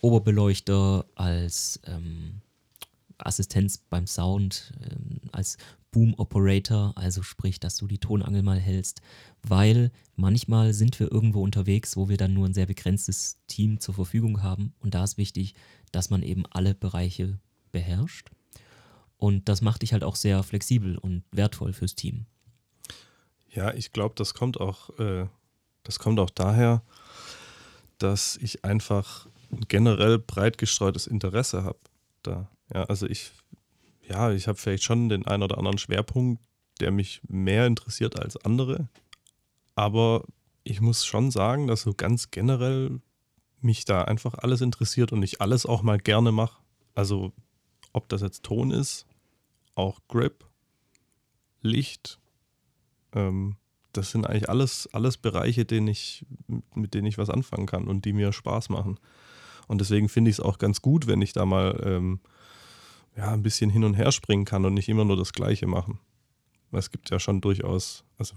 Oberbeleuchter, 0.00 1.06
als 1.14 1.80
ähm, 1.86 2.42
Assistenz 3.16 3.78
beim 3.78 4.06
Sound, 4.06 4.72
ähm, 4.82 5.20
als 5.32 5.56
Boom 5.90 6.14
Operator, 6.18 6.92
also 6.96 7.22
sprich, 7.22 7.60
dass 7.60 7.76
du 7.76 7.86
die 7.86 7.98
Tonangel 7.98 8.42
mal 8.42 8.60
hältst, 8.60 9.00
weil 9.42 9.90
manchmal 10.16 10.74
sind 10.74 11.00
wir 11.00 11.10
irgendwo 11.10 11.42
unterwegs, 11.42 11.96
wo 11.96 12.10
wir 12.10 12.18
dann 12.18 12.34
nur 12.34 12.46
ein 12.46 12.52
sehr 12.52 12.66
begrenztes 12.66 13.38
Team 13.46 13.80
zur 13.80 13.94
Verfügung 13.94 14.42
haben 14.42 14.74
und 14.80 14.94
da 14.94 15.02
ist 15.02 15.16
wichtig, 15.16 15.54
dass 15.90 16.10
man 16.10 16.22
eben 16.22 16.44
alle 16.46 16.74
Bereiche 16.74 17.38
beherrscht 17.72 18.30
und 19.18 19.48
das 19.48 19.60
macht 19.60 19.82
dich 19.82 19.92
halt 19.92 20.04
auch 20.04 20.16
sehr 20.16 20.42
flexibel 20.42 20.96
und 20.96 21.24
wertvoll 21.32 21.72
fürs 21.72 21.96
Team. 21.96 22.26
Ja, 23.50 23.74
ich 23.74 23.92
glaube, 23.92 24.14
das 24.16 24.32
kommt 24.32 24.60
auch, 24.60 24.96
äh, 24.98 25.26
das 25.82 25.98
kommt 25.98 26.20
auch 26.20 26.30
daher, 26.30 26.82
dass 27.98 28.36
ich 28.36 28.64
einfach 28.64 29.26
ein 29.50 29.62
generell 29.66 30.18
breit 30.18 30.56
gestreutes 30.56 31.08
Interesse 31.08 31.64
habe. 31.64 31.78
Da, 32.22 32.48
ja, 32.72 32.84
also 32.84 33.06
ich, 33.06 33.32
ja, 34.08 34.30
ich 34.30 34.46
habe 34.46 34.58
vielleicht 34.58 34.84
schon 34.84 35.08
den 35.08 35.26
einen 35.26 35.42
oder 35.42 35.58
anderen 35.58 35.78
Schwerpunkt, 35.78 36.40
der 36.78 36.92
mich 36.92 37.20
mehr 37.26 37.66
interessiert 37.66 38.20
als 38.20 38.36
andere. 38.36 38.88
Aber 39.74 40.24
ich 40.62 40.80
muss 40.80 41.04
schon 41.04 41.32
sagen, 41.32 41.66
dass 41.66 41.82
so 41.82 41.92
ganz 41.92 42.30
generell 42.30 43.00
mich 43.60 43.84
da 43.84 44.02
einfach 44.02 44.34
alles 44.34 44.60
interessiert 44.60 45.12
und 45.12 45.22
ich 45.22 45.40
alles 45.40 45.66
auch 45.66 45.82
mal 45.82 45.98
gerne 45.98 46.32
mache. 46.32 46.60
Also 46.94 47.32
ob 47.92 48.08
das 48.08 48.20
jetzt 48.22 48.42
Ton 48.42 48.70
ist, 48.70 49.06
auch 49.74 50.00
Grip, 50.08 50.44
Licht, 51.62 52.18
ähm, 53.12 53.56
das 53.92 54.10
sind 54.10 54.26
eigentlich 54.26 54.48
alles, 54.48 54.88
alles 54.92 55.16
Bereiche, 55.16 55.64
denen 55.64 55.88
ich, 55.88 56.24
mit 56.74 56.94
denen 56.94 57.06
ich 57.06 57.18
was 57.18 57.30
anfangen 57.30 57.66
kann 57.66 57.88
und 57.88 58.04
die 58.04 58.12
mir 58.12 58.32
Spaß 58.32 58.68
machen. 58.68 58.98
Und 59.66 59.80
deswegen 59.80 60.08
finde 60.08 60.30
ich 60.30 60.36
es 60.36 60.40
auch 60.40 60.58
ganz 60.58 60.82
gut, 60.82 61.06
wenn 61.06 61.22
ich 61.22 61.32
da 61.32 61.44
mal 61.44 61.80
ähm, 61.84 62.20
ja, 63.16 63.32
ein 63.32 63.42
bisschen 63.42 63.70
hin 63.70 63.84
und 63.84 63.94
her 63.94 64.12
springen 64.12 64.44
kann 64.44 64.64
und 64.64 64.74
nicht 64.74 64.88
immer 64.88 65.04
nur 65.04 65.16
das 65.16 65.32
Gleiche 65.32 65.66
machen. 65.66 65.98
Weil 66.70 66.80
es 66.80 66.90
gibt 66.90 67.10
ja 67.10 67.18
schon 67.18 67.40
durchaus, 67.40 68.04
also 68.18 68.34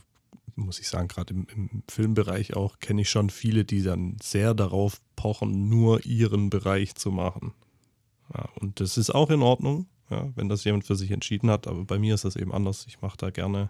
muss 0.55 0.79
ich 0.79 0.87
sagen, 0.87 1.07
gerade 1.07 1.33
im, 1.33 1.47
im 1.53 1.83
Filmbereich 1.89 2.55
auch, 2.55 2.79
kenne 2.79 3.01
ich 3.01 3.09
schon 3.09 3.29
viele, 3.29 3.65
die 3.65 3.83
dann 3.83 4.17
sehr 4.21 4.53
darauf 4.53 5.01
pochen, 5.15 5.69
nur 5.69 6.05
ihren 6.05 6.49
Bereich 6.49 6.95
zu 6.95 7.11
machen. 7.11 7.53
Ja, 8.33 8.49
und 8.59 8.79
das 8.79 8.97
ist 8.97 9.09
auch 9.09 9.29
in 9.29 9.41
Ordnung, 9.41 9.87
ja, 10.09 10.29
wenn 10.35 10.49
das 10.49 10.63
jemand 10.63 10.85
für 10.85 10.95
sich 10.95 11.11
entschieden 11.11 11.49
hat, 11.49 11.67
aber 11.67 11.83
bei 11.85 11.99
mir 11.99 12.15
ist 12.15 12.25
das 12.25 12.35
eben 12.35 12.53
anders. 12.53 12.85
Ich 12.87 13.01
mache 13.01 13.17
da 13.17 13.29
gerne, 13.29 13.69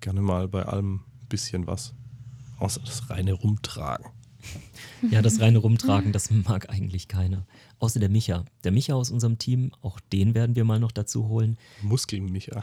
gerne 0.00 0.20
mal 0.20 0.48
bei 0.48 0.64
allem 0.64 0.96
ein 1.22 1.28
bisschen 1.28 1.66
was. 1.66 1.94
Außer 2.58 2.80
das 2.80 3.08
reine 3.10 3.32
Rumtragen. 3.32 4.06
Ja, 5.10 5.22
das 5.22 5.40
reine 5.40 5.58
Rumtragen, 5.58 6.12
das 6.12 6.30
mag 6.30 6.70
eigentlich 6.70 7.08
keiner. 7.08 7.46
Außer 7.78 8.00
der 8.00 8.08
Micha. 8.08 8.44
Der 8.64 8.72
Micha 8.72 8.94
aus 8.94 9.10
unserem 9.10 9.38
Team, 9.38 9.72
auch 9.80 10.00
den 10.00 10.34
werden 10.34 10.56
wir 10.56 10.64
mal 10.64 10.78
noch 10.78 10.92
dazu 10.92 11.28
holen. 11.28 11.56
Muskelmicha. 11.82 12.60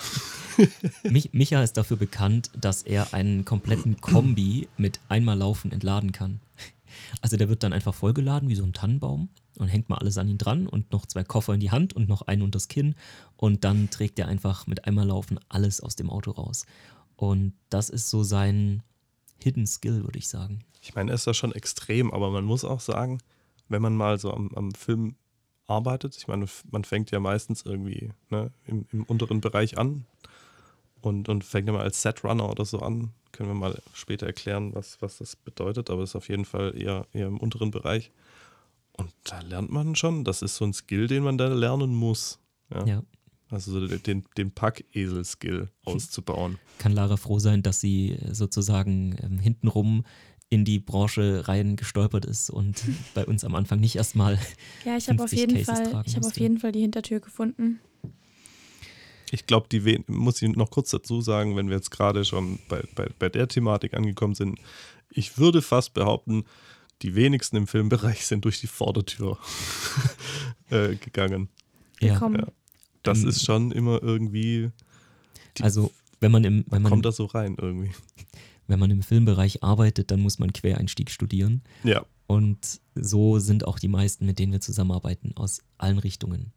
Mich, 1.04 1.34
Micha 1.34 1.64
ist 1.64 1.78
dafür 1.78 1.98
bekannt, 1.98 2.52
dass 2.60 2.84
er 2.84 3.14
einen 3.14 3.46
kompletten 3.46 4.00
Kombi 4.02 4.68
mit 4.78 5.00
einmal 5.10 5.38
laufen 5.38 5.72
entladen 5.72 6.12
kann. 6.12 6.40
Also 7.22 7.38
der 7.38 7.50
wird 7.50 7.64
dann 7.64 7.74
einfach 7.74 7.94
vollgeladen 7.94 8.50
wie 8.50 8.56
so 8.56 8.64
ein 8.64 8.74
Tannenbaum 8.74 9.30
und 9.58 9.68
hängt 9.68 9.90
mal 9.90 9.98
alles 9.98 10.18
an 10.18 10.28
ihn 10.28 10.38
dran 10.38 10.68
und 10.68 10.92
noch 10.92 11.06
zwei 11.06 11.24
Koffer 11.24 11.54
in 11.54 11.60
die 11.60 11.72
Hand 11.72 11.94
und 11.94 12.08
noch 12.08 12.24
einen 12.24 12.42
unters 12.42 12.68
Kinn 12.68 12.96
und 13.36 13.64
dann 13.64 13.90
trägt 13.90 14.20
er 14.20 14.28
einfach 14.28 14.68
mit 14.68 14.86
einmal 14.86 15.08
laufen 15.08 15.40
alles 15.50 15.82
aus 15.82 15.96
dem 15.96 16.10
Auto 16.10 16.32
raus. 16.32 16.66
Und 17.16 17.54
das 17.70 17.90
ist 17.90 18.10
so 18.10 18.24
sein 18.24 18.84
Hidden 19.42 19.68
Skill, 19.68 20.04
würde 20.04 20.20
ich 20.20 20.28
sagen. 20.28 20.64
Ich 20.82 20.96
meine, 20.96 21.12
er 21.12 21.16
ist 21.16 21.28
da 21.28 21.34
schon 21.34 21.52
extrem, 21.52 22.12
aber 22.12 22.30
man 22.30 22.46
muss 22.46 22.64
auch 22.64 22.80
sagen, 22.80 23.20
wenn 23.70 23.82
man 23.82 23.96
mal 23.96 24.20
so 24.20 24.34
am, 24.34 24.52
am 24.56 24.74
Film 24.74 25.16
arbeitet, 25.68 26.16
ich 26.18 26.28
meine, 26.28 26.46
man 26.72 26.84
fängt 26.84 27.12
ja 27.12 27.20
meistens 27.20 27.64
irgendwie 27.64 28.12
ne, 28.30 28.52
im, 28.66 28.86
im 28.92 29.04
unteren 29.04 29.42
Bereich 29.42 29.78
an 29.78 30.06
und, 31.02 31.30
und 31.30 31.44
fängt 31.44 31.68
ja 31.68 31.74
mal 31.74 31.84
als 31.84 32.02
Setrunner 32.02 32.50
oder 32.50 32.66
so 32.66 32.80
an. 32.80 33.12
Können 33.32 33.50
wir 33.50 33.56
mal 33.56 33.82
später 33.94 34.26
erklären, 34.26 34.74
was, 34.74 35.02
was 35.02 35.18
das 35.18 35.36
bedeutet, 35.36 35.90
aber 35.90 36.04
es 36.04 36.12
ist 36.12 36.16
auf 36.16 36.30
jeden 36.30 36.46
Fall 36.46 36.80
eher, 36.80 37.06
eher 37.14 37.28
im 37.28 37.38
unteren 37.38 37.72
Bereich. 37.72 38.12
Und 38.94 39.12
da 39.26 39.42
lernt 39.42 39.72
man 39.72 39.96
schon, 39.96 40.24
das 40.24 40.42
ist 40.42 40.56
so 40.56 40.66
ein 40.66 40.74
Skill, 40.74 41.08
den 41.08 41.24
man 41.24 41.38
da 41.38 41.48
lernen 41.48 41.94
muss. 41.94 42.40
Ja. 42.74 42.86
Ja. 42.86 43.04
Also 43.50 43.80
so 43.80 43.98
den, 43.98 44.26
den 44.38 44.52
Packesel-Skill 44.52 45.70
auszubauen. 45.86 46.58
Kann 46.80 46.92
Lara 46.92 47.16
froh 47.16 47.40
sein, 47.40 47.64
dass 47.64 47.80
sie 47.80 48.18
sozusagen 48.32 49.16
ähm, 49.24 49.40
hintenrum 49.40 50.04
in 50.50 50.66
die 50.66 50.80
Branche 50.80 51.48
rein 51.48 51.76
gestolpert 51.76 52.26
ist 52.26 52.50
und 52.50 52.84
bei 53.14 53.26
uns 53.26 53.44
am 53.44 53.56
Anfang 53.56 53.80
nicht 53.80 53.96
erstmal. 53.96 54.40
Ja, 54.86 54.98
ich 54.98 55.10
habe 55.10 55.24
auf 55.24 55.34
jeden 55.34 55.64
Fall, 55.64 56.04
ich 56.06 56.16
habe 56.16 56.28
auf 56.28 56.38
jeden 56.38 56.60
Fall 56.60 56.72
die 56.72 56.82
Hintertür 56.82 57.20
gefunden. 57.20 57.80
Ich 59.32 59.46
glaube, 59.46 59.68
die 59.70 60.04
muss 60.08 60.42
ich 60.42 60.56
noch 60.56 60.72
kurz 60.72 60.92
dazu 60.92 61.20
sagen, 61.22 61.58
wenn 61.58 61.68
wir 61.68 61.76
jetzt 61.76 61.92
gerade 61.92 62.24
schon 62.24 62.60
bei, 62.70 62.82
bei, 62.96 63.10
bei 63.20 63.28
der 63.28 63.48
Thematik 63.48 63.94
angekommen 63.94 64.36
sind. 64.36 64.60
Ich 65.10 65.38
würde 65.38 65.62
fast 65.62 65.94
behaupten, 65.94 66.46
die 67.02 67.16
wenigsten 67.16 67.58
im 67.58 67.68
Filmbereich 67.68 68.26
sind 68.26 68.46
durch 68.46 68.62
die 68.62 68.68
Vordertür 68.68 69.38
äh, 70.70 70.96
gegangen. 70.96 71.50
Ja. 72.00 72.20
ja. 72.20 72.48
Das 73.04 73.24
ähm, 73.24 73.30
ist 73.30 73.46
schon 73.46 73.72
immer 73.72 74.02
irgendwie. 74.02 74.72
also, 75.62 75.92
wenn 76.20 76.32
man 76.32 76.44
im. 76.44 76.66
Wenn 76.70 76.82
man, 76.82 76.92
kommt 76.92 77.06
da 77.06 77.12
so 77.12 77.26
rein 77.26 77.56
irgendwie 77.60 77.92
wenn 78.68 78.80
man 78.80 78.92
im 78.92 79.02
Filmbereich 79.02 79.64
arbeitet, 79.64 80.12
dann 80.12 80.20
muss 80.20 80.40
man 80.40 80.54
Quereinstieg 80.54 81.10
studieren. 81.10 81.62
Ja. 81.84 82.06
Und 82.28 82.82
so 82.96 83.40
sind 83.40 83.66
auch 83.66 83.80
die 83.80 83.88
meisten, 83.88 84.26
mit 84.26 84.38
denen 84.38 84.52
wir 84.52 84.62
zusammenarbeiten, 84.62 85.32
aus 85.36 85.62
allen 85.78 85.98
Richtungen. 85.98 86.52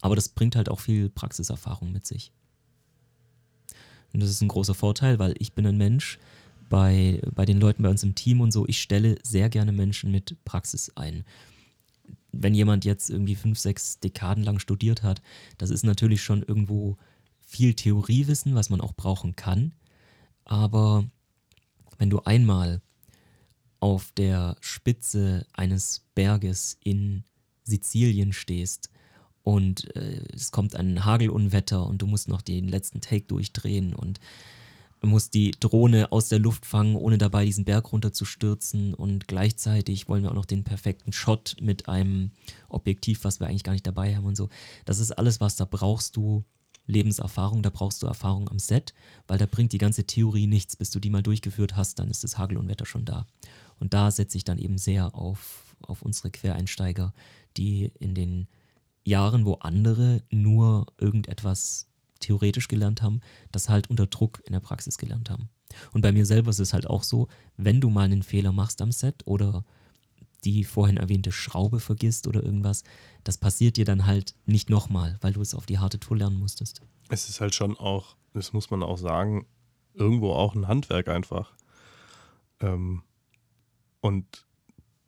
Aber 0.00 0.14
das 0.14 0.28
bringt 0.28 0.54
halt 0.56 0.68
auch 0.68 0.80
viel 0.80 1.08
Praxiserfahrung 1.08 1.90
mit 1.90 2.06
sich. 2.06 2.32
Und 4.12 4.22
das 4.22 4.30
ist 4.30 4.40
ein 4.40 4.48
großer 4.48 4.74
Vorteil, 4.74 5.18
weil 5.18 5.34
ich 5.38 5.52
bin 5.52 5.66
ein 5.66 5.76
Mensch, 5.76 6.18
bei, 6.68 7.20
bei 7.34 7.44
den 7.44 7.60
Leuten 7.60 7.82
bei 7.82 7.90
uns 7.90 8.02
im 8.02 8.14
Team 8.14 8.40
und 8.40 8.52
so, 8.52 8.66
ich 8.66 8.80
stelle 8.80 9.16
sehr 9.22 9.48
gerne 9.48 9.72
Menschen 9.72 10.10
mit 10.10 10.36
Praxis 10.44 10.90
ein. 10.96 11.24
Wenn 12.32 12.54
jemand 12.54 12.84
jetzt 12.84 13.10
irgendwie 13.10 13.34
fünf, 13.34 13.58
sechs 13.58 13.98
Dekaden 14.00 14.44
lang 14.44 14.58
studiert 14.58 15.02
hat, 15.02 15.22
das 15.58 15.70
ist 15.70 15.84
natürlich 15.84 16.22
schon 16.22 16.42
irgendwo 16.42 16.96
viel 17.40 17.74
Theoriewissen, 17.74 18.54
was 18.54 18.70
man 18.70 18.80
auch 18.80 18.92
brauchen 18.92 19.36
kann. 19.36 19.72
Aber 20.44 21.04
wenn 21.98 22.10
du 22.10 22.20
einmal 22.20 22.82
auf 23.80 24.12
der 24.12 24.56
Spitze 24.60 25.46
eines 25.52 26.04
Berges 26.14 26.78
in 26.82 27.24
Sizilien 27.64 28.32
stehst 28.32 28.90
und 29.42 29.94
äh, 29.96 30.22
es 30.32 30.50
kommt 30.50 30.74
ein 30.74 31.04
Hagelunwetter 31.04 31.86
und 31.86 32.02
du 32.02 32.06
musst 32.06 32.28
noch 32.28 32.42
den 32.42 32.68
letzten 32.68 33.00
Take 33.00 33.26
durchdrehen 33.26 33.94
und 33.94 34.18
musst 35.02 35.34
die 35.34 35.52
Drohne 35.52 36.10
aus 36.10 36.28
der 36.28 36.38
Luft 36.38 36.66
fangen, 36.66 36.96
ohne 36.96 37.18
dabei 37.18 37.44
diesen 37.44 37.64
Berg 37.64 37.92
runterzustürzen 37.92 38.94
und 38.94 39.28
gleichzeitig 39.28 40.08
wollen 40.08 40.22
wir 40.22 40.30
auch 40.30 40.36
noch 40.36 40.46
den 40.46 40.64
perfekten 40.64 41.12
Shot 41.12 41.56
mit 41.60 41.88
einem 41.88 42.30
Objektiv, 42.68 43.24
was 43.24 43.40
wir 43.40 43.46
eigentlich 43.46 43.64
gar 43.64 43.72
nicht 43.72 43.86
dabei 43.86 44.16
haben 44.16 44.26
und 44.26 44.36
so. 44.36 44.48
Das 44.84 44.98
ist 44.98 45.12
alles, 45.12 45.40
was 45.40 45.56
da 45.56 45.64
brauchst 45.64 46.16
du 46.16 46.44
Lebenserfahrung, 46.86 47.62
da 47.62 47.70
brauchst 47.70 48.02
du 48.02 48.06
Erfahrung 48.06 48.48
am 48.48 48.58
Set, 48.58 48.94
weil 49.26 49.38
da 49.38 49.46
bringt 49.46 49.72
die 49.72 49.78
ganze 49.78 50.04
Theorie 50.04 50.46
nichts. 50.46 50.76
Bis 50.76 50.90
du 50.90 51.00
die 51.00 51.10
mal 51.10 51.22
durchgeführt 51.22 51.76
hast, 51.76 51.98
dann 51.98 52.10
ist 52.10 52.24
das 52.24 52.38
Hagel 52.38 52.58
und 52.58 52.68
Wetter 52.68 52.86
schon 52.86 53.04
da. 53.04 53.26
Und 53.78 53.92
da 53.92 54.10
setze 54.10 54.36
ich 54.38 54.44
dann 54.44 54.58
eben 54.58 54.78
sehr 54.78 55.14
auf, 55.14 55.74
auf 55.82 56.02
unsere 56.02 56.30
Quereinsteiger, 56.30 57.12
die 57.56 57.90
in 57.98 58.14
den 58.14 58.46
Jahren, 59.04 59.44
wo 59.44 59.54
andere 59.54 60.22
nur 60.30 60.86
irgendetwas 60.98 61.88
theoretisch 62.20 62.68
gelernt 62.68 63.02
haben, 63.02 63.20
das 63.52 63.68
halt 63.68 63.90
unter 63.90 64.06
Druck 64.06 64.42
in 64.46 64.52
der 64.52 64.60
Praxis 64.60 64.98
gelernt 64.98 65.30
haben. 65.30 65.48
Und 65.92 66.02
bei 66.02 66.12
mir 66.12 66.26
selber 66.26 66.50
ist 66.50 66.60
es 66.60 66.72
halt 66.72 66.86
auch 66.86 67.02
so, 67.02 67.28
wenn 67.56 67.80
du 67.80 67.90
mal 67.90 68.04
einen 68.04 68.22
Fehler 68.22 68.52
machst 68.52 68.80
am 68.80 68.92
Set 68.92 69.26
oder 69.26 69.64
die 70.44 70.64
vorhin 70.64 70.96
erwähnte 70.96 71.32
Schraube 71.32 71.80
vergisst 71.80 72.26
oder 72.26 72.42
irgendwas, 72.42 72.84
das 73.24 73.38
passiert 73.38 73.76
dir 73.76 73.84
dann 73.84 74.06
halt 74.06 74.34
nicht 74.46 74.70
nochmal, 74.70 75.18
weil 75.20 75.32
du 75.32 75.40
es 75.40 75.54
auf 75.54 75.66
die 75.66 75.78
harte 75.78 75.98
Tour 75.98 76.16
lernen 76.18 76.38
musstest. 76.38 76.82
Es 77.08 77.28
ist 77.28 77.40
halt 77.40 77.54
schon 77.54 77.76
auch, 77.76 78.16
das 78.32 78.52
muss 78.52 78.70
man 78.70 78.82
auch 78.82 78.98
sagen, 78.98 79.46
irgendwo 79.94 80.32
auch 80.32 80.54
ein 80.54 80.68
Handwerk 80.68 81.08
einfach. 81.08 81.54
Ähm, 82.60 83.02
und 84.00 84.46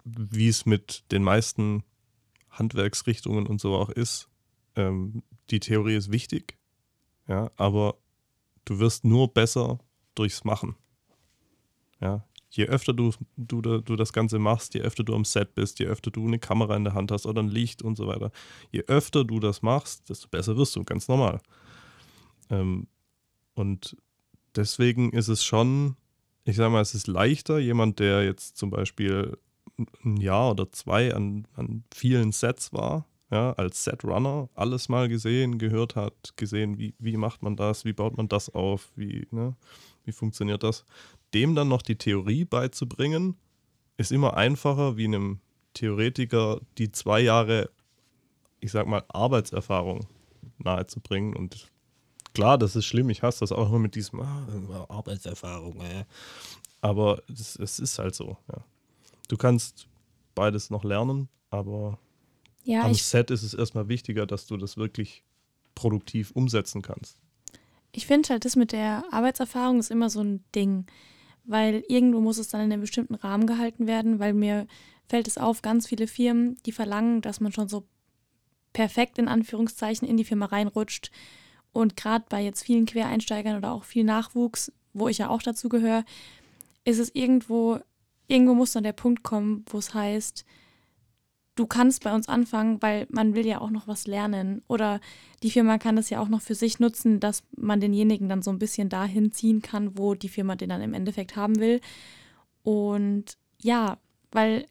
wie 0.05 0.49
es 0.49 0.67
mit 0.67 1.05
den 1.13 1.23
meisten 1.23 1.85
Handwerksrichtungen 2.51 3.47
und 3.47 3.61
so 3.61 3.77
auch 3.77 3.91
ist, 3.91 4.29
ähm, 4.75 5.23
die 5.51 5.61
Theorie 5.61 5.95
ist 5.95 6.11
wichtig, 6.11 6.58
ja, 7.29 7.51
aber 7.57 7.97
du 8.65 8.79
wirst 8.79 9.05
nur 9.05 9.33
besser 9.33 9.79
durchs 10.15 10.45
Machen. 10.45 10.75
Ja, 12.01 12.25
je 12.51 12.67
öfter 12.67 12.93
du, 12.93 13.13
du, 13.37 13.61
du 13.61 13.97
das 13.97 14.13
Ganze 14.13 14.39
machst, 14.39 14.75
je 14.75 14.81
öfter 14.81 15.05
du 15.05 15.15
am 15.15 15.25
Set 15.25 15.55
bist, 15.55 15.79
je 15.79 15.87
öfter 15.87 16.11
du 16.11 16.27
eine 16.27 16.39
Kamera 16.39 16.77
in 16.77 16.85
der 16.85 16.95
Hand 16.95 17.13
hast 17.13 17.27
oder 17.27 17.43
ein 17.43 17.49
Licht 17.49 17.83
und 17.83 17.97
so 17.97 18.07
weiter, 18.07 18.31
je 18.71 18.83
öfter 18.87 19.25
du 19.25 19.41
das 19.41 19.63
machst, 19.63 20.09
desto 20.09 20.29
besser 20.29 20.57
wirst 20.57 20.75
du, 20.75 20.85
ganz 20.85 21.09
normal. 21.09 21.41
Ähm, 22.51 22.89
und 23.55 23.97
deswegen 24.55 25.13
ist 25.13 25.29
es 25.29 25.45
schon, 25.45 25.97
ich 26.45 26.57
sage 26.57 26.71
mal, 26.71 26.81
es 26.81 26.95
ist 26.95 27.07
leichter, 27.07 27.59
jemand, 27.59 27.99
der 27.99 28.25
jetzt 28.25 28.57
zum 28.57 28.71
Beispiel 28.71 29.37
ein 30.05 30.17
Jahr 30.17 30.53
oder 30.53 30.73
zwei 30.73 31.15
an, 31.15 31.47
an 31.55 31.85
vielen 31.93 32.33
Sets 32.33 32.73
war, 32.73 33.07
ja, 33.31 33.53
als 33.53 33.85
Setrunner 33.85 34.49
alles 34.55 34.89
mal 34.89 35.09
gesehen, 35.09 35.59
gehört 35.59 35.97
hat, 35.97 36.35
gesehen, 36.37 36.79
wie, 36.79 36.95
wie 36.99 37.17
macht 37.17 37.43
man 37.43 37.57
das, 37.57 37.85
wie 37.85 37.93
baut 37.93 38.17
man 38.17 38.29
das 38.29 38.55
auf, 38.55 38.91
wie, 38.97 39.27
ne, 39.31 39.55
wie 40.05 40.13
funktioniert 40.13 40.63
das, 40.63 40.85
dem 41.35 41.55
dann 41.55 41.69
noch 41.69 41.83
die 41.83 41.97
Theorie 41.97 42.45
beizubringen, 42.45 43.37
ist 43.99 44.13
immer 44.13 44.37
einfacher, 44.37 44.97
wie 44.97 45.05
einem 45.05 45.41
Theoretiker 45.75 46.61
die 46.79 46.91
zwei 46.91 47.21
Jahre, 47.21 47.71
ich 48.61 48.73
sag 48.73 48.87
mal, 48.87 49.05
Arbeitserfahrung 49.09 50.07
nahezubringen. 50.59 51.37
Und 51.37 51.71
klar, 52.33 52.57
das 52.57 52.77
ist 52.77 52.87
schlimm, 52.87 53.11
ich 53.11 53.23
hasse 53.23 53.41
das 53.41 53.53
auch 53.53 53.69
immer 53.69 53.79
mit 53.79 53.95
diesem 53.95 54.21
ah, 54.21 54.87
Arbeitserfahrung. 54.89 55.81
Äh. 55.83 56.05
Aber 56.81 57.23
es, 57.29 57.57
es, 57.57 57.79
ist 57.79 57.99
halt 57.99 58.15
so. 58.15 58.39
Ja. 58.51 58.65
Du 59.29 59.37
kannst 59.37 59.89
beides 60.35 60.71
noch 60.71 60.85
lernen, 60.85 61.29
aber 61.51 61.99
ja, 62.65 62.83
am 62.83 62.95
Set 62.95 63.31
ist 63.31 63.43
es 63.43 63.55
erstmal 63.55 63.89
wichtiger, 63.89 64.27
dass 64.27 64.47
du 64.47 64.57
das 64.57 64.77
wirklich 64.77 65.25
produktiv 65.75 66.33
umsetzen 66.33 66.83
kannst. 66.83 67.19
Ich 67.93 68.07
finde 68.07 68.29
halt, 68.31 68.45
das 68.45 68.57
mit 68.57 68.73
der 68.73 69.05
Arbeitserfahrung 69.11 69.79
ist 69.79 69.91
immer 69.91 70.11
so 70.11 70.21
ein 70.21 70.45
Ding 70.55 70.87
weil 71.49 71.83
irgendwo 71.89 72.21
muss 72.21 72.37
es 72.37 72.49
dann 72.49 72.61
in 72.61 72.73
einem 72.73 72.83
bestimmten 72.83 73.15
Rahmen 73.15 73.47
gehalten 73.47 73.87
werden, 73.87 74.19
weil 74.19 74.35
mir 74.35 74.67
fällt 75.09 75.27
es 75.27 75.39
auf, 75.39 75.63
ganz 75.63 75.87
viele 75.87 76.07
Firmen, 76.07 76.59
die 76.67 76.73
verlangen, 76.73 77.23
dass 77.23 77.41
man 77.41 77.53
schon 77.53 77.69
so 77.69 77.87
perfekt 78.75 79.19
in 79.19 79.29
Anführungszeichen 79.29 80.07
in 80.07 80.19
die 80.19 80.25
Firma 80.25 80.45
reinrutscht. 80.45 81.11
Und 81.73 81.97
gerade 81.97 82.27
bei 82.29 82.43
jetzt 82.43 82.65
vielen 82.65 82.85
Quereinsteigern 82.85 83.57
oder 83.57 83.73
auch 83.73 83.85
viel 83.85 84.05
Nachwuchs, 84.05 84.71
wo 84.93 85.09
ich 85.09 85.19
ja 85.19 85.31
auch 85.31 85.41
dazu 85.41 85.71
gehöre, 85.71 86.05
ist 86.85 86.99
es 86.99 87.15
irgendwo, 87.15 87.79
irgendwo 88.27 88.53
muss 88.53 88.73
dann 88.73 88.85
der 88.85 88.93
Punkt 88.93 89.23
kommen, 89.23 89.65
wo 89.71 89.79
es 89.79 89.95
heißt, 89.95 90.45
du 91.59 91.67
kannst 91.67 92.05
bei 92.05 92.15
uns 92.15 92.29
anfangen, 92.29 92.81
weil 92.81 93.07
man 93.11 93.35
will 93.35 93.47
ja 93.47 93.61
auch 93.61 93.71
noch 93.71 93.89
was 93.89 94.07
lernen. 94.07 94.63
Oder 94.69 95.01
die 95.43 95.51
Firma 95.51 95.79
kann 95.79 95.97
das 95.97 96.11
ja 96.11 96.21
auch 96.21 96.29
noch 96.29 96.41
für 96.41 96.55
sich 96.55 96.79
nutzen, 96.79 97.19
dass 97.19 97.43
man 97.57 97.81
denjenigen 97.81 98.29
dann 98.29 98.43
so 98.43 98.51
ein 98.51 98.61
bisschen 98.61 98.89
dahin 98.89 99.33
ziehen 99.33 99.61
kann, 99.61 99.99
wo 99.99 100.15
die 100.15 100.29
Firma 100.29 100.55
den 100.55 100.69
dann 100.69 100.83
im 100.83 100.95
Endeffekt 100.95 101.35
haben 101.35 101.59
will. 101.59 101.81
Und 102.63 103.37
ja, 103.61 103.99
weil 104.31 104.67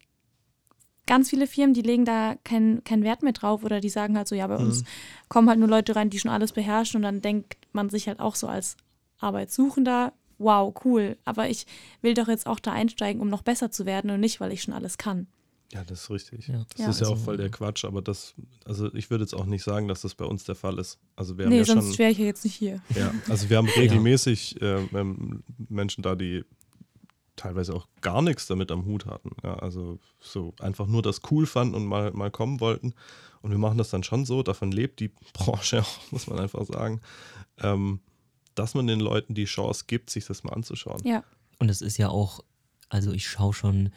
ganz 1.06 1.28
viele 1.28 1.46
Firmen, 1.46 1.74
die 1.74 1.82
legen 1.82 2.04
da 2.04 2.36
keinen 2.44 2.84
kein 2.84 3.02
Wert 3.02 3.22
mehr 3.22 3.32
drauf 3.32 3.64
oder 3.64 3.80
die 3.80 3.90
sagen 3.90 4.16
halt 4.16 4.28
so, 4.28 4.34
ja, 4.34 4.46
bei 4.46 4.58
mhm. 4.58 4.66
uns 4.66 4.84
kommen 5.28 5.48
halt 5.48 5.58
nur 5.58 5.68
Leute 5.68 5.94
rein, 5.94 6.10
die 6.10 6.18
schon 6.18 6.30
alles 6.30 6.52
beherrschen 6.52 6.98
und 6.98 7.02
dann 7.02 7.20
denkt 7.20 7.56
man 7.72 7.90
sich 7.90 8.08
halt 8.08 8.20
auch 8.20 8.34
so 8.34 8.46
als 8.46 8.76
Arbeitssuchender, 9.18 10.12
wow, 10.38 10.72
cool, 10.84 11.16
aber 11.24 11.48
ich 11.50 11.66
will 12.02 12.14
doch 12.14 12.28
jetzt 12.28 12.46
auch 12.46 12.60
da 12.60 12.72
einsteigen, 12.72 13.20
um 13.20 13.28
noch 13.28 13.42
besser 13.42 13.70
zu 13.70 13.84
werden 13.84 14.10
und 14.10 14.20
nicht, 14.20 14.40
weil 14.40 14.52
ich 14.52 14.62
schon 14.62 14.74
alles 14.74 14.96
kann. 14.96 15.26
Ja, 15.72 15.84
das 15.84 16.02
ist 16.02 16.10
richtig. 16.10 16.48
Ja. 16.48 16.64
Das 16.70 16.78
ja. 16.78 16.90
ist 16.90 17.00
ja 17.00 17.06
auch 17.08 17.12
also 17.12 17.24
voll 17.24 17.36
der 17.36 17.50
Quatsch, 17.50 17.84
aber 17.84 18.00
das, 18.00 18.34
also 18.64 18.92
ich 18.94 19.10
würde 19.10 19.24
jetzt 19.24 19.34
auch 19.34 19.44
nicht 19.44 19.62
sagen, 19.62 19.86
dass 19.86 20.00
das 20.00 20.14
bei 20.14 20.24
uns 20.24 20.44
der 20.44 20.54
Fall 20.54 20.78
ist. 20.78 20.98
Also 21.14 21.36
wir 21.36 21.44
haben 21.44 21.52
nee, 21.52 21.58
ja 21.58 21.64
sonst 21.64 21.98
wäre 21.98 22.10
ich 22.10 22.18
ja 22.18 22.24
jetzt 22.24 22.44
nicht 22.44 22.54
hier. 22.54 22.80
Ja, 22.94 23.12
also 23.28 23.50
wir 23.50 23.58
haben 23.58 23.68
regelmäßig 23.76 24.60
äh, 24.62 24.84
ähm, 24.94 25.42
Menschen 25.68 26.02
da, 26.02 26.14
die 26.14 26.44
teilweise 27.36 27.74
auch 27.74 27.86
gar 28.00 28.22
nichts 28.22 28.46
damit 28.46 28.70
am 28.70 28.86
Hut 28.86 29.06
hatten. 29.06 29.30
Ja, 29.42 29.54
also 29.56 29.98
so 30.20 30.54
einfach 30.58 30.86
nur 30.86 31.02
das 31.02 31.20
cool 31.30 31.46
fanden 31.46 31.74
und 31.74 31.86
mal, 31.86 32.12
mal 32.12 32.30
kommen 32.30 32.60
wollten. 32.60 32.94
Und 33.42 33.50
wir 33.50 33.58
machen 33.58 33.78
das 33.78 33.90
dann 33.90 34.02
schon 34.02 34.24
so, 34.24 34.42
davon 34.42 34.72
lebt 34.72 35.00
die 35.00 35.08
Branche 35.34 35.82
auch, 35.82 36.12
muss 36.12 36.26
man 36.26 36.38
einfach 36.38 36.64
sagen, 36.64 37.00
ähm, 37.58 38.00
dass 38.54 38.74
man 38.74 38.86
den 38.86 39.00
Leuten 39.00 39.34
die 39.34 39.44
Chance 39.44 39.84
gibt, 39.86 40.10
sich 40.10 40.26
das 40.26 40.42
mal 40.44 40.52
anzuschauen. 40.52 41.00
Ja. 41.04 41.22
Und 41.58 41.68
es 41.68 41.82
ist 41.82 41.98
ja 41.98 42.08
auch, 42.08 42.42
also 42.88 43.12
ich 43.12 43.28
schaue 43.28 43.52
schon 43.52 43.90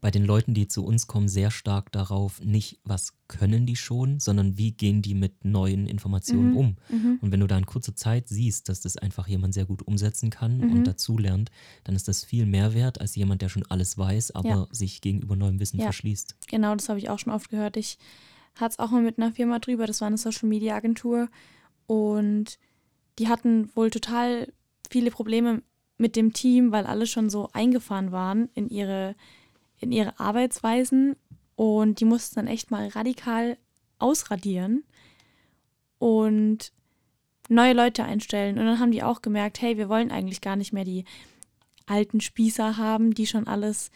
bei 0.00 0.10
den 0.10 0.24
Leuten, 0.24 0.54
die 0.54 0.68
zu 0.68 0.84
uns 0.84 1.06
kommen, 1.06 1.28
sehr 1.28 1.50
stark 1.50 1.90
darauf, 1.92 2.40
nicht 2.42 2.78
was 2.84 3.14
können 3.28 3.66
die 3.66 3.76
schon, 3.76 4.20
sondern 4.20 4.56
wie 4.56 4.72
gehen 4.72 5.02
die 5.02 5.14
mit 5.14 5.44
neuen 5.44 5.86
Informationen 5.86 6.50
mhm. 6.50 6.56
um. 6.56 6.76
Mhm. 6.88 7.18
Und 7.20 7.32
wenn 7.32 7.40
du 7.40 7.46
da 7.46 7.58
in 7.58 7.66
kurzer 7.66 7.96
Zeit 7.96 8.28
siehst, 8.28 8.68
dass 8.68 8.80
das 8.80 8.96
einfach 8.96 9.26
jemand 9.26 9.54
sehr 9.54 9.64
gut 9.64 9.86
umsetzen 9.86 10.30
kann 10.30 10.58
mhm. 10.58 10.72
und 10.72 10.86
dazu 10.86 11.18
lernt, 11.18 11.50
dann 11.84 11.96
ist 11.96 12.08
das 12.08 12.24
viel 12.24 12.46
mehr 12.46 12.74
wert 12.74 13.00
als 13.00 13.16
jemand, 13.16 13.42
der 13.42 13.48
schon 13.48 13.64
alles 13.68 13.96
weiß, 13.98 14.32
aber 14.32 14.48
ja. 14.48 14.66
sich 14.70 15.00
gegenüber 15.00 15.34
neuem 15.36 15.58
Wissen 15.60 15.78
ja. 15.78 15.84
verschließt. 15.84 16.36
Genau, 16.48 16.74
das 16.74 16.88
habe 16.88 16.98
ich 16.98 17.08
auch 17.08 17.18
schon 17.18 17.32
oft 17.32 17.50
gehört. 17.50 17.76
Ich 17.76 17.98
hatte 18.54 18.74
es 18.74 18.78
auch 18.78 18.90
mal 18.90 19.02
mit 19.02 19.18
einer 19.18 19.32
Firma 19.32 19.58
drüber, 19.58 19.86
das 19.86 20.00
war 20.00 20.08
eine 20.08 20.18
Social 20.18 20.48
Media 20.48 20.76
Agentur 20.76 21.28
und 21.86 22.58
die 23.18 23.28
hatten 23.28 23.70
wohl 23.74 23.90
total 23.90 24.52
viele 24.90 25.10
Probleme 25.10 25.62
mit 25.98 26.16
dem 26.16 26.32
Team, 26.32 26.72
weil 26.72 26.86
alle 26.86 27.06
schon 27.06 27.30
so 27.30 27.48
eingefahren 27.52 28.12
waren 28.12 28.48
in 28.54 28.68
ihre, 28.68 29.14
in 29.78 29.92
ihre 29.92 30.18
Arbeitsweisen 30.18 31.16
und 31.54 32.00
die 32.00 32.04
mussten 32.04 32.36
dann 32.36 32.46
echt 32.46 32.70
mal 32.70 32.88
radikal 32.88 33.56
ausradieren 33.98 34.84
und 35.98 36.72
neue 37.48 37.72
Leute 37.72 38.04
einstellen. 38.04 38.58
Und 38.58 38.66
dann 38.66 38.78
haben 38.78 38.90
die 38.90 39.02
auch 39.02 39.22
gemerkt, 39.22 39.60
hey, 39.60 39.76
wir 39.76 39.88
wollen 39.88 40.10
eigentlich 40.10 40.40
gar 40.40 40.56
nicht 40.56 40.72
mehr 40.72 40.84
die 40.84 41.04
alten 41.86 42.20
Spießer 42.20 42.76
haben, 42.76 43.14
die 43.14 43.26
schon 43.26 43.46
alles 43.46 43.90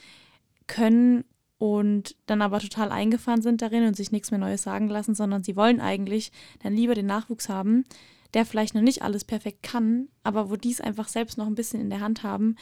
können 0.66 1.24
und 1.58 2.16
dann 2.26 2.40
aber 2.40 2.60
total 2.60 2.90
eingefahren 2.90 3.42
sind 3.42 3.60
darin 3.60 3.84
und 3.84 3.96
sich 3.96 4.12
nichts 4.12 4.30
mehr 4.30 4.40
Neues 4.40 4.62
sagen 4.62 4.88
lassen, 4.88 5.14
sondern 5.14 5.42
sie 5.42 5.56
wollen 5.56 5.80
eigentlich 5.80 6.32
dann 6.62 6.74
lieber 6.74 6.94
den 6.94 7.06
Nachwuchs 7.06 7.48
haben, 7.48 7.84
der 8.32 8.46
vielleicht 8.46 8.74
noch 8.74 8.80
nicht 8.80 9.02
alles 9.02 9.24
perfekt 9.24 9.62
kann, 9.62 10.08
aber 10.22 10.50
wo 10.50 10.56
die 10.56 10.70
es 10.70 10.80
einfach 10.80 11.08
selbst 11.08 11.36
noch 11.36 11.46
ein 11.46 11.56
bisschen 11.56 11.80
in 11.80 11.90
der 11.90 12.00
Hand 12.00 12.22
haben, 12.22 12.56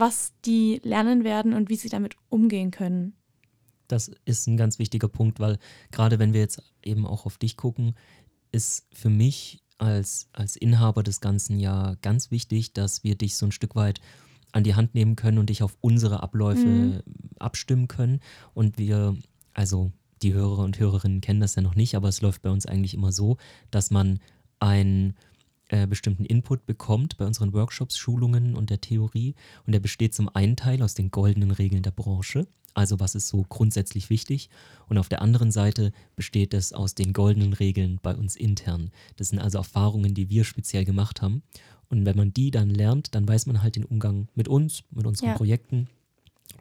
was 0.00 0.32
die 0.44 0.80
lernen 0.82 1.24
werden 1.24 1.54
und 1.54 1.68
wie 1.68 1.76
sie 1.76 1.88
damit 1.88 2.16
umgehen 2.28 2.70
können. 2.70 3.14
Das 3.86 4.10
ist 4.24 4.46
ein 4.46 4.56
ganz 4.56 4.78
wichtiger 4.78 5.08
Punkt, 5.08 5.40
weil 5.40 5.58
gerade 5.90 6.18
wenn 6.18 6.34
wir 6.34 6.40
jetzt 6.40 6.62
eben 6.82 7.06
auch 7.06 7.26
auf 7.26 7.38
dich 7.38 7.56
gucken, 7.56 7.94
ist 8.52 8.86
für 8.92 9.10
mich 9.10 9.62
als, 9.78 10.28
als 10.32 10.56
Inhaber 10.56 11.02
des 11.02 11.20
Ganzen 11.20 11.58
ja 11.58 11.96
ganz 12.02 12.30
wichtig, 12.30 12.72
dass 12.72 13.04
wir 13.04 13.14
dich 13.14 13.36
so 13.36 13.46
ein 13.46 13.52
Stück 13.52 13.76
weit 13.76 14.00
an 14.52 14.64
die 14.64 14.74
Hand 14.74 14.94
nehmen 14.94 15.16
können 15.16 15.38
und 15.38 15.50
dich 15.50 15.62
auf 15.62 15.76
unsere 15.80 16.22
Abläufe 16.22 16.66
mhm. 16.66 17.02
abstimmen 17.38 17.88
können. 17.88 18.20
Und 18.54 18.78
wir, 18.78 19.16
also 19.54 19.92
die 20.22 20.34
Hörer 20.34 20.64
und 20.64 20.78
Hörerinnen 20.78 21.20
kennen 21.20 21.40
das 21.40 21.54
ja 21.54 21.62
noch 21.62 21.74
nicht, 21.74 21.94
aber 21.94 22.08
es 22.08 22.20
läuft 22.20 22.42
bei 22.42 22.50
uns 22.50 22.66
eigentlich 22.66 22.94
immer 22.94 23.12
so, 23.12 23.36
dass 23.70 23.90
man 23.90 24.20
einen 24.58 25.14
äh, 25.68 25.86
bestimmten 25.86 26.24
Input 26.24 26.66
bekommt 26.66 27.16
bei 27.18 27.26
unseren 27.26 27.52
Workshops, 27.52 27.96
Schulungen 27.96 28.56
und 28.56 28.70
der 28.70 28.80
Theorie. 28.80 29.34
Und 29.66 29.72
der 29.72 29.80
besteht 29.80 30.14
zum 30.14 30.28
einen 30.28 30.56
Teil 30.56 30.82
aus 30.82 30.94
den 30.94 31.10
goldenen 31.10 31.50
Regeln 31.50 31.82
der 31.82 31.90
Branche. 31.90 32.46
Also 32.74 33.00
was 33.00 33.14
ist 33.14 33.28
so 33.28 33.44
grundsätzlich 33.48 34.08
wichtig? 34.10 34.50
Und 34.88 34.98
auf 34.98 35.08
der 35.08 35.22
anderen 35.22 35.50
Seite 35.50 35.92
besteht 36.16 36.54
es 36.54 36.72
aus 36.72 36.94
den 36.94 37.12
goldenen 37.12 37.52
Regeln 37.52 37.98
bei 38.02 38.14
uns 38.14 38.36
intern. 38.36 38.90
Das 39.16 39.30
sind 39.30 39.40
also 39.40 39.58
Erfahrungen, 39.58 40.14
die 40.14 40.30
wir 40.30 40.44
speziell 40.44 40.84
gemacht 40.84 41.22
haben. 41.22 41.42
Und 41.90 42.04
wenn 42.04 42.16
man 42.16 42.32
die 42.32 42.50
dann 42.50 42.70
lernt, 42.70 43.14
dann 43.14 43.26
weiß 43.26 43.46
man 43.46 43.62
halt 43.62 43.76
den 43.76 43.84
Umgang 43.84 44.28
mit 44.34 44.48
uns, 44.48 44.84
mit 44.90 45.06
unseren 45.06 45.30
ja. 45.30 45.34
Projekten 45.34 45.88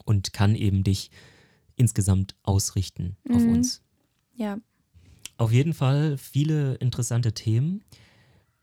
und 0.06 0.34
kann 0.34 0.56
eben 0.56 0.84
dich 0.84 1.12
insgesamt 1.76 2.36
ausrichten 2.44 3.16
mhm. 3.24 3.36
auf 3.36 3.44
uns. 3.44 3.82
Ja. 4.36 4.58
Auf 5.38 5.52
jeden 5.52 5.74
Fall 5.74 6.18
viele 6.18 6.76
interessante 6.76 7.34
Themen. 7.34 7.84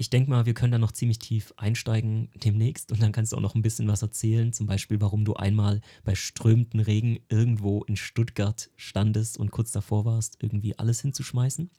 Ich 0.05 0.11
denke 0.11 0.29
mal, 0.29 0.45
wir 0.45 0.53
können 0.53 0.71
da 0.71 0.77
noch 0.77 0.93
ziemlich 0.93 1.19
tief 1.19 1.55
einsteigen 1.57 2.29
demnächst 2.35 2.93
und 2.93 3.01
dann 3.01 3.11
kannst 3.11 3.33
du 3.33 3.39
auch 3.39 3.41
noch 3.41 3.55
ein 3.55 3.63
bisschen 3.63 3.89
was 3.89 4.03
erzählen. 4.03 4.53
Zum 4.53 4.67
Beispiel, 4.67 5.01
warum 5.01 5.25
du 5.25 5.33
einmal 5.33 5.81
bei 6.05 6.15
strömenden 6.15 6.81
Regen 6.81 7.21
irgendwo 7.31 7.85
in 7.85 7.97
Stuttgart 7.97 8.69
standest 8.77 9.39
und 9.39 9.51
kurz 9.51 9.73
davor 9.73 10.05
warst, 10.05 10.37
irgendwie 10.43 10.79
alles 10.79 11.01
hinzuschmeißen. 11.01 11.71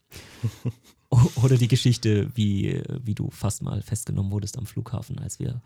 Oder 1.43 1.57
die 1.57 1.67
Geschichte, 1.67 2.31
wie, 2.33 2.81
wie 3.03 3.13
du 3.13 3.29
fast 3.29 3.61
mal 3.61 3.83
festgenommen 3.83 4.31
wurdest 4.31 4.57
am 4.57 4.65
Flughafen, 4.65 5.19
als 5.19 5.37
wir 5.37 5.61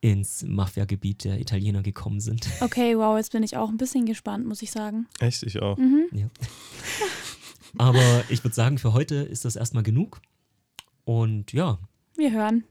ins 0.00 0.42
Mafia-Gebiet 0.42 1.22
der 1.22 1.40
Italiener 1.40 1.84
gekommen 1.84 2.18
sind. 2.18 2.48
Okay, 2.60 2.98
wow, 2.98 3.16
jetzt 3.16 3.30
bin 3.30 3.44
ich 3.44 3.56
auch 3.56 3.68
ein 3.68 3.76
bisschen 3.76 4.04
gespannt, 4.04 4.44
muss 4.44 4.62
ich 4.62 4.72
sagen. 4.72 5.06
Echt, 5.20 5.44
ich 5.44 5.62
auch. 5.62 5.78
Mhm. 5.78 6.08
Ja. 6.10 6.28
Aber 7.78 8.24
ich 8.30 8.42
würde 8.42 8.56
sagen, 8.56 8.78
für 8.78 8.94
heute 8.94 9.14
ist 9.14 9.44
das 9.44 9.54
erstmal 9.54 9.84
genug. 9.84 10.20
Und 11.08 11.54
ja. 11.54 11.78
Wir 12.16 12.32
hören. 12.32 12.64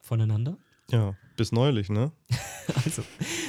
Voneinander. 0.00 0.58
Ja, 0.90 1.14
bis 1.38 1.50
neulich, 1.50 1.88
ne? 1.88 2.12
also 2.84 3.02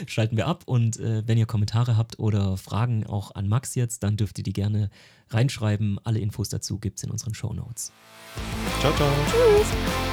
schalten 0.07 0.37
wir 0.37 0.47
ab 0.47 0.63
und 0.67 0.97
äh, 1.01 1.27
wenn 1.27 1.37
ihr 1.37 1.45
Kommentare 1.45 1.97
habt 1.97 2.17
oder 2.17 2.55
Fragen 2.55 3.05
auch 3.05 3.35
an 3.35 3.49
Max 3.49 3.75
jetzt, 3.75 4.03
dann 4.03 4.15
dürft 4.15 4.37
ihr 4.37 4.45
die 4.45 4.53
gerne 4.53 4.89
reinschreiben. 5.31 5.99
Alle 6.05 6.19
Infos 6.19 6.47
dazu 6.47 6.79
gibt 6.79 6.99
es 6.99 7.03
in 7.03 7.11
unseren 7.11 7.33
Show 7.33 7.51
Notes. 7.51 7.91
Ciao, 8.79 8.93
ciao. 8.93 9.11
Tschüss. 9.27 10.10